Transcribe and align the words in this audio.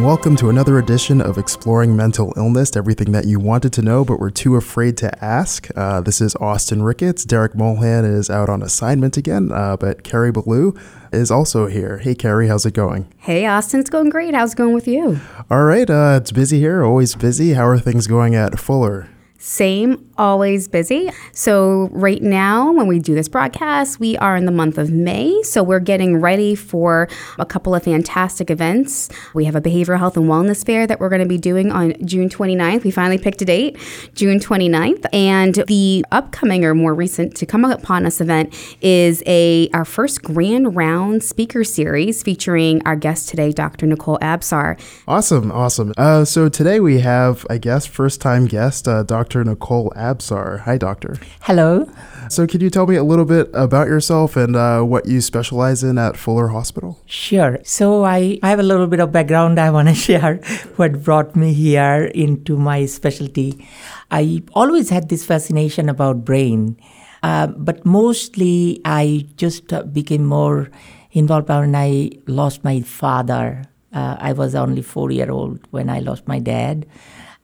and 0.00 0.06
welcome 0.06 0.34
to 0.34 0.48
another 0.48 0.78
edition 0.78 1.20
of 1.20 1.36
Exploring 1.36 1.94
Mental 1.94 2.32
Illness 2.38 2.74
everything 2.74 3.12
that 3.12 3.26
you 3.26 3.38
wanted 3.38 3.70
to 3.74 3.82
know 3.82 4.02
but 4.02 4.18
were 4.18 4.30
too 4.30 4.56
afraid 4.56 4.96
to 4.96 5.22
ask. 5.22 5.68
Uh, 5.76 6.00
this 6.00 6.22
is 6.22 6.34
Austin 6.36 6.82
Ricketts. 6.82 7.26
Derek 7.26 7.52
Mulhan 7.52 8.10
is 8.10 8.30
out 8.30 8.48
on 8.48 8.62
assignment 8.62 9.18
again, 9.18 9.52
uh, 9.52 9.76
but 9.76 10.02
Carrie 10.02 10.32
Ballou 10.32 10.74
is 11.12 11.30
also 11.30 11.66
here. 11.66 11.98
Hey, 11.98 12.14
Carrie, 12.14 12.48
how's 12.48 12.64
it 12.64 12.72
going? 12.72 13.12
Hey, 13.18 13.44
Austin, 13.44 13.78
it's 13.78 13.90
going 13.90 14.08
great. 14.08 14.34
How's 14.34 14.54
it 14.54 14.56
going 14.56 14.72
with 14.72 14.88
you? 14.88 15.20
All 15.50 15.64
right, 15.64 15.90
uh, 15.90 16.18
it's 16.18 16.32
busy 16.32 16.60
here, 16.60 16.82
always 16.82 17.14
busy. 17.14 17.52
How 17.52 17.66
are 17.66 17.78
things 17.78 18.06
going 18.06 18.34
at 18.34 18.58
Fuller? 18.58 19.06
Same, 19.36 20.09
always 20.20 20.68
busy. 20.68 21.10
So, 21.32 21.88
right 21.92 22.22
now, 22.22 22.70
when 22.72 22.86
we 22.86 22.98
do 22.98 23.14
this 23.14 23.26
broadcast, 23.26 23.98
we 23.98 24.18
are 24.18 24.36
in 24.36 24.44
the 24.44 24.52
month 24.52 24.76
of 24.76 24.90
May. 24.90 25.42
So, 25.42 25.62
we're 25.62 25.80
getting 25.80 26.20
ready 26.20 26.54
for 26.54 27.08
a 27.38 27.46
couple 27.46 27.74
of 27.74 27.82
fantastic 27.84 28.50
events. 28.50 29.08
We 29.34 29.46
have 29.46 29.56
a 29.56 29.62
behavioral 29.62 29.98
health 29.98 30.18
and 30.18 30.26
wellness 30.26 30.64
fair 30.64 30.86
that 30.86 31.00
we're 31.00 31.08
going 31.08 31.22
to 31.22 31.28
be 31.28 31.38
doing 31.38 31.72
on 31.72 31.94
June 32.04 32.28
29th. 32.28 32.84
We 32.84 32.90
finally 32.90 33.16
picked 33.16 33.40
a 33.40 33.46
date, 33.46 33.78
June 34.14 34.38
29th. 34.38 35.06
And 35.12 35.54
the 35.66 36.04
upcoming 36.12 36.66
or 36.66 36.74
more 36.74 36.94
recent 36.94 37.34
to 37.36 37.46
come 37.46 37.64
upon 37.64 38.04
us 38.04 38.20
event 38.20 38.54
is 38.82 39.22
a 39.26 39.70
our 39.72 39.86
first 39.86 40.22
grand 40.22 40.76
round 40.76 41.24
speaker 41.24 41.64
series 41.64 42.22
featuring 42.22 42.82
our 42.86 42.96
guest 42.96 43.30
today, 43.30 43.52
Dr. 43.52 43.86
Nicole 43.86 44.18
Absar. 44.18 44.78
Awesome, 45.08 45.50
awesome. 45.50 45.94
Uh, 45.96 46.26
so, 46.26 46.50
today 46.50 46.78
we 46.78 47.00
have, 47.00 47.46
I 47.48 47.56
guess, 47.56 47.86
first 47.86 48.20
time 48.20 48.44
guest, 48.44 48.86
uh, 48.86 49.02
Dr. 49.02 49.42
Nicole 49.44 49.90
Absar. 49.96 50.09
Hi, 50.18 50.76
doctor. 50.76 51.16
Hello. 51.42 51.86
So, 52.28 52.46
could 52.46 52.62
you 52.62 52.70
tell 52.70 52.86
me 52.86 52.96
a 52.96 53.04
little 53.04 53.24
bit 53.24 53.50
about 53.54 53.86
yourself 53.86 54.36
and 54.36 54.56
uh, 54.56 54.82
what 54.82 55.06
you 55.06 55.20
specialize 55.20 55.82
in 55.82 55.98
at 55.98 56.16
Fuller 56.16 56.48
Hospital? 56.48 56.98
Sure. 57.06 57.58
So, 57.62 58.04
I, 58.04 58.38
I 58.42 58.50
have 58.50 58.58
a 58.58 58.64
little 58.64 58.86
bit 58.86 59.00
of 59.00 59.12
background 59.12 59.58
I 59.58 59.70
want 59.70 59.88
to 59.88 59.94
share 60.08 60.36
what 60.76 61.02
brought 61.02 61.36
me 61.36 61.52
here 61.52 62.10
into 62.14 62.56
my 62.56 62.86
specialty. 62.86 63.66
I 64.10 64.42
always 64.54 64.90
had 64.90 65.08
this 65.08 65.24
fascination 65.24 65.88
about 65.88 66.24
brain, 66.24 66.76
uh, 67.22 67.48
but 67.48 67.84
mostly 67.84 68.80
I 68.84 69.26
just 69.36 69.72
uh, 69.72 69.82
became 69.84 70.24
more 70.24 70.70
involved 71.12 71.48
when 71.48 71.74
I 71.74 72.10
lost 72.26 72.64
my 72.64 72.80
father. 72.80 73.64
Uh, 73.92 74.16
I 74.18 74.32
was 74.32 74.54
only 74.54 74.82
four 74.82 75.10
year 75.10 75.30
old 75.30 75.66
when 75.70 75.90
I 75.90 76.00
lost 76.00 76.28
my 76.28 76.38
dad. 76.38 76.86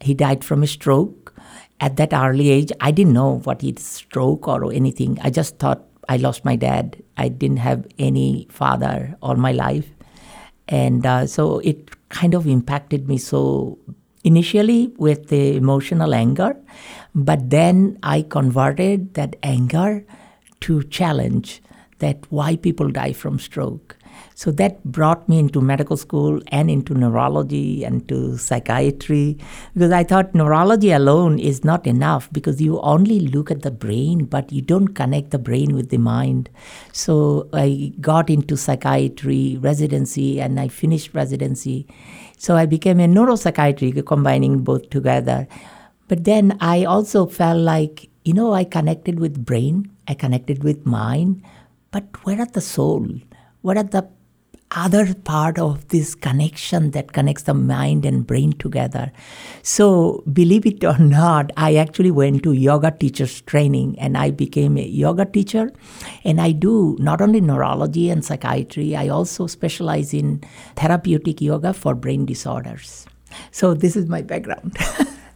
He 0.00 0.14
died 0.14 0.44
from 0.44 0.62
a 0.62 0.66
stroke 0.66 1.25
at 1.80 1.96
that 1.96 2.12
early 2.12 2.50
age, 2.50 2.72
I 2.80 2.90
didn't 2.90 3.12
know 3.12 3.38
what 3.40 3.62
is 3.62 3.82
stroke 3.82 4.48
or 4.48 4.72
anything. 4.72 5.18
I 5.22 5.30
just 5.30 5.58
thought 5.58 5.84
I 6.08 6.16
lost 6.16 6.44
my 6.44 6.56
dad. 6.56 7.02
I 7.16 7.28
didn't 7.28 7.58
have 7.58 7.86
any 7.98 8.46
father 8.50 9.16
all 9.22 9.36
my 9.36 9.52
life. 9.52 9.88
And 10.68 11.06
uh, 11.06 11.26
so 11.26 11.58
it 11.60 11.90
kind 12.08 12.34
of 12.34 12.46
impacted 12.46 13.08
me 13.08 13.18
so 13.18 13.78
initially 14.24 14.92
with 14.98 15.28
the 15.28 15.56
emotional 15.56 16.14
anger, 16.14 16.56
but 17.14 17.50
then 17.50 17.98
I 18.02 18.22
converted 18.22 19.14
that 19.14 19.36
anger 19.42 20.04
to 20.62 20.82
challenge 20.84 21.62
that 21.98 22.26
why 22.30 22.56
people 22.56 22.90
die 22.90 23.12
from 23.12 23.38
stroke. 23.38 23.96
So 24.34 24.50
that 24.52 24.84
brought 24.84 25.28
me 25.28 25.38
into 25.38 25.60
medical 25.60 25.96
school 25.96 26.40
and 26.48 26.70
into 26.70 26.94
neurology 26.94 27.84
and 27.84 28.06
to 28.08 28.36
psychiatry 28.36 29.38
because 29.74 29.92
I 29.92 30.04
thought 30.04 30.34
neurology 30.34 30.92
alone 30.92 31.38
is 31.38 31.64
not 31.64 31.86
enough 31.86 32.28
because 32.32 32.60
you 32.60 32.80
only 32.80 33.20
look 33.20 33.50
at 33.50 33.62
the 33.62 33.70
brain 33.70 34.24
but 34.24 34.52
you 34.52 34.62
don't 34.62 34.88
connect 34.88 35.30
the 35.30 35.38
brain 35.38 35.74
with 35.74 35.90
the 35.90 35.98
mind. 35.98 36.50
So 36.92 37.48
I 37.52 37.92
got 38.00 38.28
into 38.28 38.56
psychiatry 38.56 39.56
residency 39.60 40.40
and 40.40 40.60
I 40.60 40.68
finished 40.68 41.14
residency. 41.14 41.86
So 42.38 42.56
I 42.56 42.66
became 42.66 43.00
a 43.00 43.06
neuropsychiatry 43.06 44.04
combining 44.04 44.58
both 44.58 44.90
together. 44.90 45.48
But 46.08 46.24
then 46.24 46.56
I 46.60 46.84
also 46.84 47.26
felt 47.26 47.58
like, 47.58 48.08
you 48.24 48.34
know, 48.34 48.52
I 48.52 48.64
connected 48.64 49.18
with 49.18 49.44
brain, 49.44 49.90
I 50.06 50.14
connected 50.14 50.62
with 50.62 50.86
mind, 50.86 51.42
but 51.90 52.04
where 52.24 52.40
are 52.40 52.46
the 52.46 52.60
soul? 52.60 53.08
What 53.66 53.76
are 53.76 53.82
the 53.82 54.06
other 54.70 55.12
part 55.12 55.58
of 55.58 55.88
this 55.88 56.14
connection 56.14 56.92
that 56.92 57.12
connects 57.12 57.44
the 57.44 57.54
mind 57.54 58.04
and 58.04 58.26
brain 58.26 58.52
together. 58.52 59.12
So, 59.62 60.22
believe 60.32 60.66
it 60.66 60.84
or 60.84 60.98
not, 60.98 61.50
I 61.56 61.76
actually 61.76 62.12
went 62.12 62.42
to 62.44 62.52
yoga 62.52 62.90
teachers 62.92 63.40
training 63.42 63.98
and 63.98 64.16
I 64.16 64.30
became 64.30 64.76
a 64.76 64.82
yoga 64.82 65.24
teacher. 65.24 65.72
And 66.24 66.40
I 66.40 66.52
do 66.52 66.96
not 67.00 67.20
only 67.20 67.40
neurology 67.40 68.08
and 68.08 68.24
psychiatry, 68.24 68.94
I 68.94 69.08
also 69.08 69.48
specialize 69.48 70.14
in 70.14 70.42
therapeutic 70.76 71.40
yoga 71.40 71.72
for 71.72 71.94
brain 71.94 72.24
disorders. 72.24 73.06
So, 73.50 73.74
this 73.74 73.96
is 73.96 74.06
my 74.06 74.22
background. 74.22 74.76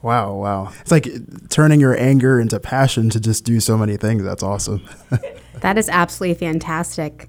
Wow, 0.03 0.33
wow. 0.33 0.73
It's 0.81 0.91
like 0.91 1.09
turning 1.51 1.79
your 1.79 1.95
anger 2.01 2.41
into 2.41 2.59
passion 2.59 3.11
to 3.11 3.21
just 3.21 3.45
do 3.45 3.61
so 3.61 3.77
many 3.77 3.99
things. 3.99 4.23
That's 4.23 4.43
awesome. 4.43 4.81
that 5.61 5.77
is 5.77 5.91
absolutely 5.91 6.37
fantastic. 6.37 7.29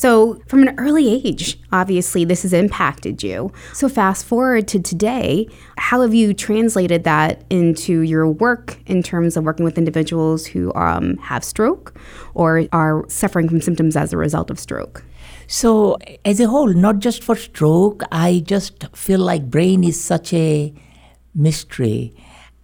So, 0.00 0.40
from 0.46 0.66
an 0.66 0.74
early 0.78 1.26
age, 1.26 1.60
obviously, 1.72 2.24
this 2.24 2.40
has 2.40 2.54
impacted 2.54 3.22
you. 3.22 3.52
So, 3.74 3.86
fast 3.86 4.24
forward 4.24 4.66
to 4.68 4.80
today, 4.80 5.46
how 5.76 6.00
have 6.00 6.14
you 6.14 6.32
translated 6.32 7.04
that 7.04 7.44
into 7.50 8.00
your 8.00 8.26
work 8.26 8.78
in 8.86 9.02
terms 9.02 9.36
of 9.36 9.44
working 9.44 9.62
with 9.62 9.76
individuals 9.76 10.46
who 10.46 10.72
um, 10.72 11.18
have 11.18 11.44
stroke 11.44 11.94
or 12.32 12.64
are 12.72 13.04
suffering 13.10 13.46
from 13.46 13.60
symptoms 13.60 13.94
as 13.94 14.14
a 14.14 14.16
result 14.16 14.50
of 14.50 14.58
stroke? 14.58 15.04
So, 15.48 15.98
as 16.24 16.40
a 16.40 16.48
whole, 16.48 16.72
not 16.72 17.00
just 17.00 17.22
for 17.22 17.36
stroke, 17.36 18.02
I 18.10 18.42
just 18.46 18.86
feel 18.96 19.20
like 19.20 19.50
brain 19.50 19.84
is 19.84 20.02
such 20.02 20.32
a 20.32 20.72
mystery. 21.34 22.14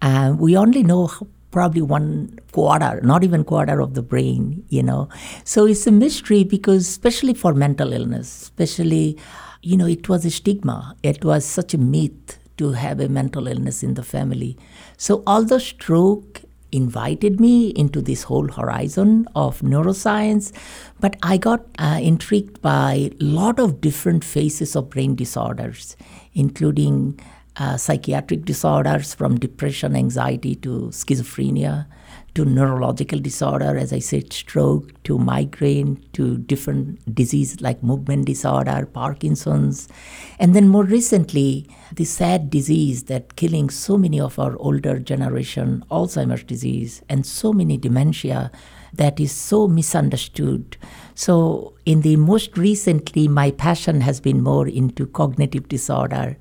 Uh, 0.00 0.34
we 0.38 0.56
only 0.56 0.82
know 0.82 1.10
probably 1.56 1.80
one 1.80 2.38
quarter, 2.52 3.00
not 3.02 3.24
even 3.24 3.42
quarter 3.42 3.80
of 3.80 3.94
the 3.94 4.02
brain, 4.02 4.62
you 4.68 4.82
know. 4.82 5.08
So 5.44 5.64
it's 5.66 5.86
a 5.86 5.90
mystery 5.90 6.44
because, 6.44 6.86
especially 6.86 7.32
for 7.32 7.54
mental 7.54 7.94
illness, 7.94 8.28
especially, 8.42 9.18
you 9.62 9.78
know, 9.78 9.86
it 9.86 10.06
was 10.06 10.26
a 10.26 10.30
stigma. 10.30 10.94
It 11.02 11.24
was 11.24 11.46
such 11.46 11.72
a 11.72 11.78
myth 11.78 12.38
to 12.58 12.72
have 12.72 13.00
a 13.00 13.08
mental 13.08 13.48
illness 13.48 13.82
in 13.82 13.94
the 13.94 14.02
family. 14.02 14.58
So 14.98 15.22
although 15.26 15.56
stroke 15.56 16.42
invited 16.72 17.40
me 17.40 17.68
into 17.68 18.02
this 18.02 18.24
whole 18.24 18.48
horizon 18.48 19.26
of 19.34 19.62
neuroscience, 19.62 20.52
but 21.00 21.16
I 21.22 21.38
got 21.38 21.64
uh, 21.78 22.00
intrigued 22.02 22.60
by 22.60 23.12
a 23.18 23.24
lot 23.24 23.58
of 23.58 23.80
different 23.80 24.24
phases 24.24 24.76
of 24.76 24.90
brain 24.90 25.14
disorders, 25.14 25.96
including 26.34 27.18
uh, 27.58 27.76
psychiatric 27.76 28.44
disorders 28.44 29.14
from 29.14 29.38
depression, 29.38 29.96
anxiety 29.96 30.54
to 30.56 30.88
schizophrenia 30.92 31.86
to 32.36 32.44
neurological 32.44 33.18
disorder, 33.18 33.78
as 33.78 33.94
I 33.94 33.98
said, 33.98 34.30
stroke 34.30 35.02
to 35.04 35.18
migraine 35.18 36.04
to 36.12 36.36
different 36.36 37.14
disease 37.14 37.62
like 37.62 37.82
movement 37.82 38.26
disorder, 38.26 38.86
Parkinson's, 38.92 39.88
and 40.38 40.54
then 40.54 40.68
more 40.68 40.84
recently, 40.84 41.66
the 41.94 42.04
sad 42.04 42.50
disease 42.50 43.04
that 43.04 43.36
killing 43.36 43.70
so 43.70 43.96
many 43.96 44.20
of 44.20 44.38
our 44.38 44.54
older 44.58 44.98
generation, 44.98 45.82
Alzheimer's 45.90 46.44
disease, 46.44 47.00
and 47.08 47.24
so 47.24 47.54
many 47.54 47.78
dementia 47.78 48.50
that 48.92 49.18
is 49.18 49.32
so 49.32 49.66
misunderstood. 49.66 50.76
So, 51.18 51.72
in 51.86 52.02
the 52.02 52.16
most 52.16 52.58
recently, 52.58 53.26
my 53.26 53.50
passion 53.50 54.02
has 54.02 54.20
been 54.20 54.42
more 54.42 54.68
into 54.68 55.06
cognitive 55.06 55.66
disorder 55.66 56.36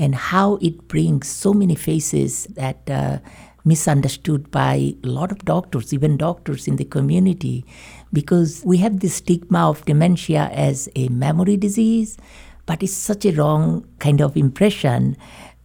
and 0.00 0.16
how 0.16 0.56
it 0.56 0.88
brings 0.88 1.28
so 1.28 1.54
many 1.54 1.76
faces 1.76 2.46
that 2.46 2.90
uh, 2.90 3.20
misunderstood 3.64 4.50
by 4.50 4.94
a 5.04 5.06
lot 5.06 5.30
of 5.30 5.44
doctors, 5.44 5.94
even 5.94 6.16
doctors 6.16 6.66
in 6.66 6.74
the 6.74 6.84
community, 6.84 7.64
because 8.12 8.62
we 8.66 8.78
have 8.78 8.98
this 8.98 9.14
stigma 9.14 9.70
of 9.70 9.84
dementia 9.84 10.50
as 10.52 10.88
a 10.96 11.08
memory 11.08 11.56
disease, 11.56 12.18
but 12.66 12.82
it's 12.82 12.92
such 12.92 13.24
a 13.24 13.32
wrong 13.32 13.86
kind 14.00 14.20
of 14.20 14.36
impression. 14.36 15.16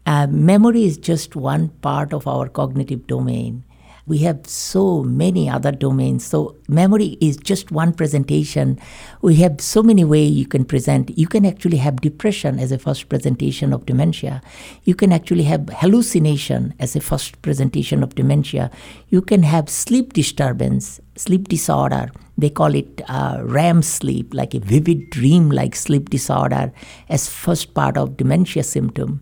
Uh, 0.05 0.27
memory 0.27 0.83
is 0.83 0.99
just 0.99 1.35
one 1.35 1.69
part 1.81 2.13
of 2.13 2.27
our 2.27 2.47
cognitive 2.47 3.07
domain 3.07 3.63
we 4.07 4.19
have 4.19 4.45
so 4.48 5.03
many 5.03 5.50
other 5.50 5.71
domains. 5.71 6.25
So 6.25 6.56
memory 6.68 7.18
is 7.21 7.38
just 7.38 7.71
one 7.71 7.94
presentation. 7.94 8.80
We 9.21 9.36
have 9.36 9.62
so 9.62 9.83
many 9.83 10.03
ways 10.03 10.31
you 10.31 10.48
can 10.48 10.65
present. 10.65 11.18
You 11.18 11.27
can 11.27 11.45
actually 11.45 11.77
have 11.77 12.01
depression 12.01 12.59
as 12.59 12.71
a 12.71 12.77
first 12.77 13.09
presentation 13.09 13.74
of 13.74 13.86
dementia. 13.86 14.42
You 14.83 14.95
can 14.95 15.12
actually 15.12 15.44
have 15.44 15.69
hallucination 15.69 16.74
as 16.80 16.95
a 16.95 17.01
first 17.01 17.42
presentation 17.42 18.03
of 18.03 18.15
dementia. 18.15 18.71
You 19.09 19.21
can 19.21 19.44
have 19.44 19.69
sleep 19.69 20.13
disturbance, 20.13 21.00
sleep 21.15 21.48
disorder. 21.48 22.12
They 22.38 22.50
call 22.50 22.74
it 22.74 23.01
uh, 23.07 23.42
REM 23.44 23.83
sleep, 23.83 24.33
like 24.33 24.56
a 24.56 24.59
vivid 24.59 25.09
dream 25.12 25.51
like 25.51 25.75
sleep 25.75 26.09
disorder, 26.09 26.71
as 27.07 27.30
first 27.30 27.74
part 27.74 27.98
of 27.98 28.18
dementia 28.18 28.63
symptom. 28.63 29.21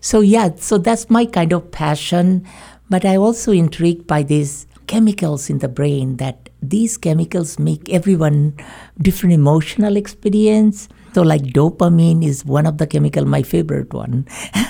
So 0.00 0.20
yeah, 0.20 0.50
so 0.56 0.76
that's 0.76 1.08
my 1.08 1.24
kind 1.24 1.52
of 1.52 1.70
passion. 1.70 2.46
But 2.90 3.04
I 3.04 3.16
also 3.16 3.52
intrigued 3.52 4.06
by 4.06 4.22
these 4.22 4.66
chemicals 4.86 5.48
in 5.48 5.58
the 5.58 5.68
brain 5.68 6.16
that 6.16 6.50
these 6.62 6.96
chemicals 6.96 7.58
make 7.58 7.88
everyone 7.90 8.54
different 9.00 9.32
emotional 9.32 9.96
experience 9.96 10.88
So, 11.14 11.22
like 11.22 11.42
dopamine 11.42 12.24
is 12.24 12.44
one 12.44 12.66
of 12.66 12.78
the 12.78 12.88
chemical, 12.88 13.24
my 13.24 13.42
favorite 13.42 13.94
one, 13.94 14.26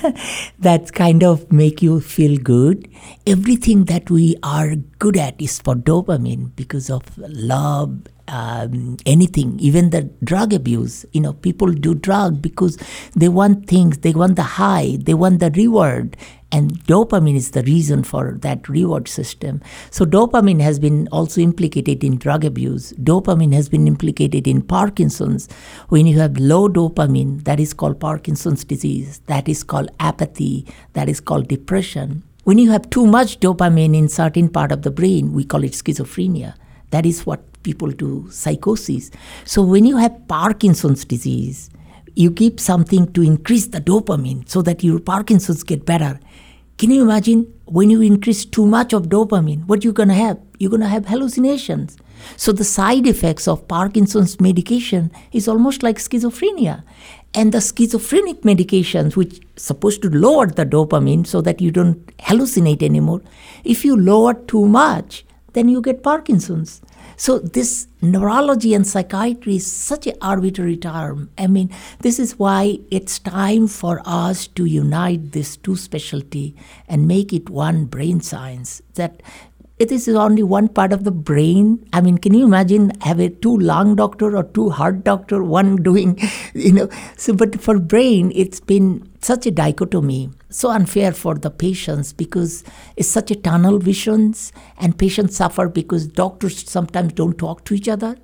that 0.58 0.92
kind 0.92 1.24
of 1.24 1.50
make 1.50 1.80
you 1.80 2.00
feel 2.00 2.36
good. 2.36 2.86
Everything 3.26 3.86
that 3.86 4.10
we 4.10 4.36
are 4.42 4.76
good 4.98 5.16
at 5.16 5.40
is 5.40 5.58
for 5.58 5.74
dopamine 5.74 6.54
because 6.54 6.90
of 6.90 7.02
love 7.16 7.96
um, 8.28 8.96
anything, 9.06 9.58
even 9.60 9.90
the 9.90 10.02
drug 10.22 10.52
abuse. 10.52 11.04
You 11.12 11.20
know, 11.20 11.32
people 11.32 11.72
do 11.72 11.94
drug 11.94 12.40
because 12.40 12.78
they 13.14 13.28
want 13.28 13.66
things, 13.66 13.98
they 13.98 14.12
want 14.12 14.36
the 14.36 14.42
high, 14.42 14.98
they 15.00 15.14
want 15.14 15.40
the 15.40 15.50
reward, 15.50 16.16
and 16.52 16.72
dopamine 16.84 17.34
is 17.34 17.50
the 17.50 17.62
reason 17.64 18.04
for 18.04 18.38
that 18.42 18.68
reward 18.68 19.08
system. 19.08 19.60
So 19.90 20.04
dopamine 20.04 20.60
has 20.60 20.78
been 20.78 21.08
also 21.10 21.40
implicated 21.40 22.04
in 22.04 22.16
drug 22.16 22.44
abuse. 22.44 22.92
Dopamine 22.92 23.52
has 23.54 23.68
been 23.68 23.88
implicated 23.88 24.46
in 24.46 24.62
Parkinson's. 24.62 25.48
When 25.88 26.06
you 26.06 26.18
have 26.20 26.38
low 26.38 26.68
dopamine, 26.68 27.44
that 27.44 27.58
is 27.58 27.74
called 27.74 27.98
Parkinson's 27.98 28.64
disease. 28.64 29.20
That 29.26 29.48
is 29.48 29.64
called 29.64 29.90
apathy. 29.98 30.66
That 30.92 31.08
is 31.08 31.20
called 31.20 31.48
depression. 31.48 32.22
When 32.44 32.58
you 32.58 32.70
have 32.70 32.88
too 32.90 33.06
much 33.06 33.40
dopamine 33.40 33.96
in 33.96 34.08
certain 34.08 34.48
part 34.48 34.70
of 34.70 34.82
the 34.82 34.90
brain, 34.90 35.32
we 35.32 35.44
call 35.44 35.64
it 35.64 35.72
schizophrenia. 35.72 36.54
That 36.90 37.06
is 37.06 37.26
what 37.26 37.42
people 37.64 37.92
to 37.92 38.30
psychosis. 38.30 39.10
So 39.44 39.62
when 39.62 39.84
you 39.84 39.96
have 39.96 40.28
Parkinson's 40.28 41.04
disease, 41.04 41.70
you 42.14 42.30
give 42.30 42.60
something 42.60 43.12
to 43.14 43.22
increase 43.22 43.66
the 43.66 43.80
dopamine 43.80 44.48
so 44.48 44.62
that 44.62 44.84
your 44.84 45.00
Parkinson's 45.00 45.64
get 45.64 45.84
better. 45.84 46.20
Can 46.78 46.90
you 46.90 47.02
imagine 47.02 47.52
when 47.66 47.90
you 47.90 48.00
increase 48.00 48.44
too 48.44 48.66
much 48.66 48.92
of 48.92 49.08
dopamine, 49.08 49.66
what 49.66 49.82
you're 49.82 49.92
gonna 49.92 50.14
have? 50.14 50.38
You're 50.58 50.70
gonna 50.70 50.88
have 50.88 51.06
hallucinations. 51.06 51.96
So 52.36 52.52
the 52.52 52.64
side 52.64 53.06
effects 53.06 53.48
of 53.48 53.66
Parkinson's 53.68 54.40
medication 54.40 55.10
is 55.32 55.48
almost 55.48 55.82
like 55.82 55.98
schizophrenia. 55.98 56.82
And 57.34 57.52
the 57.52 57.60
schizophrenic 57.60 58.42
medications, 58.42 59.16
which 59.16 59.40
supposed 59.56 60.02
to 60.02 60.10
lower 60.10 60.46
the 60.46 60.64
dopamine 60.64 61.26
so 61.26 61.40
that 61.42 61.60
you 61.60 61.70
don't 61.70 62.06
hallucinate 62.18 62.82
anymore, 62.82 63.22
if 63.64 63.84
you 63.84 63.96
lower 63.96 64.34
too 64.34 64.66
much, 64.66 65.24
then 65.52 65.68
you 65.68 65.80
get 65.80 66.02
Parkinson's. 66.02 66.80
So 67.16 67.38
this 67.38 67.88
neurology 68.02 68.74
and 68.74 68.86
psychiatry 68.86 69.56
is 69.56 69.70
such 69.70 70.06
an 70.06 70.14
arbitrary 70.20 70.76
term. 70.76 71.30
I 71.38 71.46
mean, 71.46 71.70
this 72.00 72.18
is 72.18 72.38
why 72.38 72.78
it's 72.90 73.18
time 73.18 73.68
for 73.68 74.02
us 74.04 74.46
to 74.48 74.64
unite 74.64 75.32
these 75.32 75.56
two 75.56 75.76
specialty 75.76 76.56
and 76.88 77.06
make 77.06 77.32
it 77.32 77.50
one 77.50 77.86
brain 77.86 78.20
science. 78.20 78.82
That 78.94 79.22
it 79.78 79.90
is 79.90 80.08
only 80.08 80.42
one 80.42 80.68
part 80.68 80.92
of 80.92 81.02
the 81.02 81.10
brain. 81.10 81.84
I 81.92 82.00
mean, 82.00 82.18
can 82.18 82.32
you 82.32 82.44
imagine 82.44 82.92
have 83.00 83.18
a 83.18 83.28
two 83.28 83.56
lung 83.56 83.96
doctor 83.96 84.36
or 84.36 84.44
two 84.44 84.70
heart 84.70 85.02
doctor, 85.02 85.42
one 85.42 85.76
doing, 85.76 86.18
you 86.54 86.72
know? 86.72 86.88
So, 87.16 87.32
but 87.34 87.60
for 87.60 87.78
brain, 87.78 88.30
it's 88.34 88.60
been 88.60 89.08
such 89.20 89.46
a 89.46 89.50
dichotomy 89.50 90.30
so 90.54 90.70
unfair 90.70 91.10
for 91.12 91.34
the 91.34 91.50
patients 91.50 92.12
because 92.12 92.62
it's 92.96 93.08
such 93.08 93.30
a 93.32 93.34
tunnel 93.34 93.78
visions 93.78 94.52
and 94.78 94.96
patients 94.96 95.36
suffer 95.36 95.68
because 95.68 96.06
doctors 96.06 96.70
sometimes 96.70 97.12
don't 97.12 97.38
talk 97.38 97.64
to 97.64 97.74
each 97.74 97.88
other 97.88 98.14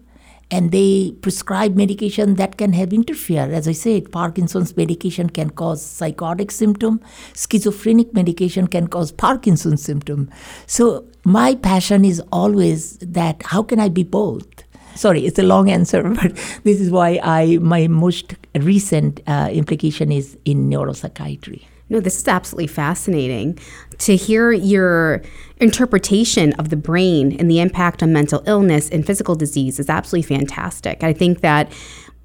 and 0.48 0.70
they 0.70 1.12
prescribe 1.22 1.74
medication 1.74 2.34
that 2.34 2.56
can 2.56 2.72
have 2.72 2.92
interfere. 2.92 3.50
As 3.52 3.66
i 3.66 3.72
said 3.72 4.12
parkinson's 4.12 4.76
medication 4.76 5.28
can 5.28 5.50
cause 5.50 5.84
psychotic 5.84 6.52
symptom. 6.52 7.00
Schizophrenic 7.34 8.14
medication 8.14 8.68
can 8.68 8.86
cause 8.86 9.10
parkinson's 9.10 9.82
symptom. 9.82 10.30
So 10.66 11.06
my 11.24 11.56
passion 11.56 12.04
is 12.04 12.22
always 12.30 12.96
that 12.98 13.42
how 13.42 13.64
can 13.64 13.80
i 13.80 13.88
be 13.88 14.04
both? 14.04 14.46
Sorry 14.94 15.26
it's 15.26 15.38
a 15.40 15.42
long 15.42 15.68
answer 15.68 16.02
but 16.22 16.36
this 16.62 16.80
is 16.80 16.92
why 16.92 17.18
i 17.24 17.58
my 17.58 17.88
most 17.88 18.34
recent 18.54 19.20
uh, 19.26 19.48
implication 19.52 20.12
is 20.12 20.38
in 20.44 20.70
neuropsychiatry 20.70 21.64
no, 21.90 21.98
this 22.00 22.18
is 22.18 22.28
absolutely 22.28 22.68
fascinating 22.68 23.58
to 23.98 24.16
hear 24.16 24.52
your 24.52 25.22
interpretation 25.58 26.52
of 26.54 26.70
the 26.70 26.76
brain 26.76 27.36
and 27.38 27.50
the 27.50 27.60
impact 27.60 28.02
on 28.02 28.12
mental 28.12 28.42
illness 28.46 28.88
and 28.88 29.04
physical 29.04 29.34
disease 29.34 29.78
is 29.80 29.90
absolutely 29.90 30.36
fantastic. 30.36 31.02
I 31.02 31.12
think 31.12 31.40
that, 31.40 31.70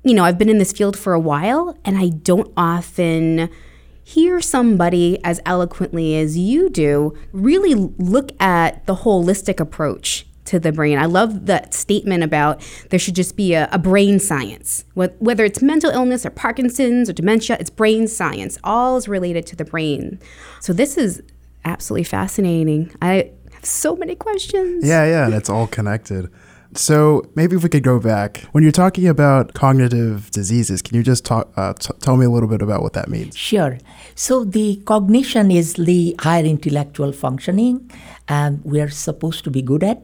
you 0.03 0.13
know, 0.13 0.23
I've 0.23 0.37
been 0.37 0.49
in 0.49 0.59
this 0.59 0.71
field 0.71 0.97
for 0.97 1.13
a 1.13 1.19
while 1.19 1.77
and 1.83 1.97
I 1.97 2.09
don't 2.09 2.53
often 2.55 3.49
hear 4.03 4.39
somebody 4.39 5.17
as 5.23 5.41
eloquently 5.47 6.15
as 6.15 6.37
you 6.37 6.69
do 6.69 7.17
really 7.31 7.73
look 7.73 8.31
at 8.39 8.85
the 8.85 8.97
holistic 8.97 9.59
approach 9.59 10.27
to 10.45 10.59
the 10.59 10.71
brain. 10.71 10.97
I 10.97 11.05
love 11.05 11.47
that 11.47 11.73
statement 11.73 12.23
about 12.23 12.61
there 12.89 12.99
should 12.99 13.15
just 13.15 13.35
be 13.35 13.53
a, 13.53 13.67
a, 13.71 13.79
brain 13.79 14.19
science. 14.19 14.85
Whether 14.93 15.43
it's 15.43 15.61
mental 15.61 15.89
illness 15.89 16.25
or 16.25 16.29
Parkinson's 16.29 17.09
or 17.09 17.13
dementia, 17.13 17.57
it's 17.59 17.69
brain 17.69 18.07
science. 18.07 18.57
All 18.63 18.97
is 18.97 19.07
related 19.07 19.45
to 19.47 19.55
the 19.55 19.65
brain. 19.65 20.19
So 20.61 20.71
this 20.73 20.97
is 20.97 21.21
absolutely 21.65 22.03
fascinating. 22.03 22.91
I 23.01 23.31
have 23.53 23.65
so 23.65 23.95
many 23.95 24.15
questions. 24.15 24.87
Yeah, 24.87 25.05
yeah, 25.05 25.25
and 25.25 25.33
it's 25.33 25.49
all 25.49 25.67
connected. 25.67 26.29
So 26.77 27.23
maybe 27.35 27.55
if 27.55 27.63
we 27.63 27.69
could 27.69 27.83
go 27.83 27.99
back, 27.99 28.43
when 28.51 28.61
you're 28.63 28.71
talking 28.71 29.07
about 29.07 29.53
cognitive 29.53 30.29
diseases, 30.31 30.81
can 30.81 30.95
you 30.95 31.03
just 31.03 31.23
talk, 31.23 31.51
uh, 31.55 31.73
t- 31.73 31.93
tell 32.01 32.17
me 32.17 32.25
a 32.25 32.29
little 32.29 32.49
bit 32.49 32.61
about 32.61 32.81
what 32.81 32.93
that 32.93 33.07
means? 33.07 33.37
Sure. 33.37 33.77
So 34.15 34.43
the 34.43 34.75
cognition 34.85 35.51
is 35.51 35.75
the 35.75 36.15
higher 36.19 36.43
intellectual 36.43 37.13
functioning, 37.13 37.89
um, 38.27 38.61
we 38.63 38.81
are 38.81 38.89
supposed 38.89 39.43
to 39.43 39.51
be 39.51 39.61
good 39.61 39.83
at. 39.83 40.01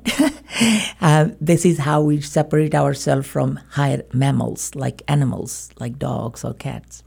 uh, 1.01 1.29
this 1.41 1.65
is 1.65 1.79
how 1.79 2.01
we 2.01 2.21
separate 2.21 2.75
ourselves 2.75 3.27
from 3.27 3.59
higher 3.71 4.03
mammals, 4.13 4.73
like 4.75 5.01
animals, 5.07 5.71
like 5.79 5.97
dogs 5.99 6.43
or 6.43 6.53
cats. 6.53 7.03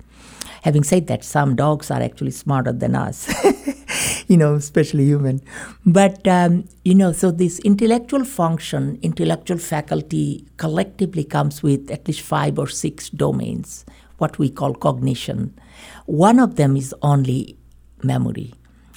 Having 0.62 0.84
said 0.84 1.06
that, 1.06 1.24
some 1.24 1.56
dogs 1.56 1.90
are 1.90 2.02
actually 2.02 2.30
smarter 2.30 2.72
than 2.72 2.94
us, 2.94 3.32
you 4.28 4.36
know, 4.36 4.54
especially 4.54 5.04
human. 5.04 5.40
But, 5.84 6.26
um, 6.26 6.68
you 6.84 6.94
know, 6.94 7.12
so 7.12 7.30
this 7.30 7.58
intellectual 7.60 8.24
function, 8.24 8.98
intellectual 9.02 9.58
faculty 9.58 10.46
collectively 10.56 11.24
comes 11.24 11.62
with 11.62 11.90
at 11.90 12.06
least 12.06 12.20
five 12.20 12.58
or 12.58 12.68
six 12.68 13.10
domains, 13.10 13.84
what 14.18 14.38
we 14.38 14.50
call 14.50 14.74
cognition. 14.74 15.58
One 16.06 16.38
of 16.38 16.56
them 16.56 16.76
is 16.76 16.94
only 17.02 17.56
memory. 18.02 18.54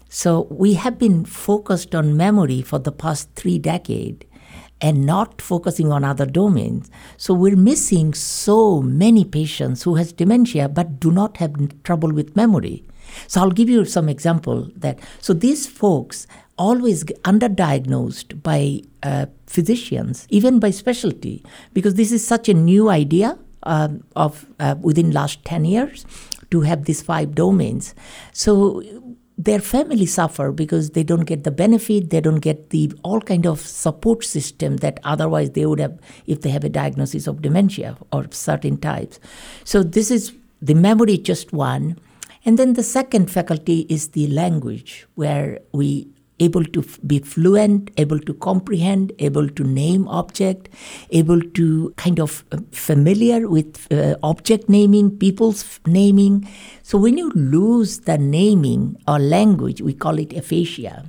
So 0.09 0.47
we 0.49 0.75
have 0.75 0.97
been 0.97 1.25
focused 1.25 1.93
on 1.93 2.15
memory 2.15 2.61
for 2.61 2.79
the 2.79 2.91
past 2.91 3.29
three 3.35 3.59
decades 3.59 4.25
and 4.79 5.05
not 5.05 5.41
focusing 5.41 5.91
on 5.91 6.03
other 6.03 6.25
domains. 6.25 6.89
So 7.17 7.33
we're 7.33 7.55
missing 7.55 8.13
so 8.13 8.81
many 8.81 9.25
patients 9.25 9.83
who 9.83 9.95
has 9.95 10.13
dementia 10.13 10.69
but 10.69 10.99
do 10.99 11.11
not 11.11 11.37
have 11.37 11.83
trouble 11.83 12.13
with 12.13 12.35
memory. 12.35 12.86
So 13.27 13.41
I'll 13.41 13.51
give 13.51 13.69
you 13.69 13.85
some 13.85 14.09
example 14.09 14.69
that 14.75 14.99
so 15.21 15.33
these 15.33 15.67
folks 15.67 16.27
always 16.57 17.03
underdiagnosed 17.03 18.41
by 18.41 18.81
uh, 19.03 19.27
physicians, 19.45 20.25
even 20.29 20.59
by 20.59 20.71
specialty, 20.71 21.43
because 21.73 21.95
this 21.95 22.11
is 22.11 22.25
such 22.25 22.49
a 22.49 22.53
new 22.53 22.89
idea 22.89 23.37
uh, 23.63 23.89
of 24.15 24.45
uh, 24.59 24.75
within 24.81 25.11
last 25.11 25.43
10 25.45 25.65
years 25.65 26.05
to 26.51 26.61
have 26.61 26.85
these 26.85 27.01
five 27.01 27.35
domains. 27.35 27.93
So 28.33 28.81
their 29.37 29.59
family 29.59 30.05
suffer 30.05 30.51
because 30.51 30.91
they 30.91 31.03
don't 31.03 31.25
get 31.25 31.43
the 31.43 31.51
benefit 31.51 32.09
they 32.09 32.19
don't 32.19 32.39
get 32.39 32.71
the 32.71 32.91
all 33.03 33.21
kind 33.21 33.45
of 33.45 33.59
support 33.59 34.23
system 34.23 34.77
that 34.77 34.99
otherwise 35.03 35.51
they 35.51 35.65
would 35.65 35.79
have 35.79 35.99
if 36.25 36.41
they 36.41 36.49
have 36.49 36.63
a 36.63 36.69
diagnosis 36.69 37.27
of 37.27 37.39
dementia 37.41 37.95
or 38.11 38.25
certain 38.31 38.77
types 38.77 39.19
so 39.63 39.83
this 39.83 40.09
is 40.09 40.33
the 40.59 40.73
memory 40.73 41.19
just 41.19 41.53
one 41.53 41.95
and 42.47 42.57
then 42.57 42.75
the 42.75 42.83
second 42.83 43.29
faculty 43.29 43.85
is 43.89 44.09
the 44.09 44.25
language 44.27 45.05
where 45.15 45.59
we 45.73 46.07
able 46.39 46.63
to 46.63 46.81
be 47.05 47.19
fluent, 47.19 47.91
able 47.97 48.19
to 48.19 48.33
comprehend, 48.35 49.11
able 49.19 49.49
to 49.49 49.63
name 49.65 50.07
object, 50.07 50.69
able 51.09 51.41
to 51.41 51.93
kind 51.97 52.21
of 52.21 52.45
uh, 52.53 52.59
familiar 52.71 53.49
with 53.49 53.91
uh, 53.91 54.15
object 54.23 54.69
naming, 54.69 55.17
people's 55.17 55.81
naming. 55.85 56.47
So 56.83 56.97
when 56.97 57.17
you 57.17 57.31
lose 57.31 57.99
the 58.01 58.17
naming 58.17 58.95
or 59.09 59.19
language, 59.19 59.81
we 59.81 59.93
call 59.93 60.17
it 60.17 60.31
aphasia. 60.31 61.03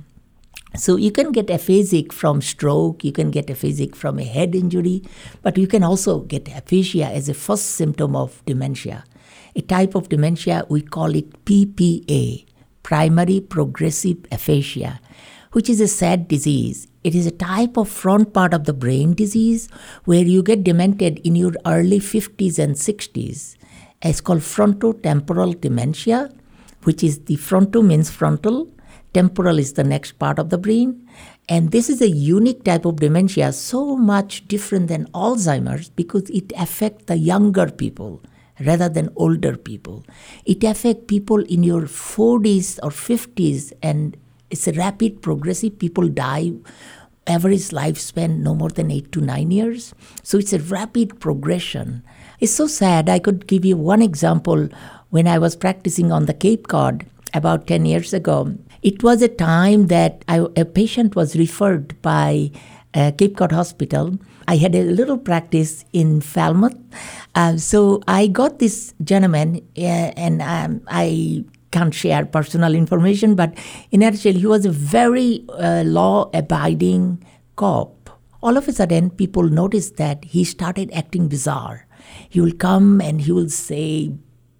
So 0.75 0.97
you 0.97 1.11
can 1.11 1.31
get 1.31 1.47
aphasic 1.47 2.11
from 2.11 2.41
stroke, 2.41 3.05
you 3.05 3.13
can 3.13 3.31
get 3.31 3.47
aphasic 3.47 3.95
from 3.95 4.19
a 4.19 4.25
head 4.25 4.55
injury, 4.55 5.03
but 5.41 5.57
you 5.57 5.67
can 5.67 5.83
also 5.83 6.19
get 6.19 6.49
aphasia 6.49 7.05
as 7.05 7.29
a 7.29 7.33
first 7.33 7.77
symptom 7.77 8.13
of 8.13 8.43
dementia. 8.45 9.05
A 9.55 9.61
type 9.61 9.95
of 9.95 10.09
dementia, 10.09 10.65
we 10.69 10.81
call 10.81 11.15
it 11.15 11.45
PPA, 11.45 12.45
primary 12.83 13.41
progressive 13.41 14.17
aphasia 14.31 14.99
which 15.51 15.69
is 15.69 15.81
a 15.81 15.87
sad 15.87 16.27
disease. 16.27 16.87
It 17.03 17.15
is 17.15 17.25
a 17.25 17.31
type 17.31 17.77
of 17.77 17.89
front 17.89 18.33
part 18.33 18.53
of 18.53 18.65
the 18.65 18.73
brain 18.73 19.13
disease 19.13 19.69
where 20.05 20.23
you 20.23 20.43
get 20.43 20.63
demented 20.63 21.19
in 21.19 21.35
your 21.35 21.53
early 21.65 21.99
50s 21.99 22.59
and 22.59 22.75
60s. 22.75 23.55
It's 24.01 24.21
called 24.21 24.41
frontotemporal 24.41 25.59
dementia, 25.59 26.29
which 26.83 27.03
is 27.03 27.25
the 27.25 27.35
fronto 27.35 27.81
means 27.81 28.09
frontal, 28.09 28.69
temporal 29.13 29.59
is 29.59 29.73
the 29.73 29.83
next 29.83 30.13
part 30.13 30.39
of 30.39 30.49
the 30.49 30.57
brain. 30.57 31.07
And 31.47 31.71
this 31.71 31.89
is 31.89 32.01
a 32.01 32.09
unique 32.09 32.63
type 32.63 32.85
of 32.85 32.97
dementia, 32.97 33.53
so 33.53 33.97
much 33.97 34.47
different 34.47 34.87
than 34.87 35.09
Alzheimer's 35.11 35.89
because 35.89 36.29
it 36.29 36.53
affects 36.55 37.05
the 37.05 37.17
younger 37.17 37.71
people 37.71 38.21
rather 38.65 38.89
than 38.89 39.09
older 39.15 39.55
people. 39.55 40.05
It 40.45 40.63
affects 40.63 41.05
people 41.07 41.39
in 41.45 41.63
your 41.63 41.83
40s 41.83 42.79
or 42.83 42.89
50s, 42.89 43.73
and 43.81 44.17
it's 44.49 44.67
a 44.67 44.73
rapid 44.73 45.21
progressive. 45.21 45.79
People 45.79 46.09
die 46.09 46.53
average 47.27 47.69
lifespan 47.69 48.39
no 48.39 48.55
more 48.55 48.69
than 48.69 48.89
eight 48.91 49.11
to 49.11 49.21
nine 49.21 49.51
years. 49.51 49.93
So 50.23 50.39
it's 50.39 50.53
a 50.53 50.59
rapid 50.59 51.19
progression. 51.19 52.03
It's 52.39 52.51
so 52.51 52.67
sad. 52.67 53.07
I 53.07 53.19
could 53.19 53.47
give 53.47 53.63
you 53.63 53.77
one 53.77 54.01
example 54.01 54.67
when 55.09 55.27
I 55.27 55.37
was 55.37 55.55
practicing 55.55 56.11
on 56.11 56.25
the 56.25 56.33
Cape 56.33 56.67
Cod 56.67 57.05
about 57.33 57.67
10 57.67 57.85
years 57.85 58.13
ago. 58.13 58.55
It 58.81 59.03
was 59.03 59.21
a 59.21 59.27
time 59.27 59.87
that 59.87 60.23
I, 60.27 60.45
a 60.55 60.65
patient 60.65 61.15
was 61.15 61.35
referred 61.35 62.01
by 62.01 62.51
uh, 62.93 63.11
Cape 63.17 63.37
Cod 63.37 63.51
Hospital. 63.51 64.17
I 64.49 64.55
had 64.57 64.73
a 64.73 64.81
little 64.81 65.19
practice 65.19 65.85
in 65.93 66.21
Falmouth. 66.21 66.75
Uh, 67.35 67.57
so 67.57 68.01
I 68.07 68.25
got 68.25 68.57
this 68.57 68.95
gentleman, 69.03 69.61
uh, 69.77 70.09
and 70.17 70.41
um, 70.41 70.81
I 70.87 71.45
can't 71.69 71.93
share 71.93 72.25
personal 72.25 72.73
information, 72.73 73.35
but 73.35 73.53
in 73.91 74.01
actual, 74.01 74.33
he 74.33 74.47
was 74.47 74.65
a 74.65 74.71
very 74.71 75.45
uh, 75.49 75.83
law 75.85 76.31
abiding 76.33 77.23
cop. 77.57 78.09
All 78.41 78.57
of 78.57 78.67
a 78.67 78.73
sudden, 78.73 79.11
people 79.11 79.43
noticed 79.43 79.97
that 79.97 80.25
he 80.25 80.43
started 80.43 80.89
acting 80.93 81.27
bizarre. 81.27 81.85
He 82.27 82.41
will 82.41 82.53
come 82.53 83.01
and 83.01 83.21
he 83.21 83.31
will 83.31 83.49
say 83.49 84.13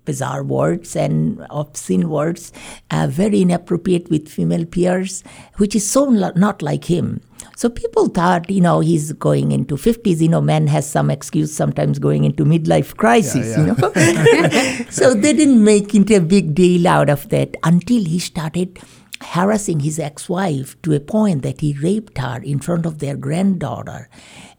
bizarre 0.10 0.44
words 0.44 0.96
and 0.96 1.46
obscene 1.62 2.10
words, 2.10 2.52
uh, 2.90 3.08
very 3.22 3.42
inappropriate 3.42 4.10
with 4.10 4.28
female 4.28 4.66
peers, 4.66 5.24
which 5.58 5.76
is 5.76 5.88
so 5.88 6.06
not 6.10 6.62
like 6.64 6.86
him. 6.86 7.22
So 7.56 7.70
people 7.70 8.08
thought, 8.08 8.50
you 8.50 8.62
know, 8.62 8.80
he's 8.80 9.12
going 9.14 9.52
into 9.52 9.76
50s. 9.76 10.22
You 10.22 10.30
know, 10.30 10.42
man 10.42 10.68
has 10.68 10.90
some 10.90 11.12
excuse 11.12 11.54
sometimes 11.54 12.00
going 12.00 12.24
into 12.24 12.44
midlife 12.44 12.96
crisis, 12.98 13.48
yeah, 13.48 13.54
yeah. 13.54 13.60
you 13.60 13.66
know. 13.68 14.86
so 14.90 15.14
they 15.14 15.34
didn't 15.34 15.64
make 15.64 15.94
it 15.94 16.10
a 16.10 16.22
big 16.22 16.56
deal 16.56 16.88
out 16.88 17.10
of 17.10 17.30
that 17.30 17.56
until 17.64 18.04
he 18.04 18.18
started 18.18 18.80
harassing 19.22 19.82
his 19.82 20.00
ex-wife 20.00 20.82
to 20.82 20.94
a 20.94 21.00
point 21.00 21.44
that 21.44 21.60
he 21.62 21.74
raped 21.74 22.18
her 22.18 22.42
in 22.42 22.60
front 22.60 22.86
of 22.86 23.00
their 23.00 23.18
granddaughter 23.18 24.10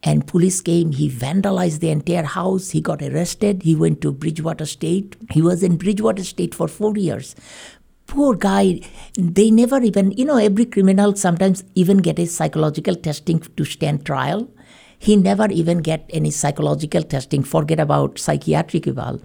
and 0.02 0.26
police 0.26 0.60
came. 0.60 0.92
He 0.92 1.10
vandalized 1.10 1.80
the 1.80 1.90
entire 1.90 2.24
house. 2.24 2.70
He 2.70 2.80
got 2.80 3.02
arrested. 3.02 3.62
He 3.62 3.74
went 3.74 4.00
to 4.00 4.12
bridgewater 4.12 4.66
state. 4.66 5.16
He 5.30 5.42
was 5.42 5.62
in 5.62 5.76
bridgewater 5.76 6.24
state 6.24 6.54
for 6.54 6.68
4 6.68 6.96
years. 6.96 7.34
Poor 8.06 8.34
guy. 8.34 8.80
They 9.14 9.50
never 9.50 9.80
even 9.82 10.12
you 10.12 10.24
know 10.24 10.36
every 10.36 10.64
criminal 10.64 11.14
sometimes 11.16 11.64
even 11.74 11.98
get 11.98 12.18
a 12.18 12.26
psychological 12.26 12.94
testing 12.96 13.40
to 13.40 13.64
stand 13.64 14.04
trial. 14.06 14.48
He 14.98 15.16
never 15.16 15.46
even 15.50 15.78
get 15.78 16.10
any 16.12 16.30
psychological 16.30 17.02
testing. 17.02 17.42
Forget 17.42 17.80
about 17.80 18.18
psychiatric 18.18 18.86
eval. 18.86 19.20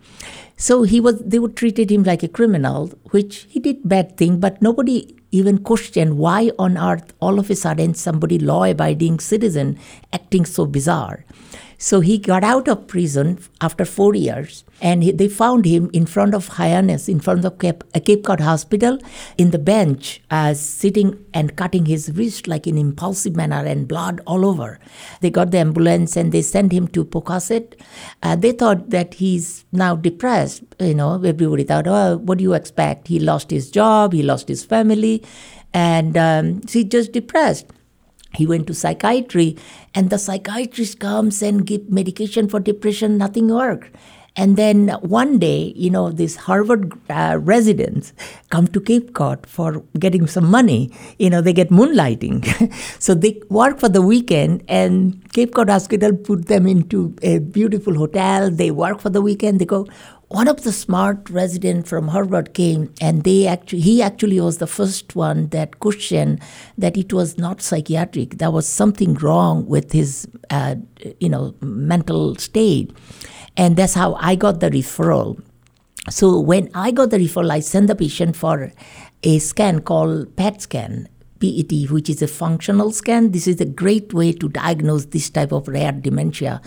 So 0.56 0.84
he 0.84 1.00
was 1.00 1.20
they 1.20 1.40
would 1.40 1.56
treated 1.56 1.90
him 1.90 2.04
like 2.04 2.24
a 2.24 2.28
criminal 2.28 2.92
which 3.12 3.48
he 3.50 3.60
did 3.60 3.82
bad 3.84 4.18
thing 4.18 4.40
but 4.40 4.62
nobody 4.62 5.16
even 5.36 5.58
question 5.70 6.18
why 6.18 6.40
on 6.66 6.78
earth 6.90 7.14
all 7.20 7.40
of 7.44 7.50
a 7.50 7.56
sudden 7.64 7.94
somebody 7.94 8.40
law 8.40 8.64
abiding 8.64 9.20
citizen 9.20 9.78
acting 10.20 10.46
so 10.46 10.66
bizarre 10.78 11.26
so 11.86 12.00
he 12.00 12.18
got 12.18 12.44
out 12.44 12.68
of 12.68 12.88
prison 12.88 13.38
after 13.62 13.86
four 13.86 14.16
years, 14.16 14.64
and 14.82 15.04
he, 15.04 15.12
they 15.12 15.28
found 15.28 15.66
him 15.66 15.92
in 15.94 16.08
front 16.08 16.34
of 16.34 16.48
Hyannis, 16.48 17.08
in 17.08 17.20
front 17.20 17.46
of 17.46 17.60
Cape, 17.60 17.84
uh, 17.94 18.00
Cape 18.00 18.24
Cod 18.24 18.40
Hospital, 18.40 18.98
in 19.38 19.52
the 19.52 19.60
bench, 19.60 20.20
uh, 20.32 20.56
sitting 20.56 21.24
and 21.32 21.56
cutting 21.56 21.86
his 21.86 22.12
wrist 22.16 22.48
like 22.48 22.66
in 22.66 22.80
impulsive 22.80 23.36
manner, 23.36 23.64
and 23.64 23.88
blood 23.88 24.20
all 24.26 24.48
over. 24.48 24.80
They 25.22 25.30
got 25.30 25.52
the 25.52 25.60
ambulance 25.60 26.18
and 26.18 26.32
they 26.32 26.42
sent 26.42 26.72
him 26.72 26.88
to 26.88 27.06
Pocasset. 27.06 27.80
Uh, 28.24 28.36
they 28.36 28.52
thought 28.52 28.90
that 28.90 29.14
he's 29.14 29.66
now 29.72 29.96
depressed. 29.96 30.64
You 30.80 30.96
know, 30.96 31.22
everybody 31.24 31.66
thought, 31.66 31.86
oh, 31.86 32.18
what 32.18 32.40
do 32.40 32.44
you 32.44 32.54
expect? 32.54 33.10
He 33.10 33.20
lost 33.20 33.52
his 33.52 33.70
job, 33.70 34.12
he 34.12 34.24
lost 34.24 34.48
his 34.48 34.66
family, 34.66 35.24
and 35.72 36.18
um, 36.18 36.62
he's 36.68 36.86
just 36.86 37.12
depressed 37.12 37.68
he 38.36 38.46
went 38.46 38.68
to 38.68 38.74
psychiatry 38.74 39.58
and 39.94 40.10
the 40.10 40.18
psychiatrist 40.18 41.00
comes 41.00 41.42
and 41.42 41.66
give 41.66 41.90
medication 41.90 42.48
for 42.48 42.60
depression 42.60 43.18
nothing 43.18 43.48
worked 43.50 43.96
and 44.36 44.58
then 44.58 44.90
one 45.02 45.40
day 45.40 45.74
you 45.76 45.90
know 45.90 46.12
these 46.12 46.36
harvard 46.36 46.92
uh, 47.10 47.38
residents 47.42 48.14
come 48.50 48.68
to 48.68 48.82
cape 48.82 49.14
cod 49.14 49.46
for 49.48 49.84
getting 49.98 50.28
some 50.28 50.50
money. 50.50 50.92
You 51.18 51.30
know 51.30 51.42
they 51.42 51.54
get 51.54 51.70
moonlighting. 51.70 52.44
So 53.00 53.14
they 53.14 53.42
work 53.50 53.80
for 53.80 53.90
the 53.90 54.02
weekend 54.02 54.64
and 54.68 55.22
cape 55.34 55.54
cod 55.54 55.70
hospital 55.70 56.14
put 56.14 56.48
them 56.48 56.68
into 56.68 57.16
a 57.22 57.40
beautiful 57.40 57.96
hotel. 57.96 58.52
They 58.52 58.72
work 58.72 59.00
for 59.00 59.10
the 59.10 59.22
weekend. 59.22 59.60
They 59.60 59.66
go 59.66 59.88
one 60.30 60.48
of 60.48 60.64
the 60.64 60.72
smart 60.72 61.30
residents 61.30 61.90
from 61.90 62.08
Harvard 62.08 62.54
came, 62.54 62.94
and 63.00 63.24
they 63.24 63.46
actually 63.46 63.82
he 63.82 64.02
actually 64.02 64.40
was 64.40 64.58
the 64.58 64.68
first 64.68 65.16
one 65.16 65.48
that 65.50 65.80
questioned 65.80 66.42
that 66.78 66.98
it 66.98 67.14
was 67.14 67.38
not 67.38 67.62
psychiatric. 67.62 68.38
There 68.38 68.52
was 68.52 68.68
something 68.68 69.14
wrong 69.16 69.68
with 69.68 69.92
his, 69.92 70.28
uh, 70.50 70.76
you 71.20 71.30
know, 71.30 71.54
mental 71.62 72.36
state, 72.38 72.92
and 73.56 73.78
that's 73.78 73.94
how 73.94 74.16
I 74.16 74.36
got 74.36 74.62
the 74.62 74.70
referral. 74.70 75.42
So 76.10 76.40
when 76.40 76.70
I 76.74 76.92
got 76.92 77.12
the 77.12 77.18
referral, 77.18 77.52
I 77.52 77.60
sent 77.60 77.88
the 77.88 77.96
patient 77.96 78.36
for 78.36 78.72
a 79.24 79.40
scan 79.40 79.82
called 79.82 80.36
PET 80.36 80.62
scan. 80.62 81.08
PET, 81.40 81.92
which 81.92 82.10
is 82.10 82.22
a 82.22 82.28
functional 82.28 82.92
scan. 82.92 83.32
This 83.32 83.46
is 83.46 83.60
a 83.60 83.66
great 83.66 84.14
way 84.14 84.32
to 84.32 84.48
diagnose 84.48 85.06
this 85.06 85.30
type 85.30 85.52
of 85.52 85.68
rare 85.68 85.92
dementia. 85.92 86.62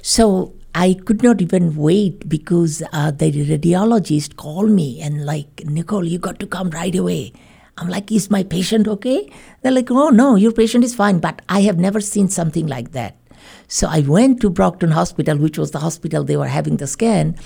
So 0.00 0.54
I 0.74 0.94
could 0.94 1.22
not 1.22 1.40
even 1.40 1.76
wait 1.76 2.28
because 2.28 2.82
uh, 2.92 3.10
the 3.10 3.32
radiologist 3.32 4.36
called 4.36 4.70
me 4.70 5.00
and 5.00 5.24
like, 5.24 5.64
Nicole, 5.64 6.04
you 6.04 6.18
got 6.18 6.38
to 6.40 6.46
come 6.46 6.70
right 6.70 6.94
away. 6.94 7.32
I'm 7.78 7.88
like, 7.88 8.10
is 8.12 8.30
my 8.30 8.42
patient 8.42 8.88
okay? 8.88 9.30
They're 9.62 9.72
like, 9.72 9.90
oh 9.90 10.10
no, 10.10 10.34
your 10.34 10.52
patient 10.52 10.84
is 10.84 10.94
fine, 10.94 11.20
but 11.20 11.42
I 11.48 11.60
have 11.62 11.78
never 11.78 12.00
seen 12.00 12.28
something 12.28 12.66
like 12.66 12.92
that. 12.92 13.16
So 13.68 13.88
I 13.88 14.00
went 14.00 14.40
to 14.40 14.50
Brockton 14.50 14.90
Hospital, 14.90 15.38
which 15.38 15.58
was 15.58 15.70
the 15.70 15.78
hospital 15.78 16.24
they 16.24 16.36
were 16.36 16.48
having 16.48 16.78
the 16.78 16.86
scan, 16.86 17.36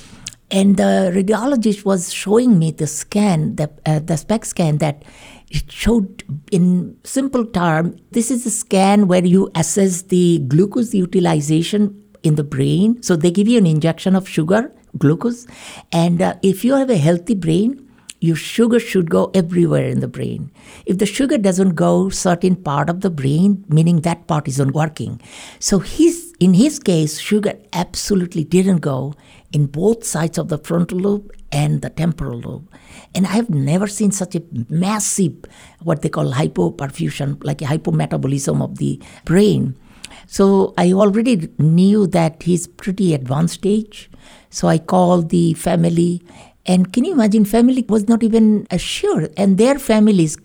and 0.50 0.76
the 0.76 1.12
radiologist 1.14 1.84
was 1.84 2.12
showing 2.12 2.58
me 2.58 2.70
the 2.70 2.86
scan, 2.86 3.56
the 3.56 3.70
uh, 3.86 3.98
the 3.98 4.16
SPECT 4.16 4.46
scan 4.46 4.78
that 4.78 5.04
it 5.50 5.70
showed 5.70 6.24
in 6.50 6.96
simple 7.04 7.44
term. 7.44 7.96
This 8.10 8.30
is 8.30 8.46
a 8.46 8.50
scan 8.50 9.08
where 9.08 9.24
you 9.24 9.50
assess 9.54 10.02
the 10.02 10.40
glucose 10.48 10.94
utilization 10.94 12.01
in 12.22 12.36
the 12.36 12.44
brain. 12.44 13.02
So 13.02 13.16
they 13.16 13.30
give 13.30 13.48
you 13.48 13.58
an 13.58 13.66
injection 13.66 14.16
of 14.16 14.28
sugar, 14.28 14.72
glucose. 14.98 15.46
And 15.92 16.22
uh, 16.22 16.34
if 16.42 16.64
you 16.64 16.74
have 16.74 16.90
a 16.90 16.96
healthy 16.96 17.34
brain, 17.34 17.88
your 18.20 18.36
sugar 18.36 18.78
should 18.78 19.10
go 19.10 19.32
everywhere 19.34 19.88
in 19.88 19.98
the 19.98 20.06
brain. 20.06 20.52
If 20.86 20.98
the 20.98 21.06
sugar 21.06 21.38
doesn't 21.38 21.74
go 21.74 22.08
certain 22.08 22.54
part 22.54 22.88
of 22.88 23.00
the 23.00 23.10
brain, 23.10 23.64
meaning 23.68 24.02
that 24.02 24.28
part 24.28 24.46
isn't 24.46 24.72
working. 24.72 25.20
So 25.58 25.80
his 25.80 26.32
in 26.42 26.54
his 26.54 26.80
case, 26.80 27.20
sugar 27.20 27.54
absolutely 27.72 28.42
didn't 28.42 28.78
go 28.78 29.14
in 29.52 29.66
both 29.66 30.02
sides 30.04 30.38
of 30.38 30.48
the 30.48 30.58
frontal 30.58 30.98
lobe 30.98 31.30
and 31.52 31.82
the 31.82 31.90
temporal 31.90 32.40
lobe. 32.40 32.68
And 33.14 33.28
I 33.28 33.30
have 33.30 33.48
never 33.48 33.86
seen 33.86 34.10
such 34.10 34.34
a 34.34 34.42
massive, 34.68 35.36
what 35.84 36.02
they 36.02 36.08
call 36.08 36.32
hypoperfusion, 36.32 37.44
like 37.44 37.62
a 37.62 37.66
hypometabolism 37.66 38.60
of 38.60 38.78
the 38.78 39.00
brain. 39.24 39.76
So 40.26 40.74
I 40.78 40.92
already 40.92 41.48
knew 41.58 42.06
that 42.08 42.42
he's 42.42 42.66
pretty 42.66 43.14
advanced 43.14 43.54
stage. 43.54 44.10
So 44.50 44.68
I 44.68 44.78
called 44.78 45.30
the 45.30 45.54
family. 45.54 46.22
And 46.64 46.92
can 46.92 47.04
you 47.04 47.12
imagine 47.12 47.44
family 47.44 47.84
was 47.88 48.08
not 48.08 48.22
even 48.22 48.66
assured. 48.70 49.32
And 49.36 49.58
their 49.58 49.78
families 49.78 50.36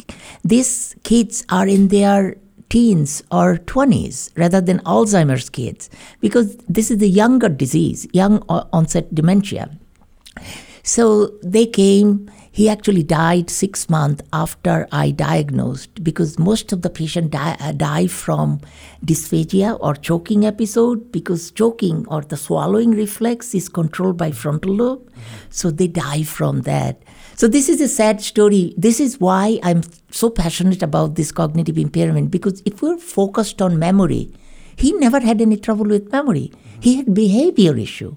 these 0.44 0.96
kids 1.04 1.46
are 1.50 1.68
in 1.68 1.90
their 1.90 2.38
teens 2.70 3.24
or 3.32 3.58
20s 3.58 4.32
rather 4.36 4.60
than 4.60 4.80
alzheimer's 4.80 5.50
kids. 5.50 5.90
Because 6.20 6.58
this 6.68 6.92
is 6.92 6.98
the 6.98 7.10
younger 7.10 7.50
disease 7.50 8.08
young 8.14 8.40
onset 8.50 9.14
dementia. 9.14 9.70
So 10.84 11.32
they 11.44 11.66
came 11.66 12.32
he 12.58 12.68
actually 12.68 13.04
died 13.04 13.52
six 13.52 13.88
months 13.88 14.24
after 14.34 14.88
I 14.92 15.12
diagnosed 15.12 16.04
because 16.04 16.40
most 16.40 16.74
of 16.74 16.82
the 16.82 16.90
patient 16.90 17.30
die, 17.30 17.56
uh, 17.60 17.72
die 17.72 18.08
from 18.08 18.62
dysphagia 19.06 19.78
or 19.80 19.94
choking 19.94 20.44
episode 20.44 21.12
because 21.12 21.52
choking 21.52 22.08
or 22.08 22.22
the 22.22 22.36
swallowing 22.36 22.96
reflex 22.96 23.54
is 23.54 23.70
controlled 23.70 24.18
by 24.18 24.32
frontal 24.32 24.74
lobe. 24.74 25.08
So 25.52 25.70
they 25.70 25.86
die 25.86 26.24
from 26.24 26.62
that. 26.62 27.04
So 27.36 27.48
this 27.48 27.70
is 27.70 27.80
a 27.80 27.88
sad 27.88 28.22
story. 28.22 28.74
This 28.76 29.00
is 29.00 29.20
why 29.20 29.60
I'm 29.62 29.84
so 30.10 30.32
passionate 30.32 30.82
about 30.82 31.14
this 31.14 31.32
cognitive 31.32 31.78
impairment 31.78 32.32
because 32.32 32.64
if 32.66 32.82
we're 32.82 32.98
focused 32.98 33.62
on 33.62 33.78
memory, 33.78 34.34
he 34.76 34.94
never 34.94 35.20
had 35.20 35.42
any 35.42 35.58
trouble 35.58 35.86
with 35.86 36.12
memory. 36.12 36.52
He 36.80 36.96
had 36.96 37.14
behavior 37.14 37.78
issue. 37.78 38.16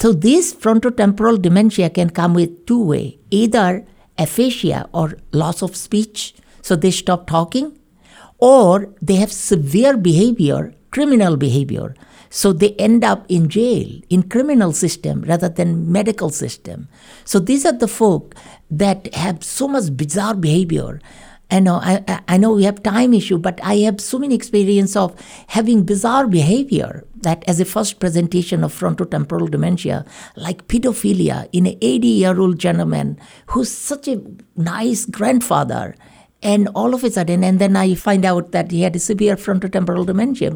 So 0.00 0.12
this 0.12 0.54
frontotemporal 0.54 1.42
dementia 1.42 1.90
can 1.90 2.10
come 2.10 2.34
with 2.34 2.66
two 2.66 2.80
way, 2.80 3.18
either 3.30 3.84
aphasia 4.16 4.88
or 4.92 5.18
loss 5.32 5.60
of 5.60 5.74
speech, 5.74 6.36
so 6.62 6.76
they 6.76 6.92
stop 6.92 7.26
talking, 7.26 7.76
or 8.38 8.94
they 9.02 9.16
have 9.16 9.32
severe 9.32 9.96
behavior, 9.96 10.72
criminal 10.92 11.36
behavior. 11.36 11.96
So 12.30 12.52
they 12.52 12.74
end 12.74 13.02
up 13.02 13.26
in 13.28 13.48
jail, 13.48 14.00
in 14.08 14.28
criminal 14.28 14.72
system 14.72 15.22
rather 15.22 15.48
than 15.48 15.90
medical 15.90 16.30
system. 16.30 16.88
So 17.24 17.40
these 17.40 17.66
are 17.66 17.72
the 17.72 17.88
folk 17.88 18.36
that 18.70 19.12
have 19.14 19.42
so 19.42 19.66
much 19.66 19.96
bizarre 19.96 20.34
behavior. 20.34 21.00
Uh, 21.50 21.54
I 21.56 21.60
know, 21.60 21.74
I, 21.82 22.20
I 22.28 22.36
know 22.36 22.52
we 22.52 22.64
have 22.64 22.82
time 22.82 23.14
issue, 23.14 23.38
but 23.38 23.58
I 23.62 23.76
have 23.78 24.00
so 24.00 24.18
many 24.18 24.34
experience 24.34 24.96
of 24.96 25.18
having 25.48 25.84
bizarre 25.84 26.26
behavior 26.26 27.04
that 27.22 27.42
as 27.48 27.60
a 27.60 27.64
first 27.64 28.00
presentation 28.00 28.62
of 28.62 28.78
frontotemporal 28.78 29.50
dementia, 29.50 30.04
like 30.36 30.68
pedophilia 30.68 31.48
in 31.52 31.66
an 31.66 31.78
80 31.80 32.08
year 32.08 32.40
old 32.40 32.58
gentleman 32.58 33.18
who's 33.46 33.70
such 33.70 34.08
a 34.08 34.20
nice 34.56 35.04
grandfather. 35.06 35.94
And 36.40 36.68
all 36.76 36.94
of 36.94 37.02
a 37.02 37.10
sudden 37.10 37.42
and 37.42 37.58
then 37.58 37.74
i 37.74 37.96
find 37.96 38.24
out 38.24 38.52
that 38.52 38.70
he 38.70 38.82
had 38.82 38.94
a 38.94 39.00
severe 39.00 39.34
frontotemporal 39.34 40.06
dementia. 40.06 40.54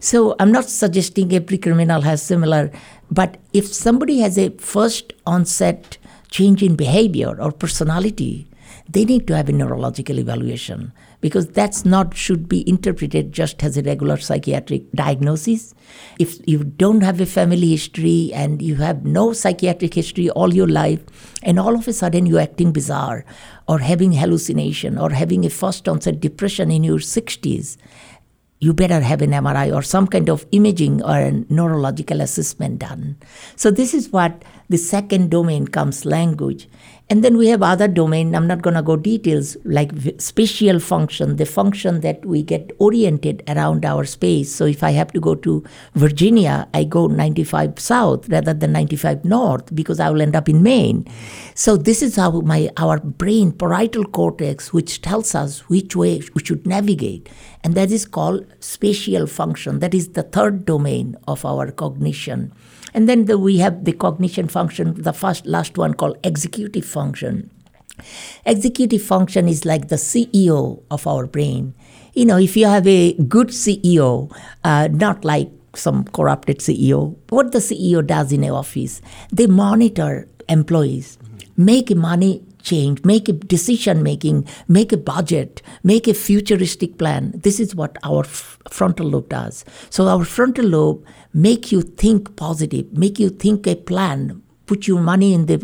So 0.00 0.34
i'm 0.40 0.50
not 0.50 0.64
suggesting 0.64 1.32
every 1.32 1.58
criminal 1.58 2.00
has 2.00 2.20
similar 2.20 2.72
but 3.08 3.36
if 3.52 3.72
somebody 3.72 4.18
has 4.18 4.36
a 4.36 4.50
first 4.58 5.12
onset 5.24 5.96
change 6.28 6.60
in 6.60 6.74
behavior 6.74 7.40
or 7.40 7.52
personality 7.52 8.48
they 8.88 9.04
need 9.04 9.26
to 9.26 9.36
have 9.36 9.48
a 9.48 9.52
neurological 9.52 10.18
evaluation 10.18 10.92
because 11.20 11.46
that's 11.48 11.84
not 11.84 12.16
should 12.16 12.48
be 12.48 12.68
interpreted 12.68 13.32
just 13.32 13.62
as 13.62 13.76
a 13.76 13.82
regular 13.82 14.16
psychiatric 14.16 14.90
diagnosis 14.92 15.74
if 16.18 16.36
you 16.46 16.64
don't 16.64 17.02
have 17.02 17.20
a 17.20 17.26
family 17.26 17.70
history 17.70 18.30
and 18.34 18.60
you 18.60 18.76
have 18.76 19.04
no 19.04 19.32
psychiatric 19.32 19.94
history 19.94 20.28
all 20.30 20.52
your 20.52 20.68
life 20.68 21.00
and 21.42 21.58
all 21.58 21.74
of 21.76 21.86
a 21.86 21.92
sudden 21.92 22.26
you're 22.26 22.40
acting 22.40 22.72
bizarre 22.72 23.24
or 23.68 23.78
having 23.78 24.12
hallucination 24.12 24.98
or 24.98 25.10
having 25.10 25.44
a 25.44 25.50
first 25.50 25.88
onset 25.88 26.20
depression 26.20 26.70
in 26.70 26.82
your 26.82 26.98
60s 26.98 27.76
you 28.62 28.72
better 28.72 29.00
have 29.00 29.22
an 29.22 29.32
MRI 29.32 29.74
or 29.74 29.82
some 29.82 30.06
kind 30.06 30.30
of 30.30 30.46
imaging 30.52 31.02
or 31.02 31.18
a 31.18 31.32
neurological 31.48 32.20
assessment 32.20 32.78
done. 32.78 33.16
So 33.56 33.72
this 33.72 33.92
is 33.92 34.10
what 34.10 34.44
the 34.68 34.76
second 34.78 35.32
domain 35.32 35.66
comes 35.66 36.04
language. 36.04 36.68
And 37.10 37.22
then 37.22 37.36
we 37.36 37.48
have 37.48 37.62
other 37.62 37.88
domain, 37.88 38.34
I'm 38.34 38.46
not 38.46 38.62
going 38.62 38.74
to 38.74 38.82
go 38.82 38.96
details, 38.96 39.56
like 39.64 39.92
spatial 40.18 40.80
function, 40.80 41.36
the 41.36 41.44
function 41.44 42.00
that 42.00 42.24
we 42.24 42.42
get 42.42 42.70
oriented 42.78 43.42
around 43.48 43.84
our 43.84 44.04
space. 44.04 44.54
So 44.54 44.64
if 44.64 44.82
I 44.82 44.92
have 44.92 45.12
to 45.12 45.20
go 45.20 45.34
to 45.34 45.62
Virginia, 45.94 46.68
I 46.72 46.84
go 46.84 47.08
95 47.08 47.78
south 47.78 48.28
rather 48.30 48.54
than 48.54 48.72
95 48.72 49.24
north 49.24 49.74
because 49.74 50.00
I 50.00 50.08
will 50.10 50.22
end 50.22 50.34
up 50.34 50.48
in 50.48 50.62
Maine. 50.62 51.06
So 51.54 51.76
this 51.76 52.02
is 52.02 52.16
how 52.16 52.40
my 52.40 52.70
our 52.78 52.98
brain 52.98 53.52
parietal 53.52 54.04
cortex, 54.04 54.72
which 54.72 55.02
tells 55.02 55.34
us 55.34 55.68
which 55.68 55.94
way 55.94 56.22
we 56.34 56.42
should 56.42 56.66
navigate. 56.66 57.28
And 57.62 57.74
that 57.74 57.90
is 57.90 58.06
called 58.06 58.46
spatial 58.60 59.26
function. 59.26 59.80
That 59.80 59.94
is 59.94 60.12
the 60.12 60.22
third 60.22 60.64
domain 60.64 61.16
of 61.28 61.44
our 61.44 61.70
cognition. 61.70 62.52
And 62.94 63.08
then 63.08 63.24
the, 63.24 63.38
we 63.38 63.58
have 63.58 63.84
the 63.84 63.92
cognition 63.92 64.48
function, 64.48 65.00
the 65.00 65.12
first 65.12 65.46
last 65.46 65.78
one 65.78 65.94
called 65.94 66.18
executive 66.22 66.84
function. 66.84 67.50
Executive 68.44 69.02
function 69.02 69.48
is 69.48 69.64
like 69.64 69.88
the 69.88 69.96
CEO 69.96 70.82
of 70.90 71.06
our 71.06 71.26
brain. 71.26 71.74
You 72.14 72.26
know, 72.26 72.38
if 72.38 72.56
you 72.56 72.66
have 72.66 72.86
a 72.86 73.14
good 73.14 73.48
CEO, 73.48 74.34
uh, 74.64 74.88
not 74.90 75.24
like 75.24 75.50
some 75.74 76.04
corrupted 76.04 76.58
CEO, 76.58 77.16
what 77.30 77.52
the 77.52 77.58
CEO 77.58 78.06
does 78.06 78.32
in 78.32 78.44
an 78.44 78.50
office, 78.50 79.00
they 79.32 79.46
monitor 79.46 80.28
employees, 80.48 81.18
make 81.56 81.94
money 81.94 82.44
change, 82.62 83.04
make 83.04 83.28
a 83.28 83.32
decision 83.32 84.02
making, 84.02 84.46
make 84.68 84.92
a 84.92 84.96
budget, 84.96 85.62
make 85.82 86.06
a 86.08 86.14
futuristic 86.14 86.98
plan. 86.98 87.32
This 87.34 87.60
is 87.60 87.74
what 87.74 87.96
our 88.02 88.20
f- 88.24 88.58
frontal 88.70 89.08
lobe 89.08 89.28
does. 89.28 89.64
So 89.90 90.08
our 90.08 90.24
frontal 90.24 90.66
lobe 90.66 91.04
make 91.34 91.72
you 91.72 91.82
think 91.82 92.36
positive, 92.36 92.92
make 92.92 93.18
you 93.18 93.30
think 93.30 93.66
a 93.66 93.76
plan, 93.76 94.42
put 94.66 94.86
your 94.86 95.00
money 95.00 95.34
in 95.34 95.46
the 95.46 95.58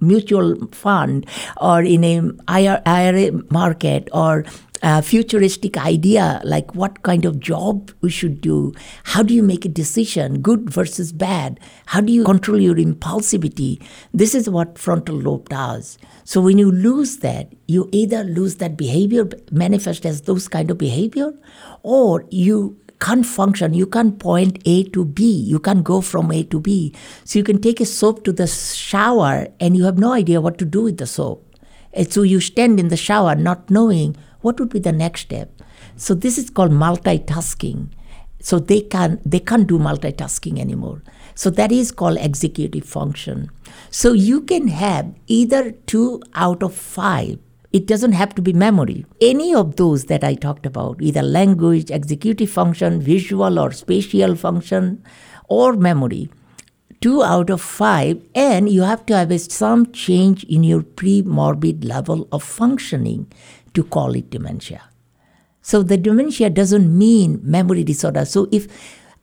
mutual 0.00 0.56
fund 0.72 1.26
or 1.60 1.82
in 1.82 2.04
a 2.04 2.22
IRA 2.48 3.32
market 3.50 4.08
or 4.12 4.44
a 4.82 5.00
futuristic 5.00 5.76
idea 5.76 6.40
like 6.44 6.74
what 6.74 7.02
kind 7.02 7.24
of 7.24 7.38
job 7.38 7.92
we 8.00 8.10
should 8.10 8.40
do 8.40 8.72
how 9.04 9.22
do 9.22 9.32
you 9.32 9.42
make 9.42 9.64
a 9.64 9.68
decision 9.68 10.40
good 10.40 10.68
versus 10.68 11.12
bad 11.12 11.60
how 11.86 12.00
do 12.00 12.12
you 12.12 12.24
control 12.24 12.60
your 12.60 12.74
impulsivity 12.74 13.80
this 14.12 14.34
is 14.34 14.50
what 14.50 14.76
frontal 14.76 15.14
lobe 15.14 15.48
does 15.48 15.98
so 16.24 16.40
when 16.40 16.58
you 16.58 16.70
lose 16.70 17.18
that 17.18 17.52
you 17.68 17.88
either 17.92 18.24
lose 18.24 18.56
that 18.56 18.76
behavior 18.76 19.28
manifest 19.52 20.04
as 20.04 20.22
those 20.22 20.48
kind 20.48 20.70
of 20.70 20.78
behavior 20.78 21.32
or 21.82 22.24
you 22.30 22.76
can't 23.02 23.26
function. 23.26 23.74
You 23.74 23.86
can't 23.86 24.20
point 24.20 24.60
A 24.64 24.84
to 24.90 25.04
B. 25.04 25.24
You 25.24 25.58
can't 25.58 25.82
go 25.82 26.00
from 26.00 26.30
A 26.30 26.44
to 26.44 26.60
B. 26.60 26.94
So 27.24 27.36
you 27.40 27.44
can 27.44 27.60
take 27.60 27.80
a 27.80 27.84
soap 27.84 28.22
to 28.24 28.32
the 28.32 28.46
shower 28.46 29.48
and 29.58 29.76
you 29.76 29.84
have 29.86 29.98
no 29.98 30.12
idea 30.12 30.40
what 30.40 30.56
to 30.58 30.64
do 30.64 30.82
with 30.82 30.98
the 30.98 31.06
soap. 31.06 31.44
And 31.92 32.10
so 32.12 32.22
you 32.22 32.40
stand 32.40 32.78
in 32.78 32.88
the 32.88 32.96
shower 32.96 33.34
not 33.34 33.70
knowing 33.70 34.16
what 34.42 34.60
would 34.60 34.70
be 34.70 34.78
the 34.78 34.92
next 34.92 35.22
step. 35.22 35.62
So 35.96 36.14
this 36.14 36.38
is 36.38 36.50
called 36.50 36.72
multitasking. 36.72 37.88
So 38.40 38.58
they 38.58 38.80
can 38.80 39.20
they 39.24 39.38
can't 39.38 39.68
do 39.68 39.78
multitasking 39.78 40.58
anymore. 40.58 41.02
So 41.34 41.48
that 41.50 41.70
is 41.70 41.92
called 41.92 42.18
executive 42.20 42.84
function. 42.84 43.50
So 43.90 44.12
you 44.12 44.40
can 44.40 44.68
have 44.68 45.14
either 45.28 45.70
two 45.86 46.20
out 46.34 46.62
of 46.62 46.74
five 46.74 47.38
it 47.72 47.86
doesn't 47.86 48.12
have 48.12 48.34
to 48.34 48.42
be 48.42 48.52
memory. 48.52 49.06
Any 49.20 49.54
of 49.54 49.76
those 49.76 50.04
that 50.04 50.22
I 50.22 50.34
talked 50.34 50.66
about, 50.66 51.00
either 51.00 51.22
language, 51.22 51.90
executive 51.90 52.50
function, 52.50 53.00
visual 53.00 53.58
or 53.58 53.72
spatial 53.72 54.36
function, 54.36 55.02
or 55.48 55.72
memory, 55.74 56.30
two 57.00 57.22
out 57.22 57.48
of 57.48 57.62
five, 57.62 58.22
and 58.34 58.68
you 58.68 58.82
have 58.82 59.06
to 59.06 59.16
have 59.16 59.40
some 59.40 59.90
change 59.92 60.44
in 60.44 60.62
your 60.64 60.82
pre-morbid 60.82 61.84
level 61.84 62.28
of 62.30 62.42
functioning 62.42 63.26
to 63.74 63.84
call 63.84 64.14
it 64.14 64.30
dementia. 64.30 64.82
So 65.62 65.82
the 65.82 65.96
dementia 65.96 66.50
doesn't 66.50 66.96
mean 66.96 67.40
memory 67.42 67.84
disorder. 67.84 68.24
So 68.24 68.48
if 68.50 68.66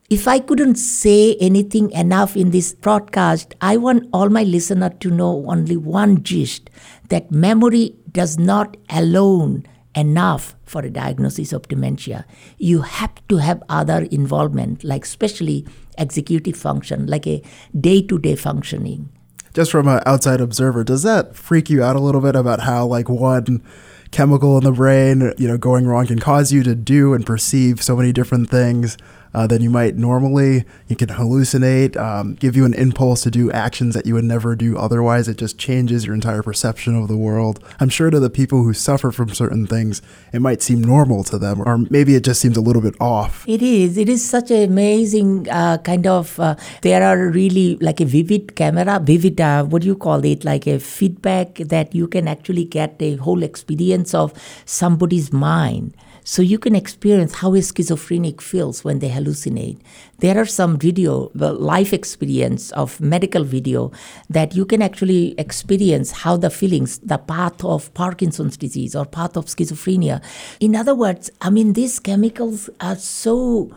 if 0.09 0.27
I 0.27 0.39
couldn't 0.39 0.75
say 0.75 1.35
anything 1.35 1.91
enough 1.91 2.35
in 2.35 2.49
this 2.49 2.73
broadcast, 2.73 3.53
I 3.61 3.77
want 3.77 4.09
all 4.11 4.29
my 4.29 4.41
listeners 4.41 4.93
to 5.01 5.11
know 5.11 5.45
only 5.47 5.77
one 5.77 6.23
gist 6.23 6.71
that 7.09 7.31
memory 7.31 7.95
does 8.11 8.39
not 8.39 8.75
alone 8.89 9.67
enough 9.95 10.55
for 10.65 10.81
a 10.81 10.89
diagnosis 10.89 11.53
of 11.53 11.67
dementia. 11.67 12.25
You 12.57 12.81
have 12.81 13.15
to 13.27 13.37
have 13.37 13.61
other 13.69 14.07
involvement, 14.11 14.83
like 14.83 15.05
especially 15.05 15.67
executive 15.97 16.55
function, 16.55 17.05
like 17.05 17.27
a 17.27 17.43
day 17.79 18.01
to 18.03 18.17
day 18.17 18.35
functioning. 18.35 19.09
Just 19.53 19.71
from 19.71 19.87
an 19.87 20.01
outside 20.05 20.41
observer, 20.41 20.83
does 20.83 21.03
that 21.03 21.35
freak 21.35 21.69
you 21.69 21.83
out 21.83 21.95
a 21.95 21.99
little 21.99 22.21
bit 22.21 22.35
about 22.35 22.61
how, 22.61 22.85
like, 22.85 23.09
one 23.09 23.63
chemical 24.11 24.57
in 24.57 24.63
the 24.63 24.71
brain, 24.71 25.33
you 25.37 25.47
know, 25.47 25.57
going 25.57 25.85
wrong 25.87 26.07
can 26.07 26.19
cause 26.19 26.51
you 26.51 26.63
to 26.63 26.75
do 26.75 27.13
and 27.13 27.25
perceive 27.25 27.81
so 27.81 27.95
many 27.95 28.11
different 28.11 28.49
things? 28.49 28.97
Uh, 29.33 29.47
than 29.47 29.61
you 29.61 29.69
might 29.69 29.95
normally. 29.95 30.65
You 30.87 30.95
can 30.95 31.09
hallucinate, 31.09 31.97
um, 31.97 32.35
give 32.35 32.55
you 32.55 32.65
an 32.65 32.73
impulse 32.73 33.21
to 33.23 33.31
do 33.31 33.51
actions 33.51 33.93
that 33.95 34.05
you 34.05 34.13
would 34.15 34.23
never 34.23 34.55
do 34.55 34.77
otherwise. 34.77 35.27
It 35.27 35.37
just 35.37 35.57
changes 35.57 36.05
your 36.05 36.15
entire 36.15 36.43
perception 36.43 36.95
of 36.95 37.07
the 37.07 37.17
world. 37.17 37.63
I'm 37.79 37.89
sure 37.89 38.09
to 38.09 38.19
the 38.19 38.29
people 38.29 38.63
who 38.63 38.73
suffer 38.73 39.11
from 39.11 39.29
certain 39.29 39.67
things, 39.67 40.01
it 40.33 40.41
might 40.41 40.61
seem 40.61 40.81
normal 40.81 41.23
to 41.25 41.37
them, 41.37 41.61
or 41.61 41.77
maybe 41.89 42.15
it 42.15 42.23
just 42.23 42.41
seems 42.41 42.57
a 42.57 42.61
little 42.61 42.81
bit 42.81 42.95
off. 42.99 43.47
It 43.47 43.61
is. 43.61 43.97
It 43.97 44.09
is 44.09 44.27
such 44.27 44.51
an 44.51 44.63
amazing 44.63 45.49
uh, 45.49 45.77
kind 45.79 46.07
of. 46.07 46.39
Uh, 46.39 46.55
there 46.81 47.03
are 47.03 47.29
really 47.29 47.77
like 47.77 47.99
a 48.01 48.05
vivid 48.05 48.55
camera, 48.55 48.99
vivid. 48.99 49.39
Uh, 49.39 49.63
what 49.63 49.81
do 49.81 49.87
you 49.87 49.95
call 49.95 50.23
it? 50.25 50.43
Like 50.43 50.67
a 50.67 50.79
feedback 50.79 51.55
that 51.55 51.93
you 51.93 52.07
can 52.07 52.27
actually 52.27 52.65
get 52.65 52.95
a 52.99 53.15
whole 53.17 53.43
experience 53.43 54.13
of 54.13 54.33
somebody's 54.65 55.31
mind. 55.31 55.93
So 56.23 56.41
you 56.41 56.59
can 56.59 56.75
experience 56.75 57.35
how 57.35 57.55
a 57.55 57.61
schizophrenic 57.61 58.41
feels 58.41 58.83
when 58.83 58.99
they 58.99 59.09
hallucinate. 59.09 59.79
There 60.19 60.37
are 60.37 60.45
some 60.45 60.77
video, 60.77 61.31
the 61.33 61.53
life 61.53 61.93
experience 61.93 62.71
of 62.71 62.99
medical 63.01 63.43
video 63.43 63.91
that 64.29 64.55
you 64.55 64.65
can 64.65 64.81
actually 64.81 65.33
experience 65.37 66.11
how 66.11 66.37
the 66.37 66.49
feelings, 66.49 66.99
the 66.99 67.17
path 67.17 67.63
of 67.63 67.93
Parkinson's 67.93 68.57
disease 68.57 68.95
or 68.95 69.05
path 69.05 69.37
of 69.37 69.45
schizophrenia. 69.45 70.21
In 70.59 70.75
other 70.75 70.93
words, 70.93 71.31
I 71.41 71.49
mean, 71.49 71.73
these 71.73 71.99
chemicals 71.99 72.69
are 72.81 72.95
so, 72.95 73.75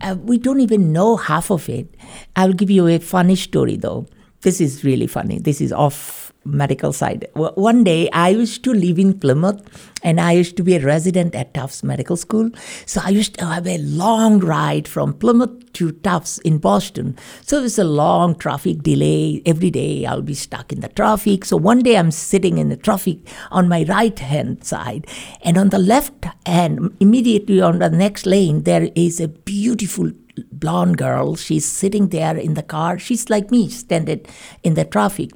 uh, 0.00 0.16
we 0.20 0.38
don't 0.38 0.60
even 0.60 0.92
know 0.92 1.16
half 1.16 1.50
of 1.50 1.68
it. 1.68 1.94
I'll 2.34 2.52
give 2.52 2.70
you 2.70 2.86
a 2.88 2.98
funny 2.98 3.36
story 3.36 3.76
though. 3.76 4.06
This 4.42 4.60
is 4.60 4.84
really 4.84 5.06
funny. 5.06 5.38
This 5.38 5.60
is 5.60 5.72
off 5.72 6.25
medical 6.46 6.92
side. 6.92 7.26
One 7.34 7.84
day 7.84 8.08
I 8.10 8.30
used 8.30 8.64
to 8.64 8.72
live 8.72 8.98
in 8.98 9.18
Plymouth 9.18 9.60
and 10.02 10.20
I 10.20 10.32
used 10.32 10.56
to 10.56 10.62
be 10.62 10.76
a 10.76 10.80
resident 10.80 11.34
at 11.34 11.52
Tufts 11.54 11.82
Medical 11.82 12.16
School. 12.16 12.50
So 12.86 13.00
I 13.04 13.10
used 13.10 13.38
to 13.38 13.46
have 13.46 13.66
a 13.66 13.78
long 13.78 14.38
ride 14.38 14.86
from 14.86 15.14
Plymouth 15.14 15.72
to 15.74 15.92
Tufts 15.92 16.38
in 16.38 16.58
Boston. 16.58 17.18
So 17.42 17.58
it 17.58 17.62
was 17.62 17.78
a 17.78 17.84
long 17.84 18.36
traffic 18.36 18.82
delay. 18.82 19.42
Every 19.44 19.70
day 19.70 20.06
I'll 20.06 20.22
be 20.22 20.34
stuck 20.34 20.72
in 20.72 20.80
the 20.80 20.88
traffic. 20.88 21.44
So 21.44 21.56
one 21.56 21.80
day 21.80 21.96
I'm 21.96 22.10
sitting 22.10 22.58
in 22.58 22.68
the 22.68 22.76
traffic 22.76 23.18
on 23.50 23.68
my 23.68 23.84
right 23.88 24.18
hand 24.18 24.64
side 24.64 25.06
and 25.42 25.58
on 25.58 25.70
the 25.70 25.78
left 25.78 26.26
hand, 26.46 26.96
immediately 27.00 27.60
on 27.60 27.78
the 27.80 27.90
next 27.90 28.26
lane, 28.26 28.62
there 28.62 28.90
is 28.94 29.20
a 29.20 29.28
beautiful 29.28 30.12
blonde 30.52 30.98
girl. 30.98 31.36
She's 31.36 31.64
sitting 31.64 32.08
there 32.08 32.36
in 32.36 32.54
the 32.54 32.62
car. 32.62 32.98
She's 32.98 33.28
like 33.30 33.50
me, 33.50 33.68
standing 33.68 34.24
in 34.62 34.74
the 34.74 34.84
traffic. 34.84 35.30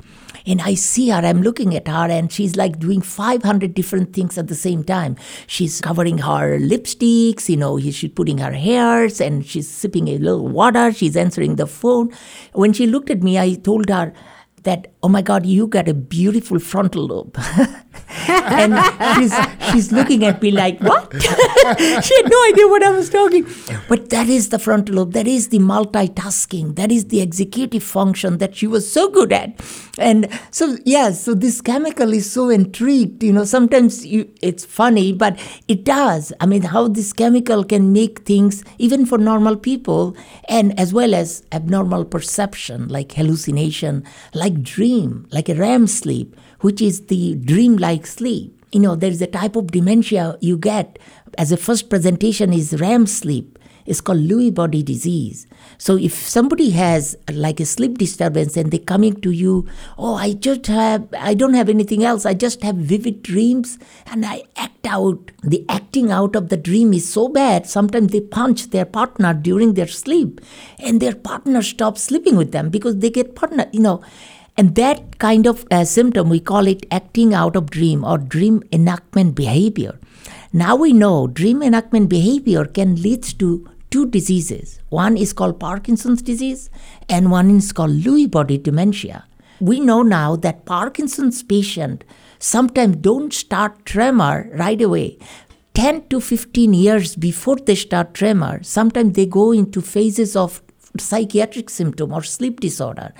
And 0.46 0.62
I 0.62 0.74
see 0.74 1.10
her, 1.10 1.18
I'm 1.18 1.42
looking 1.42 1.76
at 1.76 1.86
her, 1.86 2.10
and 2.10 2.32
she's 2.32 2.56
like 2.56 2.78
doing 2.78 3.02
500 3.02 3.74
different 3.74 4.14
things 4.14 4.38
at 4.38 4.48
the 4.48 4.54
same 4.54 4.82
time. 4.84 5.16
She's 5.46 5.80
covering 5.80 6.18
her 6.18 6.58
lipsticks, 6.58 7.48
you 7.48 7.56
know, 7.56 7.78
she's 7.78 8.10
putting 8.12 8.38
her 8.38 8.52
hairs, 8.52 9.20
and 9.20 9.44
she's 9.44 9.68
sipping 9.68 10.08
a 10.08 10.18
little 10.18 10.48
water, 10.48 10.92
she's 10.92 11.16
answering 11.16 11.56
the 11.56 11.66
phone. 11.66 12.10
When 12.52 12.72
she 12.72 12.86
looked 12.86 13.10
at 13.10 13.22
me, 13.22 13.38
I 13.38 13.54
told 13.54 13.90
her, 13.90 14.14
that 14.64 14.88
oh 15.02 15.08
my 15.08 15.22
god 15.22 15.46
you 15.46 15.66
got 15.66 15.88
a 15.88 15.94
beautiful 15.94 16.58
frontal 16.58 17.06
lobe 17.06 17.34
and 18.28 18.74
she's 19.16 19.34
she's 19.70 19.92
looking 19.92 20.24
at 20.24 20.40
me 20.42 20.50
like 20.50 20.80
what? 20.80 21.12
She 22.02 22.16
had 22.16 22.30
no 22.30 22.44
idea 22.48 22.68
what 22.68 22.82
i 22.82 22.90
was 22.90 23.10
talking. 23.10 23.46
But 23.88 24.10
that 24.10 24.28
is 24.28 24.48
the 24.48 24.58
frontal 24.58 24.96
lobe. 24.96 25.12
That 25.12 25.26
is 25.26 25.48
the 25.48 25.58
multitasking. 25.58 26.76
That 26.76 26.90
is 26.90 27.06
the 27.06 27.20
executive 27.20 27.82
function 27.82 28.38
that 28.38 28.56
she 28.56 28.66
was 28.66 28.90
so 28.90 29.08
good 29.08 29.32
at. 29.32 29.60
And 29.98 30.28
so 30.50 30.76
yeah 30.84 31.12
so 31.12 31.34
this 31.34 31.60
chemical 31.60 32.12
is 32.12 32.30
so 32.30 32.48
intrigued 32.48 33.22
you 33.22 33.32
know 33.32 33.44
sometimes 33.44 34.06
you, 34.06 34.30
it's 34.42 34.64
funny 34.64 35.12
but 35.12 35.38
it 35.68 35.84
does. 35.84 36.32
I 36.40 36.46
mean 36.46 36.62
how 36.62 36.88
this 36.88 37.12
chemical 37.12 37.64
can 37.64 37.92
make 37.92 38.20
things 38.20 38.64
even 38.78 39.06
for 39.06 39.18
normal 39.18 39.56
people 39.56 40.16
and 40.48 40.78
as 40.78 40.92
well 40.92 41.14
as 41.14 41.44
abnormal 41.52 42.04
perception 42.04 42.88
like 42.88 43.12
hallucination 43.12 44.04
like 44.34 44.62
dream 44.62 45.26
like 45.30 45.48
a 45.48 45.54
REM 45.54 45.86
sleep 45.86 46.36
which 46.60 46.80
is 46.80 47.06
the 47.06 47.34
dream-like 47.36 48.06
sleep 48.06 48.64
you 48.72 48.80
know 48.80 48.94
there's 48.94 49.20
a 49.20 49.26
type 49.26 49.56
of 49.56 49.70
dementia 49.70 50.36
you 50.40 50.56
get 50.56 50.98
as 51.38 51.52
a 51.52 51.56
first 51.56 51.90
presentation 51.90 52.52
is 52.52 52.80
REM 52.80 53.06
sleep 53.06 53.58
it's 53.90 54.00
called 54.00 54.20
Lewy 54.20 54.54
body 54.54 54.84
disease. 54.84 55.48
So 55.78 55.96
if 55.96 56.12
somebody 56.14 56.70
has 56.70 57.16
like 57.32 57.58
a 57.58 57.66
sleep 57.66 57.98
disturbance 57.98 58.56
and 58.56 58.70
they're 58.70 58.78
coming 58.78 59.20
to 59.22 59.32
you, 59.32 59.66
oh, 59.98 60.14
I 60.14 60.34
just 60.34 60.66
have, 60.68 61.08
I 61.18 61.34
don't 61.34 61.54
have 61.54 61.68
anything 61.68 62.04
else. 62.04 62.24
I 62.24 62.34
just 62.34 62.62
have 62.62 62.76
vivid 62.76 63.22
dreams 63.22 63.78
and 64.06 64.24
I 64.24 64.44
act 64.56 64.86
out. 64.86 65.32
The 65.42 65.64
acting 65.68 66.12
out 66.12 66.36
of 66.36 66.50
the 66.50 66.56
dream 66.56 66.92
is 66.92 67.10
so 67.10 67.28
bad. 67.28 67.66
Sometimes 67.66 68.12
they 68.12 68.20
punch 68.20 68.70
their 68.70 68.84
partner 68.84 69.34
during 69.34 69.74
their 69.74 69.88
sleep 69.88 70.40
and 70.78 71.00
their 71.00 71.14
partner 71.14 71.60
stops 71.60 72.04
sleeping 72.04 72.36
with 72.36 72.52
them 72.52 72.70
because 72.70 72.98
they 72.98 73.10
get 73.10 73.34
partner, 73.34 73.66
you 73.72 73.80
know. 73.80 74.04
And 74.56 74.74
that 74.74 75.18
kind 75.18 75.46
of 75.46 75.66
uh, 75.70 75.84
symptom, 75.84 76.28
we 76.28 76.40
call 76.40 76.66
it 76.66 76.84
acting 76.90 77.32
out 77.32 77.56
of 77.56 77.70
dream 77.70 78.04
or 78.04 78.18
dream 78.18 78.62
enactment 78.72 79.34
behavior. 79.34 79.98
Now 80.52 80.76
we 80.76 80.92
know 80.92 81.26
dream 81.26 81.62
enactment 81.62 82.08
behavior 82.08 82.64
can 82.64 83.00
lead 83.00 83.22
to 83.38 83.68
two 83.90 84.06
diseases. 84.06 84.80
One 84.88 85.16
is 85.16 85.32
called 85.32 85.60
Parkinson's 85.60 86.22
disease, 86.22 86.70
and 87.08 87.30
one 87.30 87.50
is 87.56 87.72
called 87.72 87.90
Lewy 87.90 88.30
body 88.30 88.58
dementia. 88.58 89.24
We 89.60 89.80
know 89.80 90.02
now 90.02 90.36
that 90.36 90.64
Parkinson's 90.64 91.42
patient 91.42 92.04
sometimes 92.38 92.96
don't 92.96 93.32
start 93.32 93.84
tremor 93.84 94.48
right 94.54 94.80
away. 94.80 95.18
10 95.74 96.08
to 96.08 96.20
15 96.20 96.72
years 96.74 97.14
before 97.14 97.56
they 97.56 97.74
start 97.74 98.14
tremor, 98.14 98.62
sometimes 98.62 99.14
they 99.14 99.26
go 99.26 99.52
into 99.52 99.80
phases 99.80 100.34
of 100.34 100.62
psychiatric 100.98 101.70
symptom 101.70 102.12
or 102.12 102.22
sleep 102.22 102.60
disorder 102.60 103.12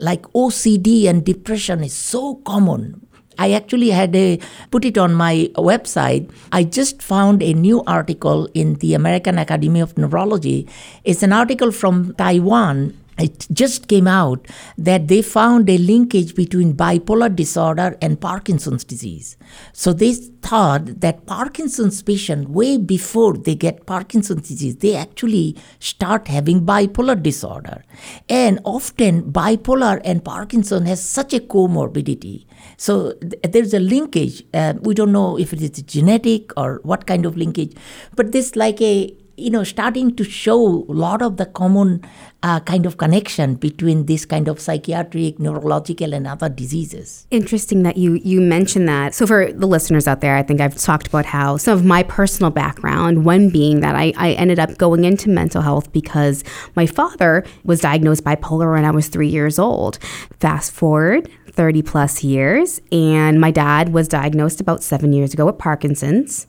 like 0.00 0.22
ocd 0.32 1.06
and 1.06 1.24
depression 1.24 1.84
is 1.84 1.92
so 1.92 2.36
common 2.46 3.08
I 3.38 3.52
actually 3.52 3.90
had 3.90 4.16
a, 4.16 4.40
put 4.72 4.84
it 4.84 4.98
on 4.98 5.14
my 5.14 5.48
website. 5.54 6.28
I 6.50 6.64
just 6.64 7.00
found 7.00 7.40
a 7.40 7.54
new 7.54 7.84
article 7.86 8.48
in 8.52 8.74
the 8.82 8.94
American 8.94 9.38
Academy 9.38 9.78
of 9.78 9.96
Neurology. 9.96 10.66
It's 11.04 11.22
an 11.22 11.32
article 11.32 11.70
from 11.70 12.14
Taiwan 12.14 12.98
it 13.18 13.46
just 13.52 13.88
came 13.88 14.06
out 14.06 14.46
that 14.76 15.08
they 15.08 15.22
found 15.22 15.68
a 15.68 15.78
linkage 15.78 16.34
between 16.34 16.74
bipolar 16.74 17.34
disorder 17.34 17.96
and 18.00 18.20
Parkinson's 18.20 18.84
disease. 18.84 19.36
So 19.72 19.92
they 19.92 20.12
thought 20.14 21.00
that 21.00 21.26
Parkinson's 21.26 22.02
patient, 22.02 22.50
way 22.50 22.76
before 22.76 23.34
they 23.34 23.54
get 23.54 23.86
Parkinson's 23.86 24.48
disease, 24.48 24.76
they 24.76 24.94
actually 24.94 25.56
start 25.78 26.28
having 26.28 26.64
bipolar 26.64 27.20
disorder. 27.20 27.84
And 28.28 28.60
often 28.64 29.32
bipolar 29.32 30.00
and 30.04 30.24
Parkinson 30.24 30.86
has 30.86 31.02
such 31.02 31.34
a 31.34 31.40
comorbidity 31.40 32.46
so 32.76 33.12
th- 33.14 33.42
there's 33.42 33.74
a 33.74 33.80
linkage. 33.80 34.44
Uh, 34.54 34.74
we 34.80 34.94
don't 34.94 35.12
know 35.12 35.38
if 35.38 35.52
it 35.52 35.60
is 35.60 35.70
genetic 35.82 36.52
or 36.56 36.80
what 36.82 37.06
kind 37.06 37.26
of 37.26 37.36
linkage, 37.36 37.74
but 38.14 38.32
this 38.32 38.56
like 38.56 38.80
a 38.80 39.14
you 39.38 39.50
know 39.50 39.64
starting 39.64 40.14
to 40.16 40.24
show 40.24 40.84
a 40.88 40.92
lot 40.92 41.22
of 41.22 41.36
the 41.36 41.46
common 41.46 42.02
uh, 42.42 42.60
kind 42.60 42.86
of 42.86 42.98
connection 42.98 43.54
between 43.54 44.06
this 44.06 44.24
kind 44.24 44.48
of 44.48 44.60
psychiatric 44.60 45.38
neurological 45.38 46.14
and 46.14 46.26
other 46.26 46.48
diseases. 46.48 47.26
Interesting 47.30 47.82
that 47.84 47.96
you 47.96 48.14
you 48.14 48.40
mentioned 48.40 48.88
that. 48.88 49.14
So 49.14 49.26
for 49.26 49.52
the 49.52 49.66
listeners 49.66 50.08
out 50.08 50.20
there 50.20 50.36
i 50.36 50.42
think 50.42 50.60
i've 50.60 50.76
talked 50.76 51.06
about 51.06 51.26
how 51.26 51.56
some 51.56 51.78
of 51.78 51.84
my 51.84 52.02
personal 52.02 52.50
background 52.50 53.24
one 53.24 53.48
being 53.48 53.80
that 53.80 53.94
i, 53.94 54.12
I 54.16 54.32
ended 54.32 54.58
up 54.58 54.78
going 54.78 55.04
into 55.04 55.28
mental 55.28 55.62
health 55.62 55.92
because 55.92 56.44
my 56.74 56.86
father 56.86 57.44
was 57.64 57.80
diagnosed 57.80 58.24
bipolar 58.24 58.72
when 58.72 58.84
i 58.84 58.90
was 58.90 59.08
three 59.08 59.28
years 59.28 59.58
old. 59.58 59.98
Fast 60.40 60.72
forward 60.72 61.30
30 61.52 61.82
plus 61.82 62.22
years, 62.22 62.80
and 62.92 63.40
my 63.40 63.50
dad 63.50 63.92
was 63.92 64.06
diagnosed 64.06 64.60
about 64.60 64.82
seven 64.82 65.12
years 65.12 65.34
ago 65.34 65.44
with 65.46 65.58
Parkinson's. 65.58 66.46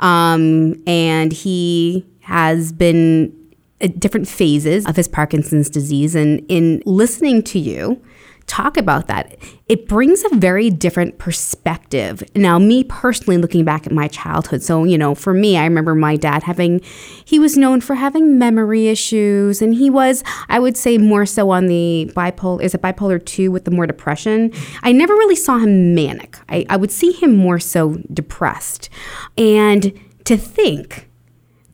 Um, 0.00 0.82
and 0.88 1.32
he 1.32 2.04
has 2.20 2.72
been 2.72 3.36
at 3.80 3.98
different 3.98 4.28
phases 4.28 4.86
of 4.86 4.96
his 4.96 5.08
Parkinson's 5.08 5.70
disease. 5.70 6.14
And 6.14 6.44
in 6.48 6.82
listening 6.84 7.42
to 7.44 7.58
you, 7.58 8.02
talk 8.46 8.76
about 8.76 9.06
that, 9.06 9.36
it 9.68 9.86
brings 9.86 10.24
a 10.24 10.34
very 10.34 10.70
different 10.70 11.18
perspective. 11.18 12.22
Now, 12.34 12.58
me 12.58 12.82
personally, 12.82 13.38
looking 13.38 13.64
back 13.64 13.86
at 13.86 13.92
my 13.92 14.08
childhood, 14.08 14.62
so, 14.62 14.82
you 14.82 14.98
know, 14.98 15.14
for 15.14 15.32
me, 15.32 15.56
I 15.56 15.64
remember 15.64 15.94
my 15.94 16.16
dad 16.16 16.42
having, 16.42 16.80
he 17.24 17.38
was 17.38 17.56
known 17.56 17.80
for 17.80 17.94
having 17.94 18.38
memory 18.38 18.88
issues, 18.88 19.62
and 19.62 19.74
he 19.74 19.88
was, 19.88 20.24
I 20.48 20.58
would 20.58 20.76
say, 20.76 20.98
more 20.98 21.26
so 21.26 21.50
on 21.50 21.66
the 21.66 22.10
bipolar, 22.16 22.60
is 22.60 22.74
it 22.74 22.82
bipolar 22.82 23.24
2 23.24 23.52
with 23.52 23.66
the 23.66 23.70
more 23.70 23.86
depression? 23.86 24.52
I 24.82 24.90
never 24.90 25.14
really 25.14 25.36
saw 25.36 25.58
him 25.58 25.94
manic. 25.94 26.36
I, 26.48 26.66
I 26.68 26.76
would 26.76 26.90
see 26.90 27.12
him 27.12 27.36
more 27.36 27.60
so 27.60 27.98
depressed. 28.12 28.90
And 29.38 29.98
to 30.24 30.36
think, 30.36 31.09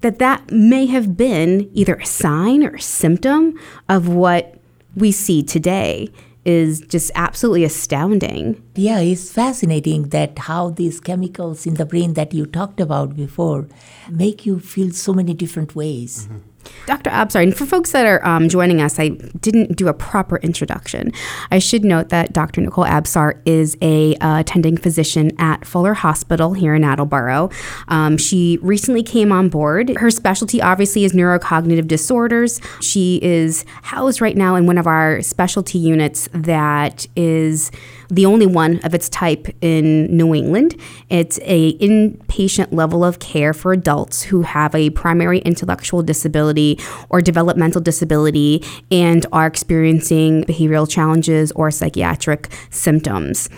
that 0.06 0.20
that 0.20 0.52
may 0.52 0.86
have 0.86 1.16
been 1.16 1.68
either 1.74 1.96
a 1.96 2.06
sign 2.06 2.62
or 2.62 2.76
a 2.76 2.80
symptom 2.80 3.58
of 3.88 4.06
what 4.06 4.54
we 4.94 5.10
see 5.10 5.42
today 5.42 6.08
is 6.44 6.80
just 6.82 7.10
absolutely 7.16 7.64
astounding. 7.64 8.62
Yeah, 8.76 9.00
it's 9.00 9.32
fascinating 9.32 10.10
that 10.10 10.38
how 10.38 10.70
these 10.70 11.00
chemicals 11.00 11.66
in 11.66 11.74
the 11.74 11.84
brain 11.84 12.14
that 12.14 12.32
you 12.32 12.46
talked 12.46 12.78
about 12.78 13.16
before 13.16 13.66
make 14.08 14.46
you 14.46 14.60
feel 14.60 14.92
so 14.92 15.12
many 15.12 15.34
different 15.34 15.74
ways. 15.74 16.28
Mm-hmm. 16.28 16.38
Dr. 16.86 17.10
Absar, 17.10 17.42
and 17.42 17.56
for 17.56 17.66
folks 17.66 17.92
that 17.92 18.06
are 18.06 18.24
um, 18.26 18.48
joining 18.48 18.80
us, 18.80 18.98
I 18.98 19.08
didn't 19.08 19.76
do 19.76 19.88
a 19.88 19.94
proper 19.94 20.36
introduction. 20.38 21.12
I 21.50 21.58
should 21.58 21.84
note 21.84 22.10
that 22.10 22.32
Dr. 22.32 22.60
Nicole 22.60 22.84
Absar 22.84 23.40
is 23.44 23.76
a 23.82 24.14
uh, 24.16 24.40
attending 24.40 24.76
physician 24.76 25.32
at 25.38 25.64
Fuller 25.64 25.94
Hospital 25.94 26.52
here 26.54 26.74
in 26.74 26.84
Attleboro. 26.84 27.50
Um, 27.88 28.16
she 28.16 28.58
recently 28.62 29.02
came 29.02 29.32
on 29.32 29.48
board. 29.48 29.96
Her 29.96 30.10
specialty, 30.10 30.62
obviously, 30.62 31.04
is 31.04 31.12
neurocognitive 31.12 31.88
disorders. 31.88 32.60
She 32.80 33.20
is 33.22 33.64
housed 33.82 34.20
right 34.20 34.36
now 34.36 34.54
in 34.54 34.66
one 34.66 34.78
of 34.78 34.86
our 34.86 35.22
specialty 35.22 35.78
units 35.78 36.28
that 36.32 37.06
is 37.16 37.70
the 38.08 38.26
only 38.26 38.46
one 38.46 38.80
of 38.84 38.94
its 38.94 39.08
type 39.08 39.48
in 39.60 40.14
New 40.16 40.34
England. 40.34 40.76
It's 41.08 41.38
a 41.42 41.76
inpatient 41.78 42.72
level 42.72 43.04
of 43.04 43.18
care 43.18 43.52
for 43.52 43.72
adults 43.72 44.22
who 44.22 44.42
have 44.42 44.74
a 44.74 44.90
primary 44.90 45.38
intellectual 45.40 46.02
disability 46.02 46.78
or 47.08 47.20
developmental 47.20 47.80
disability 47.80 48.64
and 48.90 49.26
are 49.32 49.46
experiencing 49.46 50.44
behavioral 50.44 50.88
challenges 50.88 51.52
or 51.52 51.70
psychiatric 51.70 52.48
symptoms. 52.70 53.48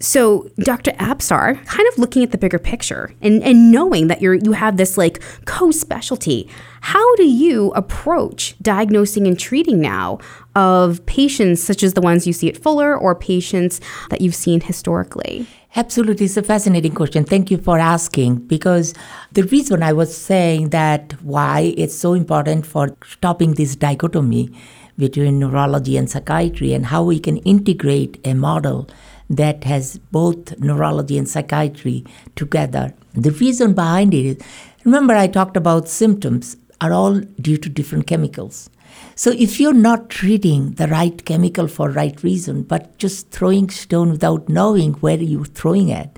So, 0.00 0.50
Dr. 0.58 0.92
Absar, 0.92 1.64
kind 1.66 1.88
of 1.88 1.98
looking 1.98 2.22
at 2.22 2.30
the 2.30 2.38
bigger 2.38 2.58
picture 2.58 3.14
and, 3.20 3.42
and 3.42 3.70
knowing 3.72 4.06
that 4.08 4.22
you're 4.22 4.34
you 4.34 4.52
have 4.52 4.76
this 4.76 4.96
like 4.96 5.22
co-specialty, 5.44 6.48
how 6.80 7.16
do 7.16 7.24
you 7.24 7.72
approach 7.72 8.54
diagnosing 8.62 9.26
and 9.26 9.38
treating 9.38 9.80
now 9.80 10.18
of 10.58 11.04
patients 11.06 11.62
such 11.62 11.82
as 11.82 11.94
the 11.94 12.00
ones 12.00 12.26
you 12.26 12.32
see 12.32 12.48
at 12.48 12.56
Fuller 12.56 12.96
or 12.96 13.14
patients 13.14 13.80
that 14.10 14.20
you've 14.20 14.34
seen 14.34 14.60
historically? 14.60 15.46
Absolutely, 15.76 16.26
it's 16.26 16.36
a 16.36 16.42
fascinating 16.42 16.94
question. 16.94 17.24
Thank 17.24 17.50
you 17.50 17.58
for 17.58 17.78
asking 17.78 18.36
because 18.54 18.94
the 19.32 19.44
reason 19.44 19.82
I 19.82 19.92
was 19.92 20.16
saying 20.16 20.70
that 20.70 21.12
why 21.22 21.74
it's 21.76 21.94
so 21.94 22.14
important 22.14 22.66
for 22.66 22.96
stopping 23.06 23.52
this 23.54 23.76
dichotomy 23.76 24.50
between 24.98 25.38
neurology 25.38 25.96
and 25.96 26.10
psychiatry 26.10 26.72
and 26.72 26.86
how 26.86 27.04
we 27.04 27.20
can 27.20 27.36
integrate 27.38 28.18
a 28.26 28.34
model 28.34 28.88
that 29.30 29.64
has 29.64 29.98
both 30.10 30.58
neurology 30.58 31.18
and 31.18 31.28
psychiatry 31.28 32.04
together. 32.34 32.94
The 33.12 33.30
reason 33.30 33.74
behind 33.74 34.14
it 34.14 34.24
is 34.26 34.36
remember, 34.84 35.14
I 35.14 35.28
talked 35.28 35.56
about 35.56 35.88
symptoms. 35.88 36.56
are 36.80 36.92
all 36.92 37.20
due 37.46 37.58
to 37.58 37.68
different 37.68 38.06
chemicals. 38.06 38.70
So 39.18 39.32
if 39.32 39.58
you're 39.58 39.72
not 39.72 40.10
treating 40.10 40.74
the 40.74 40.86
right 40.86 41.24
chemical 41.24 41.66
for 41.66 41.90
right 41.90 42.22
reason, 42.22 42.62
but 42.62 42.96
just 42.98 43.32
throwing 43.32 43.68
stone 43.68 44.12
without 44.12 44.48
knowing 44.48 44.92
where 44.92 45.18
you're 45.18 45.44
throwing 45.44 45.88
it, 45.88 46.16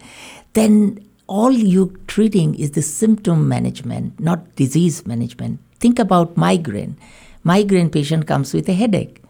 then 0.53 1.03
all 1.27 1.51
you're 1.51 1.97
treating 2.09 2.55
is 2.57 2.73
the 2.73 2.83
symptom 2.83 3.49
management, 3.49 4.21
not 4.21 4.55
disease 4.55 5.07
management. 5.07 5.61
Think 5.79 5.99
about 5.99 6.37
migraine. 6.37 6.99
Migraine 7.43 7.89
patient 7.89 8.27
comes 8.27 8.53
with 8.53 8.69
a 8.69 8.75
headache. 8.75 9.23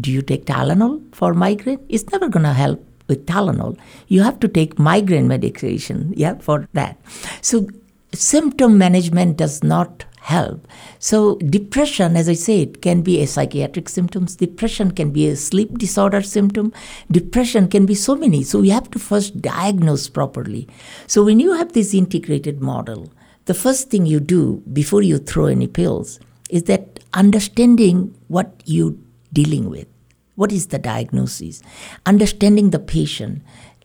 Do 0.00 0.10
you 0.10 0.22
take 0.22 0.46
Tylenol 0.46 1.14
for 1.14 1.34
migraine? 1.34 1.84
It's 1.90 2.10
never 2.10 2.30
going 2.30 2.46
to 2.46 2.54
help 2.54 2.82
with 3.08 3.26
Tylenol. 3.26 3.76
You 4.06 4.22
have 4.22 4.40
to 4.40 4.48
take 4.48 4.78
migraine 4.78 5.28
medication, 5.28 6.14
yeah, 6.16 6.38
for 6.38 6.66
that. 6.72 6.96
So 7.42 7.68
symptom 8.14 8.78
management 8.78 9.36
does 9.36 9.62
not 9.62 10.06
help. 10.20 10.66
So 10.98 11.36
depression, 11.36 12.16
as 12.16 12.28
I 12.28 12.34
said, 12.34 12.82
can 12.82 13.02
be 13.02 13.20
a 13.20 13.26
psychiatric 13.26 13.88
symptoms. 13.88 14.36
Depression 14.36 14.90
can 14.90 15.10
be 15.10 15.28
a 15.28 15.36
sleep 15.36 15.78
disorder 15.78 16.22
symptom. 16.22 16.72
Depression 17.10 17.68
can 17.68 17.86
be 17.86 17.94
so 17.94 18.14
many. 18.14 18.42
So 18.42 18.60
we 18.60 18.70
have 18.70 18.90
to 18.90 18.98
first 18.98 19.40
diagnose 19.40 20.08
properly. 20.08 20.68
So 21.06 21.24
when 21.24 21.40
you 21.40 21.52
have 21.54 21.72
this 21.72 21.94
integrated 21.94 22.60
model, 22.60 23.12
the 23.46 23.54
first 23.54 23.90
thing 23.90 24.06
you 24.06 24.20
do 24.20 24.62
before 24.72 25.02
you 25.02 25.18
throw 25.18 25.46
any 25.46 25.66
pills 25.66 26.20
is 26.50 26.64
that 26.64 27.00
understanding 27.14 28.14
what 28.28 28.62
you're 28.64 28.94
dealing 29.32 29.70
with. 29.70 29.86
What 30.34 30.52
is 30.52 30.68
the 30.68 30.78
diagnosis? 30.78 31.62
Understanding 32.06 32.70
the 32.70 32.78
patient, 32.78 33.42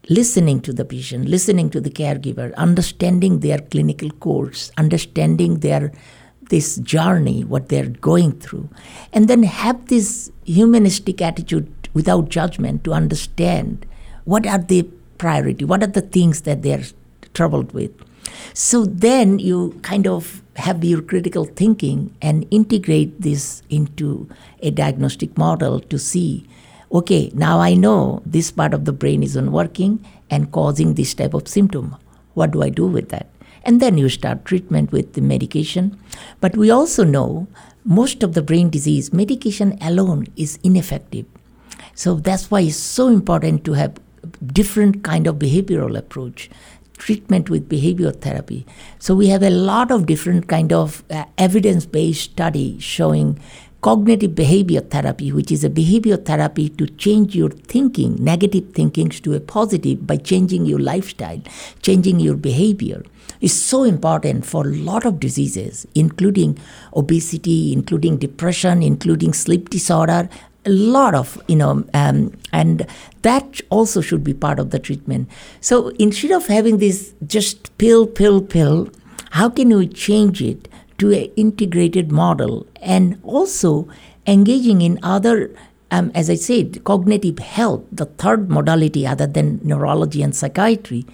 listening 0.09 0.61
to 0.61 0.73
the 0.73 0.85
patient, 0.85 1.27
listening 1.27 1.69
to 1.71 1.81
the 1.81 1.89
caregiver, 1.89 2.53
understanding 2.55 3.39
their 3.39 3.57
clinical 3.57 4.09
course, 4.11 4.71
understanding 4.77 5.59
their 5.59 5.91
this 6.53 6.77
journey, 6.77 7.43
what 7.43 7.69
they're 7.69 7.89
going 7.89 8.31
through, 8.39 8.69
and 9.11 9.27
then 9.27 9.41
have 9.41 9.87
this 9.87 10.31
humanistic 10.45 11.19
attitude 11.19 11.89
without 11.95 12.29
judgment 12.29 12.83
to 12.83 12.93
understand 12.93 13.87
what 14.25 14.45
are 14.45 14.59
the 14.59 14.83
priority, 15.17 15.65
what 15.65 15.81
are 15.81 15.93
the 15.97 16.07
things 16.17 16.41
that 16.41 16.61
they're 16.61 16.85
troubled 17.33 17.71
with. 17.73 17.91
So 18.53 18.85
then 18.85 19.39
you 19.39 19.79
kind 19.81 20.05
of 20.05 20.43
have 20.57 20.83
your 20.83 21.01
critical 21.01 21.45
thinking 21.45 22.15
and 22.21 22.45
integrate 22.51 23.19
this 23.19 23.63
into 23.71 24.29
a 24.61 24.69
diagnostic 24.69 25.35
model 25.35 25.79
to 25.79 25.97
see 25.97 26.47
okay, 26.91 27.31
now 27.33 27.59
I 27.59 27.73
know 27.73 28.21
this 28.23 28.51
part 28.51 28.71
of 28.75 28.85
the 28.85 28.93
brain 28.93 29.23
isn't 29.23 29.51
working 29.51 30.05
and 30.29 30.51
causing 30.51 30.93
this 30.93 31.15
type 31.15 31.33
of 31.33 31.47
symptom. 31.47 31.95
What 32.35 32.51
do 32.51 32.61
I 32.61 32.69
do 32.69 32.85
with 32.85 33.09
that? 33.09 33.32
And 33.63 33.81
then 33.81 33.97
you 33.97 34.09
start 34.09 34.45
treatment 34.45 34.91
with 34.91 35.13
the 35.13 35.21
medication. 35.21 35.97
But 36.41 36.57
we 36.57 36.69
also 36.69 37.03
know 37.03 37.47
most 37.85 38.23
of 38.23 38.33
the 38.33 38.41
brain 38.41 38.69
disease, 38.69 39.13
medication 39.13 39.77
alone 39.81 40.27
is 40.35 40.59
ineffective. 40.63 41.25
So 41.95 42.15
that's 42.15 42.49
why 42.49 42.61
it's 42.61 42.75
so 42.75 43.07
important 43.07 43.63
to 43.65 43.73
have 43.73 43.99
different 44.45 45.03
kind 45.03 45.27
of 45.27 45.35
behavioral 45.35 45.97
approach 45.97 46.49
treatment 46.97 47.49
with 47.49 47.67
behavior 47.67 48.11
therapy. 48.11 48.65
So 48.99 49.15
we 49.15 49.27
have 49.27 49.43
a 49.43 49.49
lot 49.49 49.91
of 49.91 50.05
different 50.05 50.47
kind 50.47 50.71
of 50.71 51.03
uh, 51.09 51.25
evidence-based 51.37 52.21
study 52.21 52.79
showing 52.79 53.39
cognitive 53.81 54.33
behavior 54.33 54.79
therapy, 54.79 55.31
which 55.31 55.51
is 55.51 55.63
a 55.65 55.69
behavior 55.69 56.15
therapy 56.15 56.69
to 56.69 56.87
change 56.87 57.35
your 57.35 57.49
thinking, 57.49 58.15
negative 58.23 58.71
thinkings 58.73 59.19
to 59.19 59.33
a 59.33 59.41
positive 59.41 60.07
by 60.07 60.15
changing 60.15 60.65
your 60.65 60.79
lifestyle, 60.79 61.41
changing 61.81 62.21
your 62.21 62.35
behavior, 62.35 63.03
is 63.43 63.53
so 63.53 63.83
important 63.83 64.45
for 64.45 64.65
a 64.65 64.75
lot 64.75 65.05
of 65.05 65.19
diseases, 65.19 65.85
including 65.93 66.57
obesity, 66.95 67.73
including 67.73 68.17
depression, 68.17 68.81
including 68.81 69.33
sleep 69.33 69.69
disorder, 69.69 70.29
a 70.65 70.69
lot 70.69 71.13
of 71.13 71.41
you 71.47 71.57
know 71.57 71.83
um, 71.93 72.31
and 72.53 72.87
that 73.21 73.59
also 73.69 73.99
should 73.99 74.23
be 74.23 74.33
part 74.33 74.59
of 74.59 74.69
the 74.69 74.79
treatment. 74.79 75.29
So 75.59 75.89
instead 75.99 76.31
of 76.31 76.47
having 76.47 76.77
this 76.77 77.13
just 77.27 77.77
pill 77.77 78.07
pill 78.07 78.41
pill 78.41 78.89
how 79.31 79.49
can 79.49 79.75
we 79.75 79.87
change 79.87 80.41
it 80.41 80.67
to 80.99 81.11
an 81.11 81.31
integrated 81.35 82.11
model 82.11 82.67
and 82.81 83.19
also 83.23 83.87
engaging 84.27 84.81
in 84.81 84.99
other 85.01 85.53
um, 85.89 86.11
as 86.13 86.29
i 86.29 86.35
said 86.35 86.83
cognitive 86.83 87.39
health 87.39 87.81
the 87.91 88.05
third 88.05 88.49
modality 88.49 89.05
other 89.05 89.27
than 89.27 89.59
neurology 89.63 90.21
and 90.21 90.35
psychiatry 90.35 91.05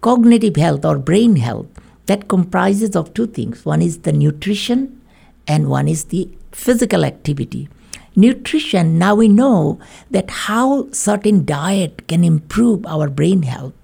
cognitive 0.00 0.56
health 0.56 0.84
or 0.84 0.98
brain 0.98 1.36
health 1.36 1.68
that 2.06 2.28
comprises 2.28 2.96
of 2.96 3.12
two 3.14 3.26
things 3.26 3.64
one 3.64 3.82
is 3.82 3.98
the 3.98 4.12
nutrition 4.12 5.00
and 5.46 5.68
one 5.68 5.88
is 5.88 6.04
the 6.04 6.28
physical 6.52 7.04
activity 7.04 7.68
nutrition, 8.16 8.98
now 8.98 9.14
we 9.14 9.28
know 9.28 9.78
that 10.10 10.30
how 10.30 10.90
certain 10.90 11.44
diet 11.44 12.08
can 12.08 12.24
improve 12.24 12.84
our 12.86 13.08
brain 13.08 13.42
health. 13.42 13.74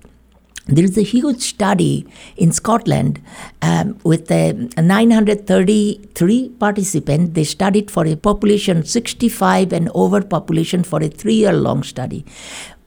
There 0.66 0.84
is 0.84 0.96
a 0.96 1.02
huge 1.02 1.40
study 1.42 2.06
in 2.36 2.52
Scotland 2.52 3.20
um, 3.62 3.98
with 4.04 4.30
a 4.30 4.52
933 4.52 6.48
participants. 6.50 7.32
They 7.34 7.44
studied 7.44 7.90
for 7.90 8.06
a 8.06 8.14
population 8.14 8.84
65 8.84 9.72
and 9.72 9.90
over 9.92 10.22
population 10.22 10.84
for 10.84 11.02
a 11.02 11.08
three-year 11.08 11.52
long 11.52 11.82
study. 11.82 12.24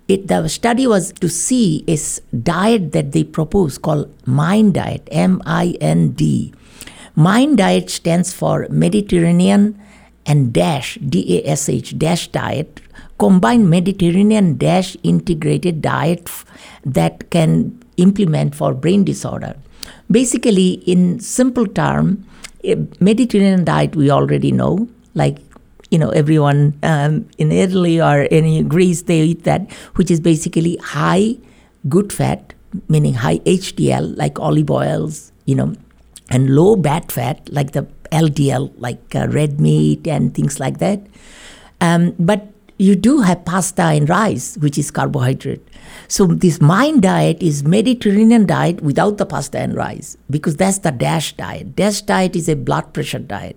It, 0.07 0.27
the 0.27 0.47
study 0.47 0.85
was 0.85 1.11
to 1.13 1.29
see 1.29 1.83
a 1.87 1.97
diet 2.35 2.91
that 2.91 3.11
they 3.11 3.23
proposed 3.23 3.81
called 3.81 4.13
MIND 4.27 4.75
diet, 4.75 5.07
M-I-N-D. 5.11 6.53
MIND 7.15 7.57
diet 7.57 7.89
stands 7.89 8.33
for 8.33 8.67
Mediterranean 8.69 9.81
and 10.25 10.53
DASH, 10.53 10.97
D 11.07 11.39
A 11.39 11.49
S 11.51 11.69
H, 11.69 11.97
DASH 11.97 12.27
diet, 12.29 12.81
combined 13.17 13.69
Mediterranean 13.69 14.57
DASH 14.57 14.97
integrated 15.03 15.81
diet 15.81 16.29
that 16.83 17.29
can 17.29 17.81
implement 17.97 18.55
for 18.55 18.73
brain 18.73 19.03
disorder. 19.03 19.55
Basically, 20.09 20.73
in 20.85 21.19
simple 21.19 21.65
term, 21.65 22.25
eh, 22.63 22.75
Mediterranean 22.99 23.63
diet 23.63 23.95
we 23.95 24.09
already 24.09 24.51
know, 24.51 24.87
like 25.13 25.37
you 25.95 25.99
know 25.99 26.09
everyone 26.09 26.77
um, 26.83 27.25
in 27.37 27.53
Italy 27.53 28.01
or 28.01 28.23
in 28.23 28.67
Greece 28.67 29.03
they 29.03 29.21
eat 29.21 29.45
that, 29.45 29.71
which 29.95 30.11
is 30.11 30.19
basically 30.19 30.75
high 30.77 31.37
good 31.87 32.11
fat, 32.11 32.53
meaning 32.89 33.13
high 33.13 33.39
HDL 33.39 34.17
like 34.17 34.37
olive 34.37 34.69
oils, 34.69 35.31
you 35.45 35.55
know, 35.55 35.73
and 36.29 36.53
low 36.53 36.75
bad 36.75 37.13
fat 37.13 37.47
like 37.49 37.71
the 37.71 37.87
LDL, 38.11 38.73
like 38.75 39.15
uh, 39.15 39.29
red 39.29 39.61
meat 39.61 40.05
and 40.05 40.35
things 40.35 40.59
like 40.59 40.79
that. 40.79 40.99
Um, 41.79 42.13
but 42.19 42.51
you 42.77 42.97
do 42.97 43.21
have 43.21 43.45
pasta 43.45 43.83
and 43.83 44.09
rice, 44.09 44.57
which 44.57 44.77
is 44.77 44.91
carbohydrate. 44.91 45.65
So 46.09 46.27
this 46.27 46.59
mind 46.59 47.03
diet 47.03 47.41
is 47.41 47.63
Mediterranean 47.63 48.45
diet 48.45 48.81
without 48.81 49.17
the 49.17 49.25
pasta 49.25 49.59
and 49.59 49.73
rice, 49.75 50.17
because 50.29 50.57
that's 50.57 50.79
the 50.79 50.91
DASH 50.91 51.37
diet. 51.37 51.77
DASH 51.77 52.01
diet 52.01 52.35
is 52.35 52.49
a 52.49 52.55
blood 52.55 52.93
pressure 52.93 53.19
diet, 53.19 53.55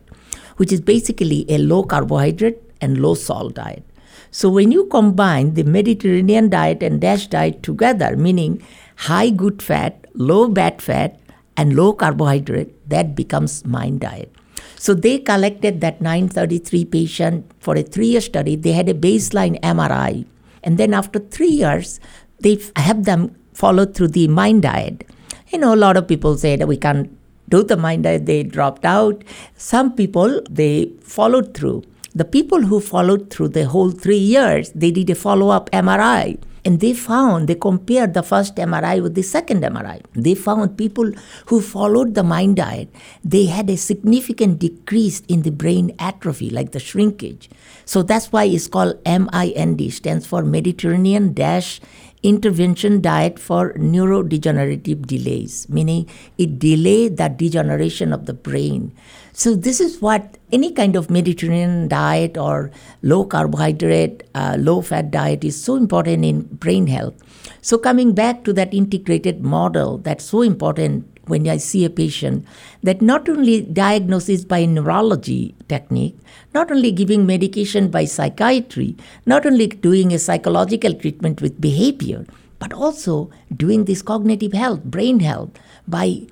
which 0.59 0.71
is 0.71 0.81
basically 0.81 1.44
a 1.49 1.59
low 1.59 1.83
carbohydrate 1.83 2.62
and 2.81 2.99
low 2.99 3.14
salt 3.14 3.55
diet. 3.55 3.83
So 4.31 4.51
when 4.51 4.71
you 4.71 4.85
combine 4.87 5.55
the 5.55 5.64
Mediterranean 5.64 6.51
diet 6.51 6.83
and 6.83 7.01
DASH 7.01 7.29
diet 7.29 7.62
together, 7.62 8.16
meaning 8.16 8.62
high 8.97 9.31
good 9.31 9.62
fat, 9.62 10.05
low 10.14 10.49
bad 10.49 10.83
fat, 10.83 11.18
and 11.57 11.75
low 11.75 11.92
carbohydrate, 11.92 12.88
that 12.88 13.14
becomes 13.14 13.64
mind 13.64 14.01
diet. 14.01 14.33
So 14.77 14.94
they 14.94 15.18
collected 15.18 15.81
that 15.81 16.01
933 16.01 16.85
patient 16.85 17.51
for 17.59 17.75
a 17.77 17.83
three-year 17.83 18.21
study. 18.21 18.55
They 18.55 18.73
had 18.73 18.88
a 18.88 18.94
baseline 18.94 19.61
MRI, 19.61 20.25
and 20.62 20.79
then 20.79 20.94
after 20.94 21.18
three 21.18 21.49
years, 21.49 21.99
they 22.40 22.61
have 22.77 23.05
them 23.05 23.35
follow 23.53 23.87
through 23.87 24.09
the 24.09 24.29
mind 24.29 24.62
diet. 24.62 25.05
You 25.49 25.59
know, 25.59 25.75
a 25.75 25.77
lot 25.77 25.97
of 25.97 26.07
people 26.07 26.37
say 26.37 26.55
that 26.57 26.68
we 26.68 26.77
can't 26.77 27.17
the 27.50 27.76
mind 27.76 28.04
diet. 28.04 28.26
They 28.26 28.42
dropped 28.42 28.84
out. 28.84 29.24
Some 29.56 29.94
people 29.94 30.42
they 30.50 30.92
followed 31.02 31.54
through. 31.54 31.84
The 32.14 32.24
people 32.24 32.62
who 32.62 32.80
followed 32.80 33.30
through 33.30 33.48
the 33.48 33.66
whole 33.66 33.90
three 33.90 34.18
years, 34.18 34.70
they 34.72 34.90
did 34.90 35.11
a 35.11 35.14
follow-up 35.14 35.70
MRI. 35.70 36.38
And 36.64 36.80
they 36.80 36.92
found, 36.92 37.48
they 37.48 37.54
compared 37.54 38.12
the 38.12 38.22
first 38.22 38.56
MRI 38.56 39.00
with 39.02 39.14
the 39.14 39.22
second 39.22 39.62
MRI. 39.62 40.02
They 40.12 40.34
found 40.34 40.76
people 40.76 41.12
who 41.46 41.62
followed 41.62 42.14
the 42.14 42.24
mind 42.24 42.56
diet, 42.56 42.92
they 43.24 43.46
had 43.46 43.70
a 43.70 43.76
significant 43.76 44.58
decrease 44.58 45.20
in 45.28 45.42
the 45.42 45.50
brain 45.50 45.94
atrophy, 45.98 46.50
like 46.50 46.72
the 46.72 46.80
shrinkage. 46.80 47.48
So 47.84 48.02
that's 48.02 48.32
why 48.32 48.44
it's 48.44 48.66
called 48.66 49.02
MIND, 49.06 49.92
stands 49.92 50.26
for 50.26 50.42
Mediterranean 50.42 51.32
Dash 51.32 51.80
intervention 52.22 53.00
diet 53.00 53.38
for 53.38 53.72
neurodegenerative 53.74 55.07
delays, 55.07 55.68
meaning 55.68 56.09
it 56.37 56.59
delay 56.59 57.09
the 57.09 57.28
degeneration 57.28 58.12
of 58.12 58.26
the 58.26 58.35
brain. 58.35 58.92
So 59.33 59.54
this 59.54 59.81
is 59.81 60.02
what 60.02 60.37
any 60.50 60.72
kind 60.72 60.96
of 60.96 61.11
Mediterranean 61.11 61.88
diet 61.88 62.37
or 62.37 62.72
low 63.02 63.24
carbohydrate, 63.24 64.24
uh, 64.35 64.57
low 64.59 64.83
fat 64.83 65.11
diet 65.11 65.44
is 65.44 65.62
so 65.62 65.76
important 65.76 66.24
in 66.24 66.42
brain 66.42 66.88
health. 66.88 67.14
So 67.61 67.78
coming 67.78 68.14
back 68.14 68.44
to 68.44 68.52
that 68.54 68.74
integrated 68.74 69.42
model 69.42 69.98
that's 69.98 70.24
so 70.24 70.42
important 70.42 71.07
when 71.28 71.48
I 71.48 71.58
see 71.58 71.84
a 71.84 71.90
patient 71.90 72.44
that 72.82 73.02
not 73.02 73.28
only 73.28 73.62
diagnosis 73.62 74.44
by 74.44 74.64
neurology 74.64 75.54
technique, 75.68 76.16
not 76.54 76.70
only 76.70 76.92
giving 76.92 77.26
medication 77.26 77.88
by 77.88 78.04
psychiatry, 78.04 78.96
not 79.26 79.46
only 79.46 79.66
doing 79.68 80.12
a 80.12 80.18
psychological 80.18 80.94
treatment 80.94 81.40
with 81.40 81.60
behavior, 81.60 82.24
but 82.58 82.72
also 82.72 83.30
doing 83.54 83.84
this 83.84 84.02
cognitive 84.02 84.52
health, 84.52 84.82
brain 84.84 85.20
health 85.20 85.50
by 85.86 86.26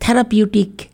therapeutic 0.00 0.89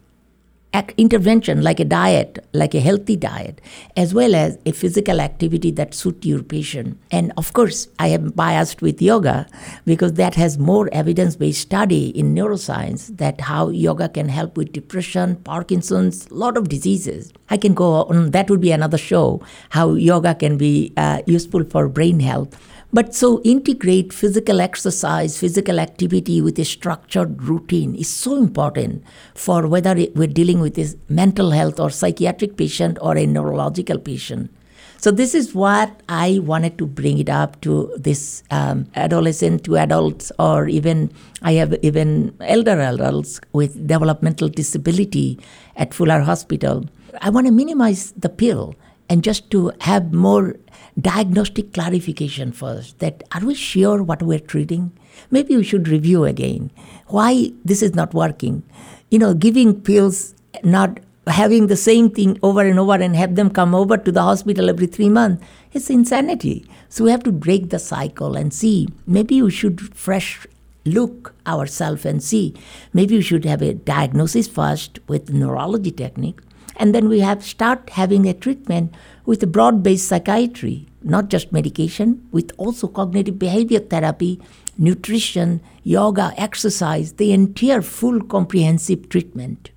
intervention 0.97 1.63
like 1.63 1.81
a 1.81 1.85
diet, 1.85 2.45
like 2.53 2.75
a 2.75 2.81
healthy 2.81 3.17
diet, 3.17 3.61
as 3.97 4.13
well 4.13 4.35
as 4.35 4.59
a 4.67 4.73
physical 4.73 5.21
activity 5.21 5.71
that 5.73 5.95
suit 5.95 6.25
your 6.25 6.43
patient. 6.43 6.99
And 7.11 7.33
of 7.37 7.53
course, 7.53 7.89
I 7.99 8.09
am 8.09 8.31
biased 8.31 8.83
with 8.83 9.01
yoga 9.01 9.47
because 9.85 10.15
that 10.15 10.35
has 10.35 10.59
more 10.59 10.89
evidence-based 10.93 11.61
study 11.61 12.09
in 12.09 12.35
neuroscience 12.35 13.17
that 13.17 13.41
how 13.41 13.69
yoga 13.69 14.09
can 14.09 14.29
help 14.29 14.57
with 14.57 14.73
depression, 14.73 15.37
Parkinson's, 15.37 16.31
lot 16.31 16.57
of 16.57 16.69
diseases. 16.69 17.33
I 17.49 17.57
can 17.57 17.75
go 17.75 18.07
on. 18.07 18.31
That 18.33 18.51
would 18.51 18.61
be 18.61 18.73
another 18.73 18.99
show 18.99 19.41
how 19.71 19.95
yoga 19.95 20.35
can 20.35 20.57
be 20.57 20.93
uh, 20.97 21.23
useful 21.27 21.65
for 21.65 21.89
brain 21.89 22.21
health. 22.21 22.57
But 22.97 23.15
so 23.15 23.43
integrate 23.43 24.11
physical 24.11 24.59
exercise, 24.59 25.39
physical 25.39 25.79
activity 25.81 26.41
with 26.41 26.59
a 26.59 26.65
structured 26.65 27.43
routine 27.43 27.95
is 27.95 28.09
so 28.09 28.37
important 28.37 29.05
for 29.35 29.67
whether 29.67 29.95
we're 30.15 30.27
dealing 30.27 30.61
with 30.61 30.79
a 30.79 30.95
mental 31.11 31.51
health 31.51 31.79
or 31.79 31.91
psychiatric 31.91 32.57
patient 32.57 32.97
or 33.03 33.19
a 33.19 33.27
neurological 33.27 33.99
patient. 33.99 34.51
So 34.97 35.11
this 35.11 35.35
is 35.35 35.55
what 35.55 36.01
I 36.09 36.41
wanted 36.43 36.79
to 36.79 36.87
bring 36.87 37.19
it 37.19 37.29
up 37.29 37.61
to 37.61 37.95
this 37.99 38.43
um, 38.51 38.87
adolescent 38.97 39.65
to 39.65 39.77
adults, 39.77 40.33
or 40.39 40.67
even 40.67 41.13
I 41.43 41.53
have 41.61 41.75
even 41.83 42.35
elder 42.41 42.81
adults 42.81 43.43
with 43.53 43.87
developmental 43.87 44.49
disability 44.49 45.39
at 45.77 45.93
Fuller 45.93 46.21
Hospital. 46.21 46.87
I 47.21 47.29
want 47.29 47.47
to 47.47 47.53
minimize 47.53 48.13
the 48.13 48.31
pill 48.31 48.75
and 49.09 49.23
just 49.23 49.51
to 49.51 49.73
have 49.81 50.13
more 50.13 50.57
diagnostic 51.01 51.73
clarification 51.73 52.53
first 52.53 52.99
that 52.99 53.23
are 53.33 53.45
we 53.45 53.55
sure 53.55 54.03
what 54.03 54.23
we're 54.23 54.39
treating? 54.41 54.93
Maybe 55.31 55.57
we 55.57 55.65
should 55.65 55.89
review 55.89 56.25
again 56.25 56.71
why 57.07 57.53
this 57.65 57.83
is 57.83 57.95
not 57.95 58.15
working. 58.15 58.63
You 59.11 59.19
know, 59.19 59.35
giving 59.35 59.81
pills, 59.81 60.35
not 60.65 61.01
having 61.27 61.67
the 61.67 61.77
same 61.77 62.11
thing 62.11 62.39
over 62.43 62.61
and 62.61 62.79
over 62.79 62.95
and 62.95 63.17
have 63.17 63.35
them 63.35 63.51
come 63.51 63.75
over 63.75 63.97
to 63.97 64.13
the 64.13 64.23
hospital 64.23 64.69
every 64.71 64.87
three 64.87 65.09
months, 65.09 65.45
it's 65.73 65.91
insanity. 65.91 66.69
So 66.89 67.05
we 67.05 67.11
have 67.11 67.25
to 67.25 67.33
break 67.33 67.71
the 67.71 67.79
cycle 67.79 68.37
and 68.37 68.53
see 68.53 68.89
maybe 69.07 69.43
we 69.43 69.51
should 69.51 69.95
fresh 69.95 70.47
look 70.85 71.35
ourselves 71.49 72.07
and 72.07 72.23
see 72.23 72.55
maybe 72.93 73.17
we 73.17 73.23
should 73.23 73.45
have 73.45 73.61
a 73.61 73.75
diagnosis 73.75 74.47
first 74.47 75.01
with 75.09 75.33
neurology 75.33 75.91
technique 75.91 76.39
and 76.77 76.95
then 76.95 77.09
we 77.09 77.21
have 77.21 77.45
start 77.45 77.91
having 77.91 78.27
a 78.27 78.35
treatment 78.35 78.95
with 79.25 79.43
a 79.43 79.47
broad-based 79.47 80.07
psychiatry, 80.07 80.87
not 81.03 81.29
just 81.29 81.53
medication, 81.53 82.27
with 82.31 82.53
also 82.57 82.87
cognitive 82.87 83.39
behavior 83.39 83.81
therapy, 83.81 84.41
nutrition, 84.79 85.61
yoga, 85.83 86.33
exercise, 86.37 87.15
the 87.15 87.33
entire 87.33 87.83
full 87.83 88.23
comprehensive 88.23 89.09
treatment. 89.09 89.71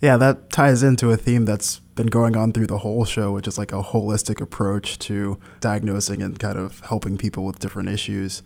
Yeah, 0.00 0.16
that 0.16 0.50
ties 0.50 0.82
into 0.82 1.10
a 1.10 1.16
theme 1.16 1.44
that's 1.44 1.80
been 1.96 2.06
going 2.06 2.36
on 2.36 2.52
through 2.52 2.68
the 2.68 2.78
whole 2.78 3.04
show, 3.04 3.32
which 3.32 3.48
is 3.48 3.58
like 3.58 3.72
a 3.72 3.82
holistic 3.82 4.40
approach 4.40 4.98
to 5.00 5.38
diagnosing 5.60 6.22
and 6.22 6.38
kind 6.38 6.56
of 6.56 6.80
helping 6.80 7.18
people 7.18 7.44
with 7.44 7.58
different 7.58 7.88
issues. 7.88 8.42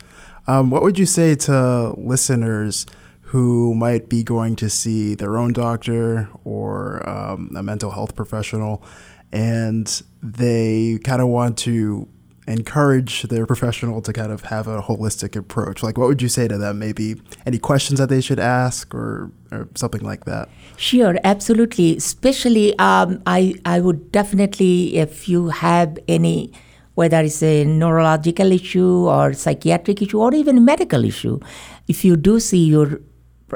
Um, 0.47 0.71
what 0.71 0.83
would 0.83 0.99
you 0.99 1.07
say 1.07 1.35
to 1.35 1.95
listeners 1.99 2.87
who 3.33 3.75
might 3.75 4.11
be 4.11 4.23
going 4.23 4.55
to 4.55 4.69
see 4.69 5.15
their 5.15 5.39
own 5.39 5.55
doctor 5.55 6.29
or 6.45 7.09
um, 7.09 7.51
a 7.57 7.63
mental 7.63 7.91
health 7.91 8.15
professional, 8.15 8.85
and 9.33 10.03
they 10.23 10.99
kind 11.03 11.23
of 11.23 11.29
want 11.29 11.57
to 11.57 12.07
encourage 12.47 13.23
their 13.23 13.47
professional 13.47 14.03
to 14.03 14.13
kind 14.13 14.33
of 14.33 14.43
have 14.43 14.69
a 14.69 14.83
holistic 14.83 15.35
approach? 15.35 15.83
Like, 15.83 15.97
what 15.97 16.09
would 16.09 16.21
you 16.21 16.29
say 16.29 16.47
to 16.47 16.59
them? 16.59 16.79
Maybe 16.79 17.23
any 17.47 17.59
questions 17.59 17.99
that 18.01 18.11
they 18.11 18.21
should 18.21 18.39
ask 18.39 18.95
or, 18.95 19.31
or 19.51 19.67
something 19.77 20.03
like 20.03 20.27
that? 20.27 20.51
Sure, 20.77 21.17
absolutely. 21.25 21.97
Especially, 21.97 22.79
um, 22.79 23.23
I, 23.25 23.55
I 23.65 23.81
would 23.81 24.13
definitely, 24.13 24.99
if 24.99 25.27
you 25.27 25.49
have 25.49 25.99
any 26.07 26.53
whether 26.95 27.23
it's 27.23 27.43
a 27.43 27.65
neurological 27.65 28.53
issue 28.53 29.09
or 29.09 29.33
psychiatric 29.33 30.03
issue 30.03 30.21
or 30.21 30.35
even 30.35 30.59
a 30.59 30.61
medical 30.61 31.07
issue, 31.07 31.41
if 31.89 32.05
you 32.05 32.17
do 32.17 32.39
see 32.39 32.67
your 32.67 33.01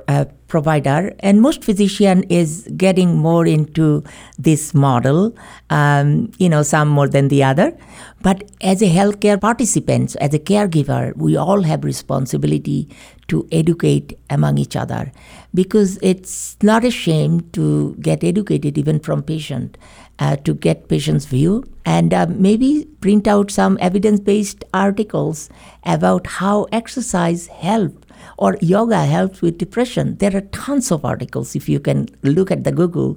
uh, 0.08 0.26
provider. 0.48 1.14
And 1.20 1.42
most 1.42 1.64
physician 1.64 2.22
is 2.24 2.68
getting 2.76 3.16
more 3.16 3.46
into 3.46 4.04
this 4.38 4.74
model 4.74 5.34
um, 5.70 6.30
you 6.38 6.48
know 6.48 6.62
some 6.62 6.88
more 6.88 7.08
than 7.08 7.28
the 7.28 7.42
other. 7.42 7.76
But 8.22 8.50
as 8.60 8.82
a 8.82 8.86
healthcare 8.86 9.40
participants 9.40 10.14
as 10.16 10.34
a 10.34 10.38
caregiver 10.38 11.16
we 11.16 11.36
all 11.36 11.62
have 11.62 11.84
responsibility 11.84 12.88
to 13.28 13.46
educate 13.50 14.18
among 14.30 14.58
each 14.58 14.76
other. 14.76 15.12
Because 15.52 15.98
it's 16.02 16.56
not 16.62 16.84
a 16.84 16.90
shame 16.90 17.40
to 17.52 17.96
get 18.00 18.22
educated 18.22 18.78
even 18.78 19.00
from 19.00 19.22
patient 19.22 19.76
uh, 20.18 20.36
to 20.36 20.54
get 20.54 20.88
patient's 20.88 21.24
view. 21.26 21.64
And 21.84 22.12
uh, 22.12 22.26
maybe 22.28 22.86
print 23.00 23.26
out 23.28 23.50
some 23.50 23.78
evidence-based 23.80 24.64
articles 24.74 25.48
about 25.84 26.26
how 26.26 26.66
exercise 26.72 27.46
help 27.48 28.05
or 28.38 28.56
yoga 28.60 29.04
helps 29.04 29.40
with 29.42 29.58
depression. 29.58 30.16
There 30.18 30.36
are 30.36 30.40
tons 30.40 30.90
of 30.92 31.04
articles 31.04 31.56
if 31.56 31.68
you 31.68 31.80
can 31.80 32.08
look 32.22 32.50
at 32.50 32.64
the 32.64 32.72
Google, 32.72 33.16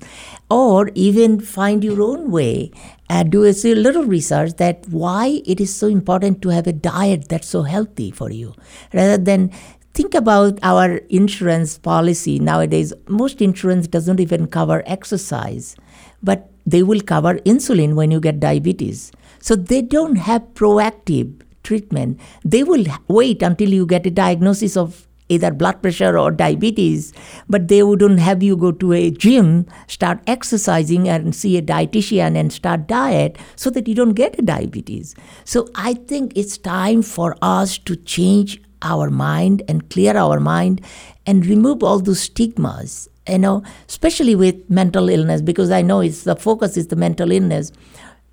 or 0.50 0.90
even 0.96 1.40
find 1.40 1.84
your 1.84 2.02
own 2.02 2.32
way 2.32 2.72
and 3.10 3.32
do 3.32 3.46
a 3.46 3.54
little 3.76 4.06
research 4.06 4.54
that 4.58 4.88
why 4.90 5.42
it 5.46 5.60
is 5.60 5.76
so 5.76 5.88
important 5.88 6.42
to 6.42 6.50
have 6.50 6.68
a 6.68 6.74
diet 6.74 7.30
that's 7.30 7.48
so 7.48 7.64
healthy 7.64 8.12
for 8.12 8.32
you, 8.32 8.54
rather 8.94 9.18
than 9.18 9.52
think 9.94 10.14
about 10.14 10.60
our 10.62 10.98
insurance 11.10 11.78
policy 11.78 12.40
nowadays. 12.40 12.94
Most 13.08 13.42
insurance 13.42 13.88
doesn't 13.88 14.20
even 14.20 14.48
cover 14.48 14.84
exercise, 14.86 15.76
but 16.22 16.52
they 16.66 16.84
will 16.84 17.02
cover 17.02 17.40
insulin 17.40 17.96
when 17.96 18.12
you 18.12 18.20
get 18.20 18.40
diabetes. 18.40 19.12
So 19.40 19.56
they 19.56 19.82
don't 19.82 20.18
have 20.18 20.54
proactive 20.54 21.42
treatment, 21.64 22.20
they 22.44 22.64
will 22.64 22.86
wait 23.08 23.42
until 23.42 23.70
you 23.70 23.86
get 23.86 24.06
a 24.06 24.12
diagnosis 24.12 24.78
of 24.78 25.08
either 25.30 25.52
blood 25.52 25.82
pressure 25.82 26.18
or 26.18 26.32
diabetes, 26.32 27.14
but 27.48 27.68
they 27.68 27.84
wouldn't 27.84 28.20
have 28.20 28.42
you 28.42 28.58
go 28.58 28.72
to 28.72 28.94
a 28.94 29.12
gym, 29.12 29.66
start 29.88 30.20
exercising, 30.26 31.08
and 31.08 31.36
see 31.36 31.56
a 31.58 31.62
dietitian 31.62 32.36
and 32.36 32.52
start 32.52 32.88
diet 32.88 33.38
so 33.56 33.70
that 33.70 33.88
you 33.88 33.94
don't 33.94 34.14
get 34.14 34.38
a 34.40 34.42
diabetes. 34.42 35.16
So 35.46 35.70
I 35.76 35.94
think 35.94 36.34
it's 36.36 36.58
time 36.58 37.04
for 37.04 37.36
us 37.42 37.78
to 37.78 37.96
change 37.96 38.60
our 38.82 39.10
mind 39.10 39.62
and 39.68 39.90
clear 39.90 40.18
our 40.18 40.40
mind 40.40 40.82
and 41.26 41.46
remove 41.46 41.84
all 41.84 42.00
those 42.00 42.22
stigmas 42.22 43.10
you 43.28 43.38
know 43.38 43.62
especially 43.88 44.36
with 44.36 44.56
mental 44.70 45.10
illness 45.10 45.42
because 45.42 45.70
i 45.70 45.82
know 45.82 46.00
it's 46.00 46.24
the 46.24 46.36
focus 46.36 46.78
is 46.78 46.88
the 46.88 46.96
mental 46.96 47.32
illness 47.32 47.72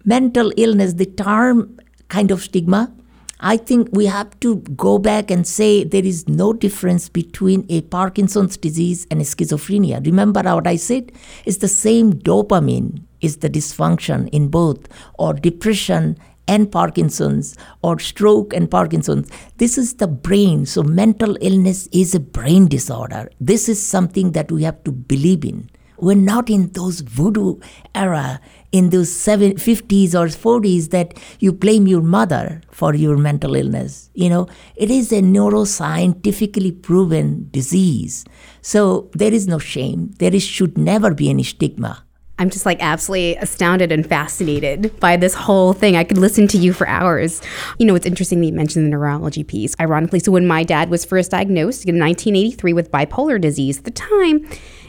mental 0.04 0.52
illness 0.56 0.94
the 0.94 1.06
term 1.06 1.78
kind 2.08 2.30
of 2.30 2.42
stigma 2.42 2.92
I 3.40 3.58
think 3.58 3.90
we 3.92 4.06
have 4.06 4.38
to 4.40 4.56
go 4.56 4.98
back 4.98 5.30
and 5.30 5.46
say 5.46 5.84
there 5.84 6.04
is 6.04 6.26
no 6.26 6.52
difference 6.54 7.08
between 7.08 7.66
a 7.68 7.82
Parkinson's 7.82 8.56
disease 8.56 9.06
and 9.10 9.20
schizophrenia. 9.20 10.04
Remember 10.04 10.42
what 10.42 10.66
I 10.66 10.76
said? 10.76 11.12
It's 11.44 11.58
the 11.58 11.68
same 11.68 12.14
dopamine 12.14 13.02
is 13.20 13.38
the 13.38 13.50
dysfunction 13.50 14.28
in 14.30 14.48
both, 14.48 14.88
or 15.18 15.34
depression 15.34 16.16
and 16.48 16.70
Parkinson's, 16.70 17.56
or 17.82 17.98
stroke 17.98 18.54
and 18.54 18.70
Parkinson's. 18.70 19.30
This 19.58 19.76
is 19.76 19.94
the 19.94 20.06
brain. 20.06 20.64
So 20.64 20.82
mental 20.82 21.36
illness 21.40 21.88
is 21.92 22.14
a 22.14 22.20
brain 22.20 22.68
disorder. 22.68 23.28
This 23.40 23.68
is 23.68 23.84
something 23.84 24.32
that 24.32 24.50
we 24.50 24.62
have 24.62 24.82
to 24.84 24.92
believe 24.92 25.44
in. 25.44 25.68
We're 25.98 26.16
not 26.16 26.50
in 26.50 26.72
those 26.72 27.00
voodoo 27.00 27.60
era 27.94 28.40
in 28.72 28.90
those 28.90 29.10
50s 29.10 30.14
or 30.14 30.26
40s 30.26 30.90
that 30.90 31.18
you 31.40 31.52
blame 31.52 31.86
your 31.86 32.02
mother 32.02 32.60
for 32.70 32.94
your 32.94 33.16
mental 33.16 33.54
illness. 33.54 34.10
You 34.14 34.28
know, 34.28 34.48
it 34.74 34.90
is 34.90 35.12
a 35.12 35.22
neuroscientifically 35.22 36.82
proven 36.82 37.48
disease. 37.50 38.24
So 38.60 39.10
there 39.14 39.32
is 39.32 39.46
no 39.46 39.58
shame. 39.58 40.12
There 40.18 40.34
is, 40.34 40.42
should 40.42 40.76
never 40.76 41.14
be 41.14 41.30
any 41.30 41.42
stigma. 41.42 42.06
I'm 42.38 42.50
just 42.50 42.66
like 42.66 42.76
absolutely 42.82 43.36
astounded 43.36 43.90
and 43.92 44.06
fascinated 44.06 44.98
by 45.00 45.16
this 45.16 45.32
whole 45.32 45.72
thing. 45.72 45.96
I 45.96 46.04
could 46.04 46.18
listen 46.18 46.46
to 46.48 46.58
you 46.58 46.74
for 46.74 46.86
hours. 46.86 47.40
You 47.78 47.86
know, 47.86 47.94
it's 47.94 48.04
interesting 48.04 48.40
that 48.40 48.46
you 48.46 48.52
mentioned 48.52 48.84
the 48.84 48.90
neurology 48.90 49.42
piece. 49.42 49.74
Ironically, 49.80 50.20
so 50.20 50.32
when 50.32 50.46
my 50.46 50.62
dad 50.62 50.90
was 50.90 51.04
first 51.04 51.30
diagnosed 51.30 51.86
in 51.86 51.98
1983 51.98 52.74
with 52.74 52.90
bipolar 52.90 53.40
disease, 53.40 53.78
at 53.78 53.84
the 53.84 53.90
time, 53.90 54.46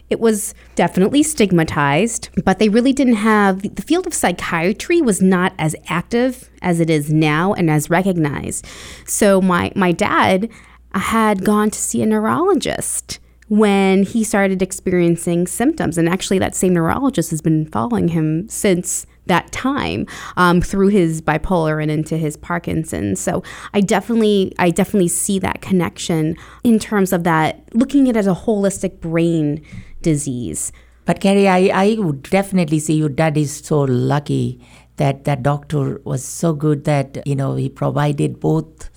it 0.10 0.20
was 0.20 0.54
definitely 0.76 1.24
stigmatized, 1.24 2.30
but 2.46 2.60
they 2.60 2.70
really 2.70 2.94
didn't 2.94 3.16
have 3.16 3.62
the 3.76 3.82
field 3.82 4.08
of 4.08 4.14
psychiatry 4.14 5.02
was 5.02 5.22
not 5.22 5.54
as 5.58 5.76
active 5.90 6.50
as 6.62 6.80
it 6.80 6.90
is 6.90 7.12
now 7.12 7.54
and 7.54 7.70
as 7.70 7.90
recognized. 7.90 8.66
So 9.06 9.42
my 9.42 9.72
my 9.76 9.92
dad 9.92 10.50
had 10.94 11.44
gone 11.44 11.70
to 11.70 11.80
see 11.80 12.02
a 12.02 12.06
neurologist 12.06 13.20
when 13.50 14.04
he 14.04 14.24
started 14.24 14.62
experiencing 14.62 15.48
symptoms. 15.48 15.98
And 15.98 16.10
actually, 16.10 16.40
that 16.40 16.56
same 16.56 16.74
neurologist 16.74 17.30
has 17.30 17.42
been 17.42 17.66
following 17.68 18.10
him 18.10 18.48
since 18.50 19.06
that 19.28 19.52
time 19.52 20.06
um, 20.38 20.62
through 20.62 20.88
his 20.88 21.22
bipolar 21.22 21.82
and 21.82 21.92
into 21.92 22.18
his 22.18 22.38
Parkinson's. 22.38 23.20
So 23.20 23.44
I 23.74 23.82
definitely, 23.82 24.54
I 24.58 24.70
definitely 24.70 25.10
see 25.10 25.38
that 25.40 25.62
connection 25.62 26.36
in 26.64 26.80
terms 26.80 27.12
of 27.12 27.24
that 27.26 27.64
looking 27.74 28.10
at 28.10 28.16
it 28.16 28.20
as 28.20 28.28
a 28.28 28.34
holistic 28.34 29.02
brain 29.02 29.64
disease. 30.02 30.72
But 31.06 31.22
Carrie, 31.22 31.48
I, 31.48 31.70
I 31.74 31.96
would 32.00 32.24
definitely 32.24 32.80
say 32.80 32.94
your 32.94 33.10
dad 33.10 33.38
is 33.38 33.54
so 33.54 33.82
lucky 33.82 34.60
that 34.98 35.24
that 35.24 35.44
doctor 35.44 36.02
was 36.04 36.24
so 36.24 36.54
good 36.54 36.84
that 36.84 37.26
you 37.26 37.36
know 37.36 37.56
he 37.56 37.70
provided 37.70 38.40
both 38.40 38.90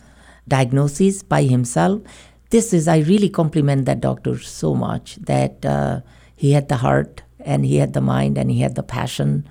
diagnosis 0.49 1.23
by 1.23 1.45
himself. 1.45 2.03
This 2.51 2.73
is 2.73 2.89
I 2.89 2.99
really 2.99 3.29
compliment 3.29 3.85
that 3.85 4.01
doctor 4.01 4.39
so 4.39 4.75
much 4.75 5.17
that 5.17 5.65
uh, 5.65 6.01
he 6.35 6.53
had 6.53 6.69
the 6.69 6.79
heart 6.79 7.23
and 7.39 7.65
he 7.65 7.77
had 7.77 7.93
the 7.93 8.01
mind 8.01 8.37
and 8.37 8.51
he 8.51 8.61
had 8.61 8.75
the 8.75 8.83
passion 8.83 9.49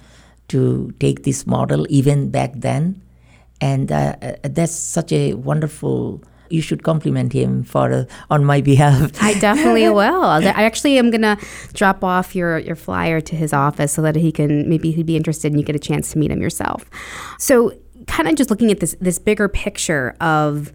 to 0.50 0.91
take 1.00 1.24
this 1.24 1.47
model 1.47 1.86
even 1.89 2.30
back 2.30 2.52
then, 2.56 3.02
and 3.62 3.91
uh, 3.91 4.16
uh 4.22 4.34
that's 4.43 4.76
such 4.76 5.14
a 5.14 5.36
wonderful 5.36 6.22
you 6.50 6.62
should 6.62 6.84
compliment 6.84 7.34
him 7.34 7.64
for 7.64 7.91
uh, 7.91 8.06
on 8.30 8.45
my 8.45 8.62
behalf. 8.62 9.12
I 9.22 9.34
definitely 9.36 9.89
will. 10.02 10.24
I 10.24 10.43
actually 10.43 10.97
am 10.97 11.12
gonna 11.12 11.38
drop 11.74 12.04
off 12.04 12.36
your 12.36 12.60
your 12.60 12.76
flyer 12.76 13.22
to 13.22 13.36
his 13.36 13.54
office 13.54 13.93
so 13.93 14.02
that 14.02 14.16
he 14.16 14.32
can 14.32 14.68
maybe 14.70 14.91
he'd 14.91 15.06
be 15.06 15.16
interested 15.16 15.52
and 15.52 15.60
you 15.60 15.66
get 15.66 15.76
a 15.76 15.80
chance 15.80 16.12
to 16.12 16.18
meet 16.18 16.32
him 16.32 16.41
yourself. 16.41 16.89
So, 17.38 17.74
kind 18.08 18.28
of 18.28 18.36
just 18.36 18.50
looking 18.50 18.72
at 18.72 18.80
this 18.80 18.95
this 19.00 19.20
bigger 19.20 19.47
picture 19.47 20.16
of 20.20 20.72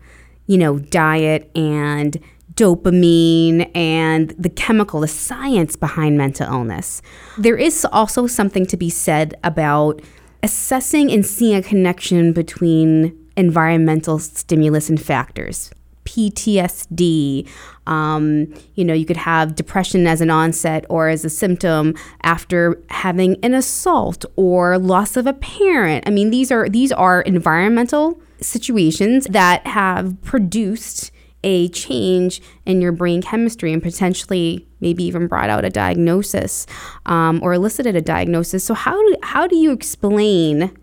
you 0.47 0.59
know 0.59 0.79
diet 0.79 1.51
and 1.55 2.19
dopamine 2.55 3.71
and 3.75 4.31
the 4.39 4.49
chemical, 4.49 5.01
the 5.01 5.09
science 5.09 5.75
behind 5.77 6.17
mental 6.17 6.47
illness. 6.47 7.03
There 7.37 7.57
is 7.57 7.85
also 7.85 8.27
something 8.27 8.65
to 8.67 8.77
be 8.77 8.91
said 8.91 9.35
about 9.43 10.01
assessing 10.43 11.11
and 11.11 11.27
seeing 11.27 11.57
a 11.57 11.63
connection 11.63 12.33
between 12.33 13.19
environmental 13.37 14.19
stimulus 14.19 14.89
and 14.89 15.01
factors. 15.01 15.71
PTSD. 16.05 17.49
Um, 17.87 18.53
you 18.75 18.85
know, 18.85 18.95
you 18.95 19.07
could 19.07 19.17
have 19.17 19.55
depression 19.55 20.07
as 20.07 20.21
an 20.21 20.31
onset 20.31 20.85
or 20.89 21.09
as 21.09 21.25
a 21.25 21.31
symptom 21.31 21.95
after 22.23 22.81
having 22.91 23.37
an 23.43 23.55
assault 23.55 24.25
or 24.37 24.79
loss 24.79 25.17
of 25.17 25.27
a 25.27 25.33
parent. 25.33 26.07
I 26.07 26.11
mean, 26.11 26.31
these 26.31 26.53
are 26.53 26.69
these 26.69 26.93
are 26.93 27.23
environmental 27.23 28.21
situations 28.41 29.27
that 29.31 29.67
have 29.67 30.21
produced 30.23 31.11
a 31.43 31.69
change 31.69 32.41
in 32.65 32.81
your 32.81 32.93
brain 32.93 33.21
chemistry 33.21 33.73
and 33.73 33.83
potentially 33.83 34.67
maybe 34.81 35.05
even 35.05 35.27
brought 35.27 35.51
out 35.51 35.65
a 35.65 35.71
diagnosis 35.71 36.67
um, 37.07 37.39
or 37.43 37.53
elicited 37.53 37.95
a 37.95 38.01
diagnosis. 38.01 38.65
So 38.65 38.75
how 38.75 38.97
do 38.97 39.17
how 39.23 39.47
do 39.47 39.57
you 39.57 39.71
explain 39.73 40.75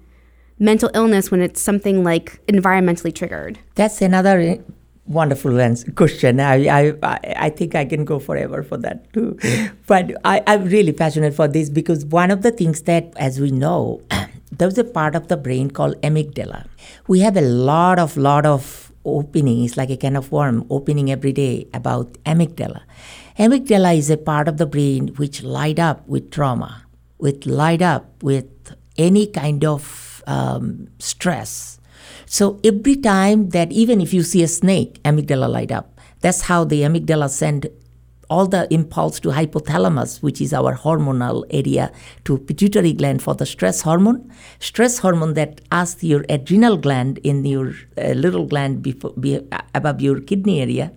mental 0.62 0.91
illness 0.93 1.32
when 1.32 1.41
it's 1.41 1.59
something 1.59 2.03
like 2.03 2.39
environmentally 2.45 3.14
triggered? 3.14 3.59
That's 3.76 4.01
another 4.01 4.39
eh, 4.39 4.57
wonderful 5.07 5.51
question. 5.95 6.39
I, 6.39 6.70
I, 6.70 7.20
I 7.36 7.49
think 7.49 7.76
I 7.76 7.84
can 7.84 8.05
go 8.05 8.20
forever 8.20 8.64
for 8.64 8.78
that 8.78 9.12
too. 9.12 9.38
But 9.88 10.16
I, 10.24 10.41
I'm 10.47 10.66
really 10.66 10.93
passionate 10.93 11.34
for 11.34 11.47
this 11.47 11.70
because 11.70 12.05
one 12.05 12.32
of 12.32 12.43
the 12.43 12.51
things 12.51 12.84
that, 12.84 13.12
as 13.18 13.39
we 13.39 13.51
know, 13.51 14.01
there's 14.51 14.78
a 14.78 14.84
part 14.84 15.16
of 15.16 15.28
the 15.28 15.36
brain 15.36 15.72
called 15.72 15.99
amygdala. 16.01 16.68
We 17.07 17.20
have 17.22 17.36
a 17.36 17.41
lot 17.41 17.99
of, 17.99 18.16
lot 18.16 18.45
of 18.45 18.93
opening 19.03 19.64
is 19.64 19.76
like 19.78 19.89
a 19.89 19.97
kind 19.97 20.16
of 20.16 20.32
worm 20.32 20.66
opening 20.70 21.12
every 21.12 21.34
day 21.34 21.68
about 21.74 22.14
amygdala. 22.26 22.82
Amygdala 23.39 23.97
is 23.97 24.12
a 24.12 24.18
part 24.18 24.47
of 24.47 24.57
the 24.57 24.68
brain 24.68 25.07
which 25.16 25.41
light 25.41 25.80
up 25.80 26.07
with 26.07 26.30
trauma, 26.30 26.86
which 27.18 27.47
light 27.47 27.82
up 27.82 28.22
with 28.22 28.45
any 28.97 29.26
kind 29.26 29.66
of 29.66 30.01
um, 30.28 30.88
stress. 30.99 31.80
So 32.26 32.59
every 32.63 32.95
time 32.95 33.49
that 33.49 33.72
even 33.72 34.01
if 34.01 34.13
you 34.13 34.24
see 34.24 34.43
a 34.43 34.47
snake, 34.47 35.01
amygdala 35.03 35.49
light 35.49 35.72
up. 35.72 35.99
That's 36.22 36.41
how 36.41 36.63
the 36.63 36.82
amygdala 36.82 37.30
send 37.30 37.67
all 38.30 38.47
the 38.47 38.65
impulse 38.74 39.19
to 39.19 39.30
hypothalamus, 39.30 40.24
which 40.24 40.39
is 40.39 40.53
our 40.53 40.74
hormonal 40.78 41.43
area, 41.49 41.91
to 42.24 42.38
pituitary 42.38 42.93
gland 42.93 43.22
for 43.22 43.36
the 43.36 43.45
stress 43.45 43.82
hormone. 43.82 44.32
Stress 44.59 44.99
hormone 44.99 45.34
that 45.34 45.59
asks 45.69 46.01
your 46.01 46.24
adrenal 46.30 46.78
gland 46.78 47.17
in 47.24 47.43
your 47.43 47.74
uh, 47.97 48.11
little 48.11 48.45
gland 48.45 48.82
before, 48.82 49.11
be, 49.19 49.45
above 49.76 49.99
your 49.99 50.22
kidney 50.22 50.61
area 50.61 50.93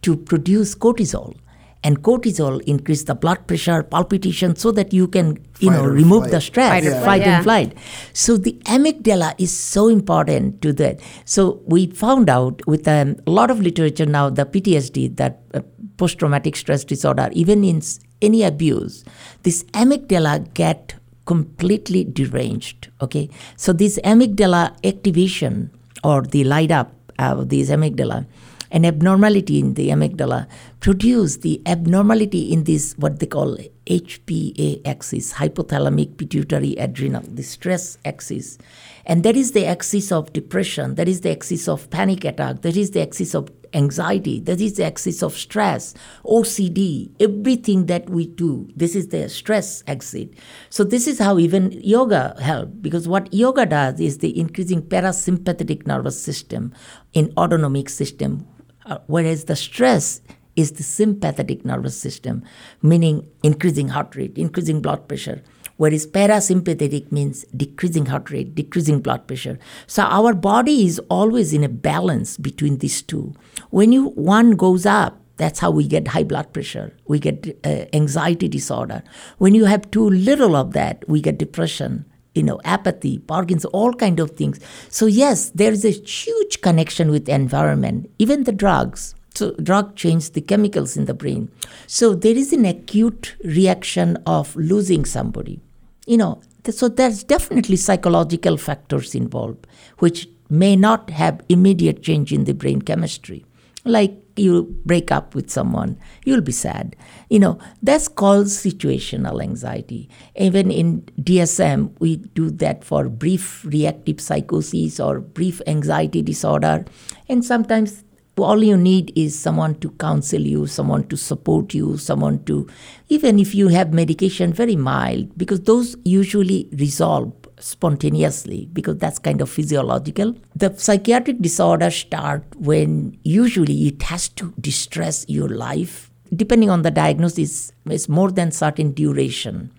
to 0.00 0.16
produce 0.16 0.74
cortisol 0.74 1.36
and 1.84 2.02
cortisol 2.02 2.60
increase 2.62 3.04
the 3.04 3.14
blood 3.14 3.46
pressure 3.46 3.82
palpitation 3.82 4.54
so 4.54 4.70
that 4.70 4.92
you 4.92 5.08
can 5.08 5.36
you 5.58 5.68
fight 5.68 5.76
know 5.76 5.84
remove 5.84 6.22
flight. 6.22 6.30
the 6.30 6.40
stress 6.40 6.70
fight, 6.70 6.84
yeah. 6.84 7.04
fight 7.04 7.20
yeah. 7.22 7.36
and 7.36 7.44
flight 7.44 7.74
so 8.12 8.36
the 8.36 8.52
amygdala 8.64 9.34
is 9.38 9.56
so 9.56 9.88
important 9.88 10.60
to 10.62 10.72
that 10.72 11.00
so 11.24 11.60
we 11.66 11.86
found 11.86 12.28
out 12.28 12.64
with 12.66 12.86
um, 12.86 13.16
a 13.26 13.30
lot 13.30 13.50
of 13.50 13.60
literature 13.60 14.06
now 14.06 14.30
the 14.30 14.46
ptsd 14.46 15.16
that 15.16 15.40
uh, 15.54 15.60
post 15.96 16.18
traumatic 16.18 16.56
stress 16.56 16.84
disorder 16.84 17.28
even 17.32 17.64
in 17.64 17.82
any 18.20 18.42
abuse 18.42 19.04
this 19.42 19.64
amygdala 19.84 20.52
get 20.54 20.94
completely 21.24 22.04
deranged 22.04 22.90
okay 23.00 23.28
so 23.56 23.72
this 23.72 23.98
amygdala 24.04 24.74
activation 24.84 25.70
or 26.04 26.22
the 26.22 26.44
light 26.44 26.70
up 26.70 26.92
of 27.18 27.48
this 27.48 27.70
amygdala 27.70 28.26
an 28.72 28.84
abnormality 28.86 29.60
in 29.60 29.74
the 29.74 29.90
amygdala 29.90 30.48
produce 30.80 31.36
the 31.38 31.60
abnormality 31.66 32.52
in 32.52 32.64
this 32.64 32.94
what 32.96 33.20
they 33.20 33.26
call 33.26 33.58
HPA 33.86 34.80
axis, 34.86 35.34
hypothalamic 35.34 36.16
pituitary 36.16 36.74
adrenal, 36.76 37.22
the 37.22 37.42
stress 37.42 37.98
axis. 38.04 38.58
And 39.04 39.24
that 39.24 39.36
is 39.36 39.52
the 39.52 39.66
axis 39.66 40.10
of 40.10 40.32
depression, 40.32 40.94
that 40.94 41.08
is 41.08 41.20
the 41.20 41.30
axis 41.30 41.68
of 41.68 41.90
panic 41.90 42.24
attack, 42.24 42.62
that 42.62 42.76
is 42.76 42.92
the 42.92 43.02
axis 43.02 43.34
of 43.34 43.50
anxiety, 43.74 44.40
that 44.40 44.60
is 44.60 44.74
the 44.74 44.84
axis 44.84 45.22
of 45.22 45.34
stress, 45.34 45.94
OCD, 46.24 47.10
everything 47.20 47.86
that 47.86 48.08
we 48.08 48.26
do, 48.26 48.68
this 48.76 48.94
is 48.94 49.08
the 49.08 49.28
stress 49.28 49.82
axis. 49.86 50.28
So 50.70 50.84
this 50.84 51.06
is 51.06 51.18
how 51.18 51.38
even 51.38 51.72
yoga 51.72 52.36
help 52.40 52.70
because 52.80 53.08
what 53.08 53.32
yoga 53.32 53.66
does 53.66 54.00
is 54.00 54.18
the 54.18 54.38
increasing 54.38 54.82
parasympathetic 54.82 55.86
nervous 55.86 56.22
system 56.22 56.72
in 57.12 57.32
autonomic 57.36 57.88
system 57.88 58.46
uh, 58.86 58.98
whereas 59.06 59.44
the 59.44 59.56
stress 59.56 60.20
is 60.56 60.72
the 60.72 60.82
sympathetic 60.82 61.64
nervous 61.64 61.96
system, 61.96 62.42
meaning 62.82 63.26
increasing 63.42 63.88
heart 63.88 64.14
rate, 64.16 64.36
increasing 64.36 64.82
blood 64.82 65.08
pressure. 65.08 65.42
Whereas 65.78 66.06
parasympathetic 66.06 67.10
means 67.10 67.44
decreasing 67.56 68.06
heart 68.06 68.30
rate, 68.30 68.54
decreasing 68.54 69.00
blood 69.00 69.26
pressure. 69.26 69.58
So 69.86 70.02
our 70.02 70.34
body 70.34 70.86
is 70.86 71.00
always 71.08 71.52
in 71.52 71.64
a 71.64 71.68
balance 71.68 72.36
between 72.36 72.78
these 72.78 73.02
two. 73.02 73.34
When 73.70 73.90
you 73.90 74.08
one 74.10 74.52
goes 74.52 74.86
up, 74.86 75.18
that's 75.38 75.58
how 75.58 75.70
we 75.70 75.88
get 75.88 76.08
high 76.08 76.22
blood 76.24 76.52
pressure. 76.52 76.94
We 77.08 77.18
get 77.18 77.58
uh, 77.64 77.86
anxiety 77.92 78.48
disorder. 78.48 79.02
When 79.38 79.54
you 79.54 79.64
have 79.64 79.90
too 79.90 80.08
little 80.08 80.54
of 80.54 80.72
that, 80.74 81.08
we 81.08 81.20
get 81.20 81.38
depression 81.38 82.04
you 82.34 82.42
know 82.42 82.60
apathy 82.64 83.18
parkinson's 83.18 83.72
all 83.72 83.92
kind 83.92 84.20
of 84.20 84.32
things. 84.32 84.60
So 84.88 85.06
yes 85.06 85.50
there 85.50 85.72
is 85.72 85.84
a 85.84 85.90
huge 85.90 86.60
connection 86.60 87.10
with 87.10 87.28
environment 87.28 88.10
even 88.18 88.44
the 88.44 88.52
drugs. 88.52 89.14
So 89.34 89.52
drug 89.54 89.96
change 89.96 90.30
the 90.32 90.42
chemicals 90.42 90.96
in 90.96 91.06
the 91.06 91.14
brain. 91.14 91.50
So 91.86 92.14
there 92.14 92.36
is 92.36 92.52
an 92.52 92.66
acute 92.66 93.34
reaction 93.44 94.18
of 94.26 94.54
losing 94.56 95.04
somebody. 95.04 95.60
You 96.06 96.18
know 96.18 96.40
so 96.70 96.88
there's 96.88 97.24
definitely 97.24 97.76
psychological 97.76 98.56
factors 98.56 99.14
involved 99.14 99.66
which 99.98 100.28
may 100.48 100.76
not 100.76 101.10
have 101.10 101.40
immediate 101.48 102.02
change 102.02 102.32
in 102.32 102.44
the 102.44 102.52
brain 102.52 102.82
chemistry. 102.82 103.44
Like 103.84 104.21
you 104.36 104.76
break 104.84 105.10
up 105.10 105.34
with 105.34 105.50
someone, 105.50 105.98
you'll 106.24 106.40
be 106.40 106.52
sad. 106.52 106.96
You 107.28 107.38
know, 107.38 107.58
that's 107.82 108.08
called 108.08 108.46
situational 108.46 109.42
anxiety. 109.42 110.08
Even 110.36 110.70
in 110.70 111.02
DSM, 111.20 111.94
we 111.98 112.16
do 112.16 112.50
that 112.50 112.84
for 112.84 113.08
brief 113.08 113.64
reactive 113.64 114.20
psychosis 114.20 115.00
or 115.00 115.20
brief 115.20 115.60
anxiety 115.66 116.22
disorder. 116.22 116.84
And 117.28 117.44
sometimes 117.44 118.04
all 118.38 118.62
you 118.64 118.76
need 118.76 119.12
is 119.14 119.38
someone 119.38 119.74
to 119.76 119.90
counsel 119.92 120.40
you, 120.40 120.66
someone 120.66 121.06
to 121.08 121.16
support 121.16 121.74
you, 121.74 121.98
someone 121.98 122.42
to, 122.44 122.66
even 123.08 123.38
if 123.38 123.54
you 123.54 123.68
have 123.68 123.92
medication, 123.92 124.52
very 124.52 124.76
mild, 124.76 125.36
because 125.36 125.60
those 125.60 125.96
usually 126.04 126.68
resolve 126.72 127.32
spontaneously 127.62 128.68
because 128.72 128.98
that's 128.98 129.18
kind 129.18 129.40
of 129.40 129.48
physiological. 129.48 130.34
The 130.56 130.76
psychiatric 130.76 131.40
disorders 131.40 131.96
start 131.96 132.44
when 132.56 133.18
usually 133.22 133.86
it 133.88 134.02
has 134.02 134.28
to 134.30 134.52
distress 134.60 135.24
your 135.28 135.48
life. 135.48 136.10
Depending 136.34 136.70
on 136.70 136.82
the 136.82 136.90
diagnosis, 136.90 137.72
it's 137.86 138.08
more 138.08 138.30
than 138.30 138.50
certain 138.50 138.92
duration. 138.92 139.70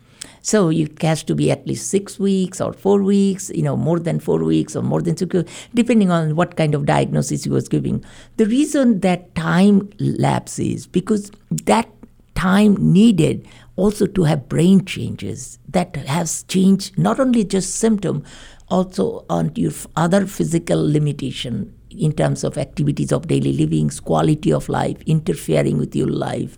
So 0.42 0.70
it 0.70 1.02
has 1.02 1.24
to 1.24 1.36
be 1.36 1.52
at 1.52 1.66
least 1.66 1.90
six 1.90 2.20
weeks 2.20 2.60
or 2.60 2.74
four 2.74 3.02
weeks, 3.02 3.50
you 3.50 3.64
know, 3.64 3.78
more 3.78 4.00
than 4.00 4.20
four 4.20 4.44
weeks 4.44 4.76
or 4.76 4.82
more 4.82 5.02
than 5.02 5.16
six 5.16 5.34
weeks, 5.34 5.52
depending 5.74 6.12
on 6.12 6.36
what 6.36 6.58
kind 6.58 6.76
of 6.76 6.86
diagnosis 6.86 7.46
he 7.46 7.50
was 7.50 7.70
giving. 7.70 8.04
The 8.38 8.46
reason 8.46 9.00
that 9.00 9.34
time 9.36 9.90
lapses 10.00 10.86
because 10.86 11.32
that 11.50 11.90
time 12.36 12.76
needed 12.76 13.48
also 13.76 14.06
to 14.06 14.24
have 14.24 14.50
brain 14.50 14.86
changes 14.86 15.60
that 15.68 15.96
has 15.96 16.44
changed 16.44 16.98
not 16.98 17.20
only 17.20 17.44
just 17.44 17.76
symptom, 17.76 18.24
also 18.70 19.26
on 19.30 19.52
your 19.56 19.72
other 19.96 20.26
physical 20.26 20.82
limitation 20.82 21.74
in 21.90 22.12
terms 22.12 22.44
of 22.44 22.58
activities 22.58 23.12
of 23.12 23.28
daily 23.28 23.54
living, 23.54 23.90
quality 23.90 24.52
of 24.52 24.70
life, 24.70 24.98
interfering 25.06 25.78
with 25.78 25.96
your 25.96 26.08
life. 26.08 26.58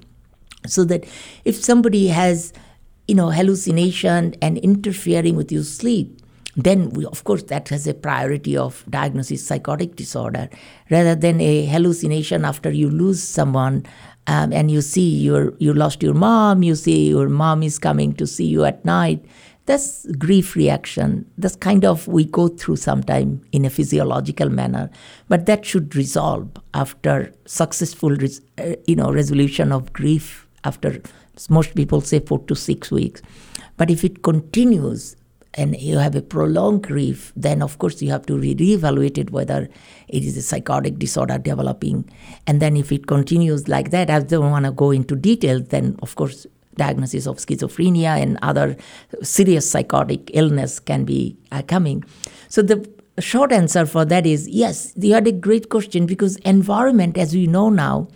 So 0.66 0.84
that 0.86 1.06
if 1.44 1.56
somebody 1.56 2.08
has, 2.08 2.54
you 3.08 3.16
know, 3.16 3.30
hallucination 3.30 4.36
and 4.42 4.58
interfering 4.58 5.36
with 5.36 5.52
your 5.52 5.64
sleep, 5.64 6.22
then 6.56 6.90
we, 6.92 7.06
of 7.06 7.24
course 7.26 7.44
that 7.44 7.70
has 7.70 7.86
a 7.86 7.94
priority 7.94 8.56
of 8.56 8.86
diagnosis 8.90 9.46
psychotic 9.46 9.96
disorder 9.96 10.50
rather 10.90 11.14
than 11.14 11.42
a 11.42 11.66
hallucination 11.66 12.46
after 12.46 12.72
you 12.72 12.90
lose 12.90 13.22
someone 13.22 13.86
um, 14.28 14.52
and 14.52 14.72
you 14.72 14.82
see 14.82 15.08
you 15.08 15.56
you 15.60 15.74
lost 15.74 16.02
your 16.02 16.14
mom 16.14 16.64
you 16.64 16.76
see 16.76 17.10
your 17.10 17.30
mom 17.30 17.64
is 17.64 17.80
coming 17.80 18.14
to 18.14 18.26
see 18.26 18.46
you 18.46 18.66
at 18.66 18.84
night 18.86 19.24
that's 19.66 20.06
grief 20.18 20.56
reaction. 20.56 21.26
That's 21.38 21.56
kind 21.56 21.86
of 21.86 22.08
we 22.08 22.26
go 22.26 22.48
through 22.48 22.76
sometime 22.76 23.42
in 23.52 23.66
a 23.66 23.70
physiological 23.70 24.50
manner, 24.50 24.92
but 25.28 25.48
that 25.48 25.66
should 25.66 25.96
resolve 25.96 26.50
after 26.74 27.34
successful, 27.46 28.12
res- 28.12 28.42
uh, 28.60 28.76
you 28.86 28.96
know, 28.96 29.12
resolution 29.12 29.72
of 29.72 29.92
grief. 29.92 30.48
After 30.64 31.02
most 31.50 31.76
people 31.76 32.02
say 32.02 32.20
four 32.20 32.40
to 32.46 32.56
six 32.56 32.92
weeks, 32.92 33.22
but 33.78 33.92
if 33.92 34.04
it 34.04 34.24
continues 34.24 35.16
and 35.56 35.80
you 35.80 35.98
have 35.98 36.16
a 36.16 36.22
prolonged 36.22 36.84
grief, 36.84 37.32
then 37.36 37.62
of 37.62 37.80
course 37.80 38.02
you 38.02 38.12
have 38.12 38.26
to 38.26 38.38
re- 38.38 38.56
reevaluate 38.56 39.18
it 39.18 39.32
whether 39.32 39.70
it 40.08 40.24
is 40.24 40.38
a 40.38 40.42
psychotic 40.42 41.00
disorder 41.00 41.38
developing. 41.38 42.10
And 42.46 42.62
then 42.62 42.78
if 42.78 42.92
it 42.92 43.08
continues 43.08 43.68
like 43.68 43.92
that, 43.92 44.10
I 44.10 44.20
don't 44.20 44.52
want 44.52 44.66
to 44.66 44.72
go 44.72 44.92
into 44.92 45.16
detail, 45.16 45.62
then 45.62 45.96
of 46.02 46.16
course 46.16 46.46
diagnosis 46.76 47.26
of 47.26 47.38
schizophrenia 47.38 48.22
and 48.22 48.38
other 48.42 48.76
serious 49.22 49.70
psychotic 49.70 50.30
illness 50.34 50.80
can 50.80 51.06
be 51.06 51.38
uh, 51.52 51.62
coming. 51.62 52.04
So 52.50 52.62
the 52.62 52.88
short 53.20 53.54
answer 53.54 53.86
for 53.86 54.04
that 54.06 54.26
is 54.26 54.48
yes, 54.50 54.94
you 54.98 55.14
had 55.14 55.28
a 55.28 55.32
great 55.32 55.70
question 55.70 56.06
because 56.06 56.36
environment, 56.38 57.18
as 57.18 57.34
we 57.34 57.48
know 57.48 57.70
now, 57.70 58.10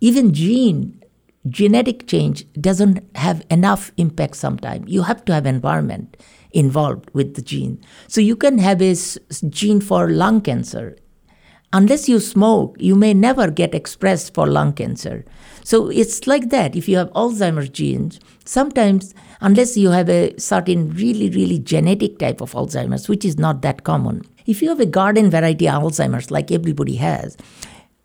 even 0.00 0.34
gene 0.34 1.02
genetic 1.48 2.06
change 2.06 2.46
doesn't 2.54 3.04
have 3.16 3.44
enough 3.50 3.90
impact 3.96 4.36
sometimes. 4.36 4.90
You 4.90 5.02
have 5.02 5.24
to 5.24 5.34
have 5.34 5.46
environment 5.46 6.16
involved 6.52 7.10
with 7.12 7.34
the 7.34 7.42
gene. 7.42 7.80
So 8.08 8.20
you 8.20 8.36
can 8.36 8.58
have 8.58 8.80
a 8.82 8.94
gene 9.48 9.80
for 9.80 10.10
lung 10.10 10.40
cancer. 10.40 10.96
Unless 11.74 12.08
you 12.08 12.20
smoke, 12.20 12.76
you 12.78 12.94
may 12.94 13.14
never 13.14 13.50
get 13.50 13.74
expressed 13.74 14.34
for 14.34 14.46
lung 14.46 14.74
cancer. 14.74 15.24
So 15.64 15.88
it's 15.88 16.26
like 16.26 16.50
that. 16.50 16.76
If 16.76 16.86
you 16.88 16.98
have 16.98 17.10
Alzheimer's 17.12 17.70
genes, 17.70 18.20
sometimes, 18.44 19.14
unless 19.40 19.76
you 19.76 19.90
have 19.90 20.10
a 20.10 20.38
certain 20.38 20.90
really, 20.90 21.30
really 21.30 21.58
genetic 21.58 22.18
type 22.18 22.42
of 22.42 22.52
Alzheimer's, 22.52 23.08
which 23.08 23.24
is 23.24 23.38
not 23.38 23.62
that 23.62 23.84
common, 23.84 24.22
if 24.44 24.60
you 24.60 24.68
have 24.68 24.80
a 24.80 24.86
garden 24.86 25.30
variety 25.30 25.64
Alzheimer's, 25.64 26.30
like 26.30 26.50
everybody 26.50 26.96
has, 26.96 27.38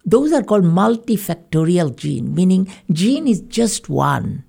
those 0.06 0.32
are 0.32 0.44
called 0.44 0.64
multifactorial 0.64 1.94
gene, 1.94 2.34
meaning 2.34 2.72
gene 2.94 3.28
is 3.28 3.42
just 3.42 3.90
one, 3.90 4.46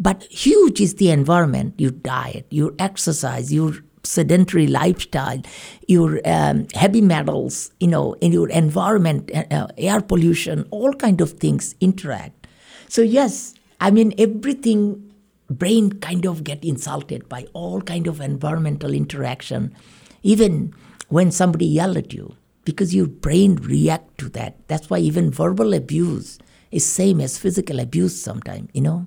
but 0.00 0.24
huge 0.24 0.80
is 0.80 0.94
the 0.94 1.10
environment, 1.10 1.74
your 1.78 1.90
diet, 1.90 2.46
your 2.50 2.72
exercise, 2.78 3.52
your 3.52 3.74
sedentary 4.02 4.66
lifestyle, 4.66 5.42
your 5.86 6.20
um, 6.24 6.66
heavy 6.74 7.02
metals, 7.02 7.70
you 7.80 7.86
know, 7.86 8.14
in 8.14 8.32
your 8.32 8.48
environment, 8.48 9.30
uh, 9.34 9.44
uh 9.50 9.68
air 9.76 10.00
pollution, 10.00 10.66
all 10.70 10.94
kind 10.94 11.20
of 11.20 11.32
things 11.32 11.74
interact. 11.80 12.46
So 12.88 13.02
yes, 13.02 13.54
I 13.78 13.90
mean 13.90 14.14
everything 14.18 15.12
brain 15.50 15.92
kind 16.00 16.24
of 16.24 16.44
get 16.44 16.64
insulted 16.64 17.28
by 17.28 17.46
all 17.52 17.82
kind 17.82 18.06
of 18.06 18.20
environmental 18.20 18.94
interaction, 18.94 19.74
even 20.22 20.72
when 21.08 21.30
somebody 21.30 21.66
yell 21.66 21.98
at 21.98 22.14
you, 22.14 22.36
because 22.64 22.94
your 22.94 23.06
brain 23.06 23.56
react 23.56 24.16
to 24.18 24.30
that. 24.30 24.56
That's 24.68 24.88
why 24.88 24.98
even 24.98 25.30
verbal 25.30 25.74
abuse 25.74 26.38
is 26.70 26.86
same 26.86 27.20
as 27.20 27.36
physical 27.36 27.80
abuse 27.80 28.20
sometimes, 28.20 28.70
you 28.72 28.80
know, 28.80 29.06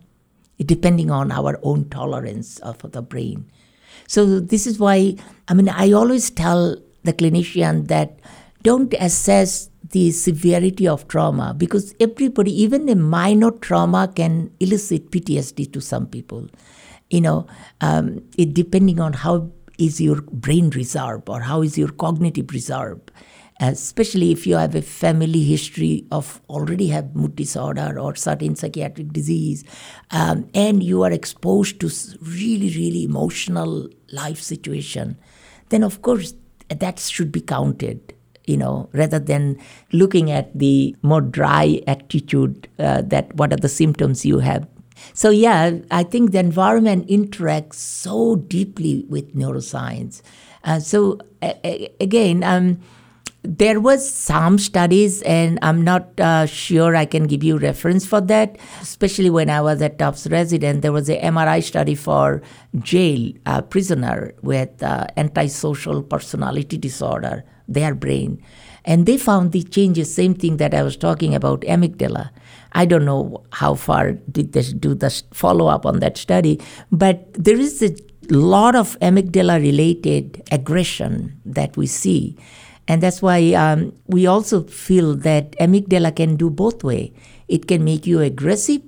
depending 0.65 1.11
on 1.11 1.31
our 1.31 1.59
own 1.63 1.89
tolerance 1.89 2.59
of 2.59 2.79
the 2.91 3.01
brain. 3.01 3.49
So 4.07 4.39
this 4.39 4.67
is 4.67 4.79
why 4.79 5.15
I 5.47 5.53
mean 5.53 5.69
I 5.69 5.91
always 5.91 6.29
tell 6.29 6.77
the 7.03 7.13
clinician 7.13 7.87
that 7.87 8.19
don't 8.63 8.93
assess 8.99 9.69
the 9.93 10.11
severity 10.11 10.87
of 10.87 11.07
trauma 11.07 11.53
because 11.55 11.93
everybody, 11.99 12.51
even 12.61 12.89
a 12.89 12.95
minor 12.95 13.51
trauma, 13.51 14.11
can 14.13 14.51
elicit 14.59 15.11
PTSD 15.11 15.71
to 15.73 15.81
some 15.81 16.07
people. 16.07 16.47
You 17.09 17.21
know, 17.21 17.47
um, 17.81 18.23
it 18.37 18.53
depending 18.53 18.99
on 18.99 19.13
how 19.13 19.51
is 19.77 19.99
your 19.99 20.21
brain 20.21 20.69
reserve 20.71 21.23
or 21.27 21.41
how 21.41 21.61
is 21.61 21.77
your 21.77 21.89
cognitive 21.89 22.51
reserve 22.51 23.01
especially 23.59 24.31
if 24.31 24.45
you 24.47 24.55
have 24.55 24.75
a 24.75 24.81
family 24.81 25.43
history 25.43 26.05
of 26.11 26.41
already 26.49 26.87
have 26.87 27.15
mood 27.15 27.35
disorder 27.35 27.99
or 27.99 28.15
certain 28.15 28.55
psychiatric 28.55 29.13
disease 29.13 29.63
um, 30.11 30.47
and 30.53 30.83
you 30.83 31.03
are 31.03 31.11
exposed 31.11 31.79
to 31.79 31.89
really 32.21 32.69
really 32.75 33.03
emotional 33.03 33.87
life 34.11 34.41
situation 34.41 35.17
then 35.69 35.83
of 35.83 36.01
course 36.01 36.33
that 36.69 36.99
should 36.99 37.31
be 37.31 37.41
counted 37.41 38.13
you 38.45 38.57
know, 38.57 38.89
rather 38.93 39.19
than 39.19 39.57
looking 39.91 40.29
at 40.31 40.57
the 40.57 40.95
more 41.01 41.21
dry 41.21 41.81
attitude 41.87 42.67
uh, 42.79 43.01
that 43.03 43.33
what 43.35 43.53
are 43.53 43.57
the 43.57 43.69
symptoms 43.69 44.25
you 44.25 44.39
have. 44.39 44.67
So, 45.13 45.29
yeah, 45.29 45.79
I 45.91 46.03
think 46.03 46.31
the 46.31 46.39
environment 46.39 47.07
interacts 47.07 47.75
so 47.75 48.35
deeply 48.35 49.05
with 49.09 49.35
neuroscience. 49.35 50.21
Uh, 50.63 50.79
so, 50.79 51.19
again, 51.99 52.43
um, 52.43 52.79
there 53.43 53.79
was 53.81 54.09
some 54.09 54.57
studies 54.57 55.21
and 55.23 55.59
i'm 55.61 55.83
not 55.83 56.17
uh, 56.19 56.45
sure 56.45 56.95
i 56.95 57.05
can 57.05 57.27
give 57.27 57.43
you 57.43 57.57
reference 57.57 58.05
for 58.05 58.21
that 58.21 58.57
especially 58.81 59.29
when 59.29 59.49
i 59.49 59.59
was 59.59 59.81
at 59.81 59.99
tufts 59.99 60.27
resident 60.27 60.81
there 60.81 60.93
was 60.93 61.09
a 61.09 61.19
mri 61.19 61.61
study 61.61 61.93
for 61.93 62.41
jail 62.79 63.31
uh, 63.45 63.61
prisoner 63.61 64.33
with 64.41 64.81
uh, 64.81 65.05
antisocial 65.17 66.01
personality 66.01 66.77
disorder 66.77 67.43
their 67.67 67.95
brain. 67.95 68.43
And 68.85 69.05
they 69.05 69.17
found 69.17 69.51
the 69.51 69.63
changes, 69.63 70.13
same 70.13 70.33
thing 70.33 70.57
that 70.57 70.73
I 70.73 70.83
was 70.83 70.97
talking 70.97 71.33
about, 71.33 71.61
amygdala. 71.61 72.31
I 72.73 72.85
don't 72.85 73.05
know 73.05 73.43
how 73.51 73.75
far 73.75 74.13
did 74.13 74.53
they 74.53 74.63
do 74.63 74.93
the 74.93 75.23
follow 75.31 75.67
up 75.67 75.85
on 75.85 75.99
that 75.99 76.17
study, 76.17 76.59
but 76.91 77.31
there 77.33 77.57
is 77.57 77.81
a 77.81 77.95
lot 78.29 78.75
of 78.75 78.99
amygdala 78.99 79.61
related 79.61 80.43
aggression 80.51 81.39
that 81.45 81.77
we 81.77 81.87
see. 81.87 82.35
And 82.87 83.01
that's 83.01 83.21
why 83.21 83.53
um, 83.53 83.93
we 84.07 84.27
also 84.27 84.63
feel 84.63 85.15
that 85.15 85.51
amygdala 85.53 86.15
can 86.15 86.35
do 86.35 86.49
both 86.49 86.83
way. 86.83 87.13
It 87.47 87.67
can 87.67 87.83
make 87.83 88.05
you 88.05 88.19
aggressive, 88.19 88.81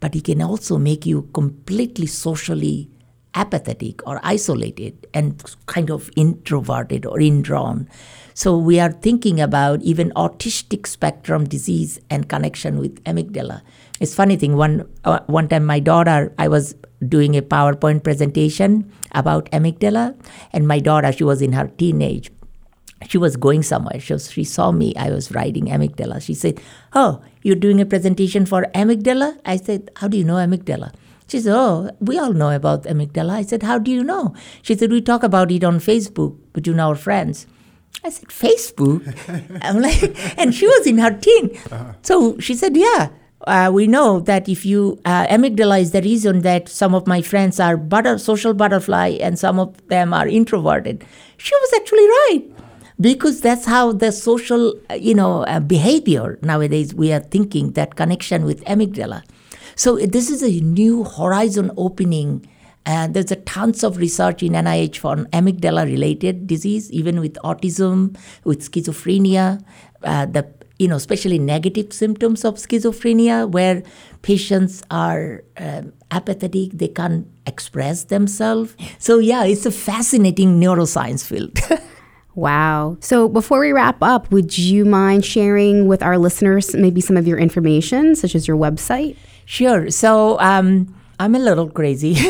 but 0.00 0.14
it 0.14 0.24
can 0.24 0.42
also 0.42 0.78
make 0.78 1.06
you 1.06 1.22
completely 1.32 2.06
socially 2.06 2.90
apathetic 3.34 4.06
or 4.06 4.20
isolated 4.22 5.06
and 5.14 5.42
kind 5.66 5.90
of 5.90 6.10
introverted 6.16 7.06
or 7.06 7.20
indrawn. 7.20 7.88
So 8.34 8.56
we 8.56 8.78
are 8.80 8.92
thinking 8.92 9.40
about 9.40 9.82
even 9.82 10.10
autistic 10.12 10.86
spectrum 10.86 11.44
disease 11.44 12.00
and 12.10 12.28
connection 12.28 12.78
with 12.78 13.02
amygdala. 13.04 13.62
It's 14.00 14.14
funny 14.14 14.36
thing. 14.36 14.56
One 14.56 14.88
uh, 15.04 15.20
one 15.26 15.48
time, 15.48 15.64
my 15.64 15.80
daughter, 15.80 16.32
I 16.38 16.48
was 16.48 16.76
doing 17.06 17.36
a 17.36 17.42
PowerPoint 17.42 18.04
presentation 18.04 18.92
about 19.12 19.50
amygdala, 19.50 20.14
and 20.52 20.68
my 20.68 20.78
daughter, 20.78 21.10
she 21.12 21.24
was 21.24 21.42
in 21.42 21.52
her 21.52 21.66
teenage. 21.66 22.30
She 23.06 23.18
was 23.18 23.36
going 23.36 23.62
somewhere. 23.62 24.00
She, 24.00 24.12
was, 24.12 24.30
she 24.30 24.44
saw 24.44 24.72
me. 24.72 24.94
I 24.96 25.10
was 25.10 25.30
riding 25.32 25.66
amygdala. 25.66 26.20
She 26.20 26.34
said, 26.34 26.60
"Oh, 26.94 27.22
you're 27.42 27.56
doing 27.56 27.80
a 27.80 27.86
presentation 27.86 28.44
for 28.44 28.62
amygdala?" 28.74 29.38
I 29.44 29.56
said, 29.56 29.90
"How 29.96 30.08
do 30.08 30.16
you 30.18 30.24
know 30.24 30.34
amygdala?" 30.34 30.92
She 31.28 31.40
said, 31.40 31.54
Oh, 31.54 31.90
we 32.00 32.18
all 32.18 32.32
know 32.32 32.50
about 32.50 32.84
amygdala. 32.84 33.30
I 33.32 33.42
said, 33.42 33.62
How 33.62 33.78
do 33.78 33.90
you 33.90 34.02
know? 34.02 34.34
She 34.62 34.74
said, 34.74 34.90
We 34.90 35.02
talk 35.02 35.22
about 35.22 35.52
it 35.52 35.62
on 35.62 35.78
Facebook 35.78 36.36
between 36.54 36.80
our 36.80 36.94
friends. 36.94 37.46
I 38.02 38.08
said, 38.08 38.28
Facebook? 38.28 39.02
I'm 39.62 39.82
like, 39.82 40.38
and 40.38 40.54
she 40.54 40.66
was 40.66 40.86
in 40.86 40.98
her 40.98 41.12
teen. 41.12 41.56
Uh-huh. 41.70 41.92
So 42.02 42.38
she 42.38 42.54
said, 42.54 42.76
Yeah. 42.76 43.10
Uh, 43.46 43.70
we 43.72 43.86
know 43.86 44.18
that 44.20 44.48
if 44.48 44.66
you 44.66 44.98
uh, 45.04 45.26
amygdala 45.26 45.80
is 45.80 45.92
the 45.92 46.02
reason 46.02 46.40
that 46.40 46.68
some 46.68 46.94
of 46.94 47.06
my 47.06 47.22
friends 47.22 47.60
are 47.60 47.76
butter, 47.76 48.18
social 48.18 48.52
butterfly 48.52 49.16
and 49.20 49.38
some 49.38 49.60
of 49.60 49.86
them 49.88 50.12
are 50.12 50.26
introverted. 50.26 51.04
She 51.36 51.54
was 51.54 51.72
actually 51.74 52.06
right 52.06 52.57
because 53.00 53.40
that's 53.40 53.64
how 53.64 53.92
the 53.92 54.10
social 54.10 54.74
you 54.96 55.14
know 55.14 55.44
uh, 55.44 55.60
behavior 55.60 56.38
nowadays 56.42 56.94
we 56.94 57.12
are 57.12 57.20
thinking 57.20 57.72
that 57.72 57.96
connection 57.96 58.44
with 58.44 58.62
amygdala 58.64 59.22
so 59.74 59.96
this 59.96 60.30
is 60.30 60.42
a 60.42 60.60
new 60.60 61.04
horizon 61.04 61.70
opening 61.76 62.46
And 62.88 63.12
there's 63.12 63.30
a 63.30 63.36
tons 63.36 63.84
of 63.84 63.98
research 63.98 64.42
in 64.42 64.52
NIH 64.52 64.96
for 64.96 65.16
amygdala 65.38 65.84
related 65.84 66.46
disease, 66.46 66.90
even 66.90 67.20
with 67.20 67.34
autism, 67.44 68.16
with 68.44 68.60
schizophrenia, 68.62 69.62
uh, 70.02 70.24
the 70.24 70.48
you 70.78 70.86
know, 70.86 70.96
especially 70.96 71.38
negative 71.38 71.92
symptoms 71.92 72.44
of 72.44 72.54
schizophrenia, 72.54 73.50
where 73.50 73.82
patients 74.22 74.82
are 74.90 75.42
um, 75.58 75.92
apathetic, 76.12 76.70
they 76.72 76.88
can't 76.88 77.26
express 77.46 78.04
themselves. 78.04 78.76
So, 78.98 79.18
yeah, 79.18 79.44
it's 79.44 79.66
a 79.66 79.72
fascinating 79.72 80.60
neuroscience 80.60 81.26
field. 81.26 81.58
Wow. 82.38 82.98
So 83.00 83.28
before 83.28 83.58
we 83.58 83.72
wrap 83.72 83.98
up, 84.00 84.30
would 84.30 84.56
you 84.56 84.84
mind 84.84 85.24
sharing 85.24 85.88
with 85.88 86.04
our 86.04 86.16
listeners 86.16 86.72
maybe 86.72 87.00
some 87.00 87.16
of 87.16 87.26
your 87.26 87.36
information, 87.36 88.14
such 88.14 88.36
as 88.36 88.46
your 88.46 88.56
website? 88.56 89.16
Sure. 89.44 89.90
So 89.90 90.38
um, 90.38 90.94
I'm 91.18 91.34
a 91.34 91.40
little 91.40 91.68
crazy. 91.68 92.14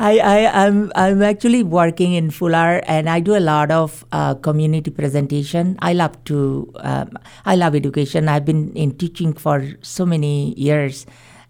I, 0.00 0.18
I, 0.24 0.64
I'm, 0.64 0.90
I'm 0.94 1.20
actually 1.20 1.62
working 1.62 2.14
in 2.14 2.30
Fuller 2.30 2.80
and 2.88 3.10
I 3.10 3.20
do 3.20 3.36
a 3.36 3.44
lot 3.44 3.70
of 3.70 4.06
uh, 4.10 4.36
community 4.36 4.90
presentation. 4.90 5.76
I 5.80 5.92
love 5.92 6.16
to, 6.24 6.72
um, 6.76 7.18
I 7.44 7.56
love 7.56 7.74
education. 7.74 8.26
I've 8.26 8.46
been 8.46 8.72
in 8.72 8.96
teaching 8.96 9.34
for 9.34 9.68
so 9.82 10.06
many 10.06 10.54
years. 10.54 11.04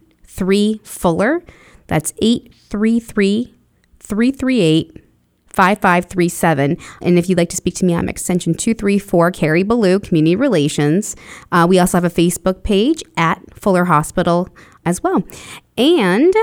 Fuller. 0.83 1.43
That's 1.87 2.13
833 2.21 3.55
338 3.99 5.03
5537. 5.51 6.77
And 7.01 7.19
if 7.19 7.27
you'd 7.27 7.37
like 7.37 7.49
to 7.49 7.55
speak 7.57 7.75
to 7.75 7.85
me, 7.85 7.95
I'm 7.95 8.07
extension 8.07 8.53
234, 8.53 9.31
Carrie 9.31 9.63
Ballou, 9.63 9.99
Community 9.99 10.35
Relations. 10.35 11.15
Uh, 11.51 11.65
we 11.67 11.79
also 11.79 11.97
have 11.97 12.05
a 12.05 12.09
Facebook 12.09 12.63
page 12.63 13.03
at 13.17 13.41
Fuller 13.53 13.85
Hospital 13.85 14.47
as 14.85 15.03
well. 15.03 15.23
And 15.77 16.33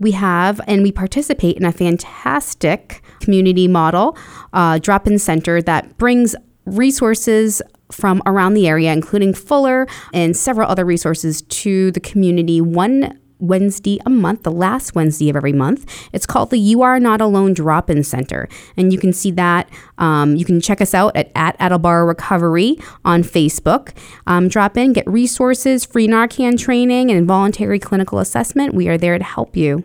we 0.00 0.12
have 0.12 0.60
and 0.66 0.82
we 0.82 0.90
participate 0.90 1.56
in 1.56 1.64
a 1.64 1.72
fantastic 1.72 3.02
community 3.20 3.68
model 3.68 4.16
uh, 4.52 4.78
drop 4.78 5.06
in 5.06 5.18
center 5.18 5.62
that 5.62 5.96
brings 5.98 6.34
resources 6.66 7.62
from 7.92 8.22
around 8.26 8.54
the 8.54 8.66
area, 8.66 8.92
including 8.92 9.34
Fuller 9.34 9.86
and 10.12 10.36
several 10.36 10.68
other 10.68 10.84
resources 10.84 11.42
to 11.42 11.92
the 11.92 12.00
community. 12.00 12.60
One 12.60 13.20
Wednesday 13.46 13.98
a 14.06 14.10
month, 14.10 14.42
the 14.42 14.52
last 14.52 14.94
Wednesday 14.94 15.30
of 15.30 15.36
every 15.36 15.52
month. 15.52 16.08
It's 16.12 16.26
called 16.26 16.50
the 16.50 16.58
You 16.58 16.82
Are 16.82 16.98
Not 16.98 17.20
Alone 17.20 17.54
Drop 17.54 17.90
In 17.90 18.02
Center. 18.02 18.48
And 18.76 18.92
you 18.92 18.98
can 18.98 19.12
see 19.12 19.30
that. 19.32 19.68
Um, 19.98 20.36
you 20.36 20.44
can 20.44 20.60
check 20.60 20.80
us 20.80 20.94
out 20.94 21.14
at, 21.16 21.30
at 21.34 21.56
Attleboro 21.60 22.06
Recovery 22.06 22.78
on 23.04 23.22
Facebook. 23.22 23.94
Um, 24.26 24.48
drop 24.48 24.76
in, 24.76 24.92
get 24.92 25.06
resources, 25.06 25.84
free 25.84 26.08
Narcan 26.08 26.58
training, 26.58 27.10
and 27.10 27.26
voluntary 27.26 27.78
clinical 27.78 28.18
assessment. 28.18 28.74
We 28.74 28.88
are 28.88 28.98
there 28.98 29.18
to 29.18 29.24
help 29.24 29.56
you. 29.56 29.84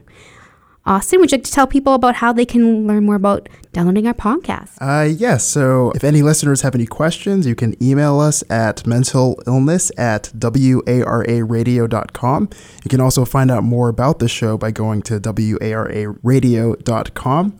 Austin, 0.86 1.19
would 1.19 1.32
you 1.32 1.38
like 1.38 1.45
to 1.45 1.51
tell 1.51 1.67
people 1.67 1.93
about 1.93 2.15
how 2.15 2.34
they 2.34 2.45
can 2.45 2.88
learn 2.88 3.05
more 3.05 3.15
about 3.15 3.47
downloading 3.73 4.07
our 4.07 4.13
podcast? 4.13 4.77
Uh, 4.82 5.03
yes. 5.03 5.45
So 5.45 5.91
if 5.91 6.03
any 6.03 6.21
listeners 6.21 6.61
have 6.61 6.73
any 6.73 6.88
questions, 6.88 7.45
you 7.45 7.53
can 7.53 7.75
email 7.84 8.19
us 8.19 8.43
at 8.49 8.88
mental 8.88 9.39
illness 9.45 9.91
at 9.97 10.32
wararadio.com. 10.34 12.49
You 12.84 12.89
can 12.89 13.01
also 13.01 13.25
find 13.25 13.51
out 13.51 13.63
more 13.63 13.89
about 13.89 14.19
the 14.19 14.27
show 14.27 14.57
by 14.57 14.71
going 14.71 15.01
to 15.03 15.19
wararadio.com. 15.19 17.59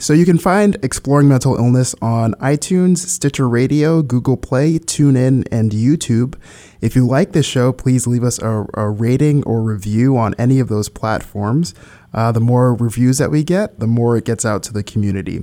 So 0.00 0.12
you 0.12 0.24
can 0.24 0.38
find 0.38 0.76
Exploring 0.84 1.28
Mental 1.28 1.56
Illness 1.56 1.92
on 2.00 2.34
iTunes, 2.34 2.98
Stitcher 2.98 3.48
Radio, 3.48 4.00
Google 4.00 4.36
Play, 4.36 4.78
TuneIn, 4.78 5.48
and 5.50 5.72
YouTube. 5.72 6.36
If 6.80 6.94
you 6.94 7.04
like 7.04 7.32
this 7.32 7.46
show, 7.46 7.72
please 7.72 8.06
leave 8.06 8.22
us 8.22 8.38
a, 8.38 8.64
a 8.74 8.88
rating 8.90 9.42
or 9.42 9.60
review 9.60 10.16
on 10.16 10.36
any 10.38 10.60
of 10.60 10.68
those 10.68 10.88
platforms. 10.88 11.74
Uh, 12.14 12.30
the 12.30 12.38
more 12.40 12.74
reviews 12.74 13.18
that 13.18 13.32
we 13.32 13.42
get, 13.42 13.80
the 13.80 13.88
more 13.88 14.16
it 14.16 14.24
gets 14.24 14.44
out 14.44 14.62
to 14.62 14.72
the 14.72 14.84
community. 14.84 15.42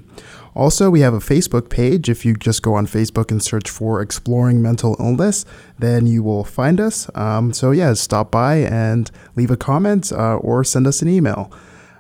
Also, 0.56 0.90
we 0.90 1.02
have 1.02 1.14
a 1.14 1.20
Facebook 1.20 1.70
page. 1.70 2.08
If 2.08 2.24
you 2.24 2.34
just 2.34 2.62
go 2.62 2.76
on 2.76 2.88
Facebook 2.88 3.32
and 3.32 3.44
search 3.44 3.70
for 3.70 4.02
Exploring 4.02 4.62
Mental 4.62 4.96
Illness, 5.02 5.44
then 5.80 6.08
you 6.08 6.24
will 6.24 6.46
find 6.46 6.80
us. 6.80 7.10
Um, 7.14 7.52
so, 7.52 7.72
yeah, 7.72 7.94
stop 7.94 8.32
by 8.32 8.60
and 8.60 9.12
leave 9.36 9.52
a 9.52 9.58
comment 9.58 10.14
uh, 10.14 10.38
or 10.38 10.64
send 10.64 10.88
us 10.88 11.02
an 11.02 11.10
email. 11.10 11.52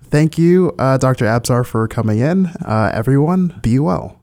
Thank 0.09 0.37
you, 0.37 0.73
uh, 0.79 0.97
Dr. 0.97 1.25
Absar, 1.25 1.65
for 1.65 1.87
coming 1.87 2.19
in. 2.19 2.47
Uh, 2.47 2.91
everyone, 2.93 3.59
be 3.61 3.79
well. 3.79 4.21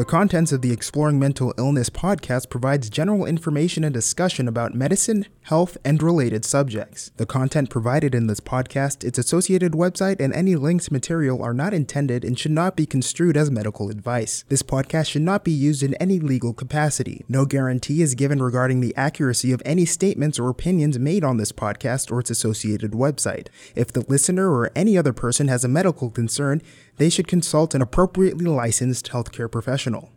The 0.00 0.06
contents 0.06 0.50
of 0.50 0.62
the 0.62 0.72
Exploring 0.72 1.18
Mental 1.18 1.52
Illness 1.58 1.90
podcast 1.90 2.48
provides 2.48 2.88
general 2.88 3.26
information 3.26 3.84
and 3.84 3.92
discussion 3.92 4.48
about 4.48 4.74
medicine, 4.74 5.26
health, 5.42 5.76
and 5.84 6.02
related 6.02 6.46
subjects. 6.46 7.10
The 7.18 7.26
content 7.26 7.68
provided 7.68 8.14
in 8.14 8.26
this 8.26 8.40
podcast, 8.40 9.04
its 9.04 9.18
associated 9.18 9.72
website, 9.72 10.18
and 10.18 10.32
any 10.32 10.56
linked 10.56 10.90
material 10.90 11.42
are 11.42 11.52
not 11.52 11.74
intended 11.74 12.24
and 12.24 12.38
should 12.38 12.50
not 12.50 12.76
be 12.76 12.86
construed 12.86 13.36
as 13.36 13.50
medical 13.50 13.90
advice. 13.90 14.42
This 14.48 14.62
podcast 14.62 15.10
should 15.10 15.20
not 15.20 15.44
be 15.44 15.52
used 15.52 15.82
in 15.82 15.92
any 15.96 16.18
legal 16.18 16.54
capacity. 16.54 17.22
No 17.28 17.44
guarantee 17.44 18.00
is 18.00 18.14
given 18.14 18.42
regarding 18.42 18.80
the 18.80 18.96
accuracy 18.96 19.52
of 19.52 19.60
any 19.66 19.84
statements 19.84 20.38
or 20.38 20.48
opinions 20.48 20.98
made 20.98 21.24
on 21.24 21.36
this 21.36 21.52
podcast 21.52 22.10
or 22.10 22.20
its 22.20 22.30
associated 22.30 22.92
website. 22.92 23.48
If 23.76 23.92
the 23.92 24.06
listener 24.08 24.50
or 24.50 24.70
any 24.74 24.96
other 24.96 25.12
person 25.12 25.48
has 25.48 25.62
a 25.62 25.68
medical 25.68 26.08
concern, 26.08 26.62
they 27.00 27.08
should 27.08 27.26
consult 27.26 27.74
an 27.74 27.80
appropriately 27.80 28.44
licensed 28.44 29.08
healthcare 29.08 29.50
professional. 29.50 30.12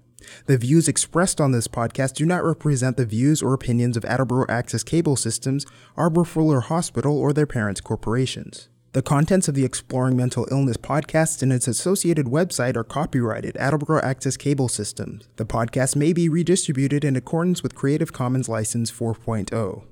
The 0.47 0.57
views 0.57 0.89
expressed 0.89 1.39
on 1.39 1.53
this 1.53 1.69
podcast 1.69 2.15
do 2.15 2.25
not 2.25 2.43
represent 2.43 2.97
the 2.97 3.05
views 3.05 3.41
or 3.41 3.53
opinions 3.53 3.95
of 3.95 4.03
Attleboro 4.03 4.45
Access 4.49 4.83
Cable 4.83 5.15
Systems, 5.15 5.65
Arbour 5.95 6.25
Fuller 6.25 6.59
Hospital, 6.59 7.17
or 7.17 7.31
their 7.31 7.47
parents' 7.47 7.79
corporations. 7.79 8.67
The 8.91 9.01
contents 9.01 9.47
of 9.47 9.55
the 9.55 9.63
Exploring 9.63 10.17
Mental 10.17 10.45
Illness 10.51 10.75
podcast 10.75 11.41
and 11.41 11.53
its 11.53 11.69
associated 11.69 12.25
website 12.25 12.75
are 12.75 12.83
copyrighted 12.83 13.55
Attleboro 13.55 14.01
Access 14.01 14.35
Cable 14.35 14.67
Systems. 14.67 15.29
The 15.37 15.45
podcast 15.45 15.95
may 15.95 16.11
be 16.11 16.27
redistributed 16.27 17.05
in 17.05 17.15
accordance 17.15 17.63
with 17.63 17.75
Creative 17.75 18.11
Commons 18.11 18.49
License 18.49 18.91
4.0. 18.91 19.83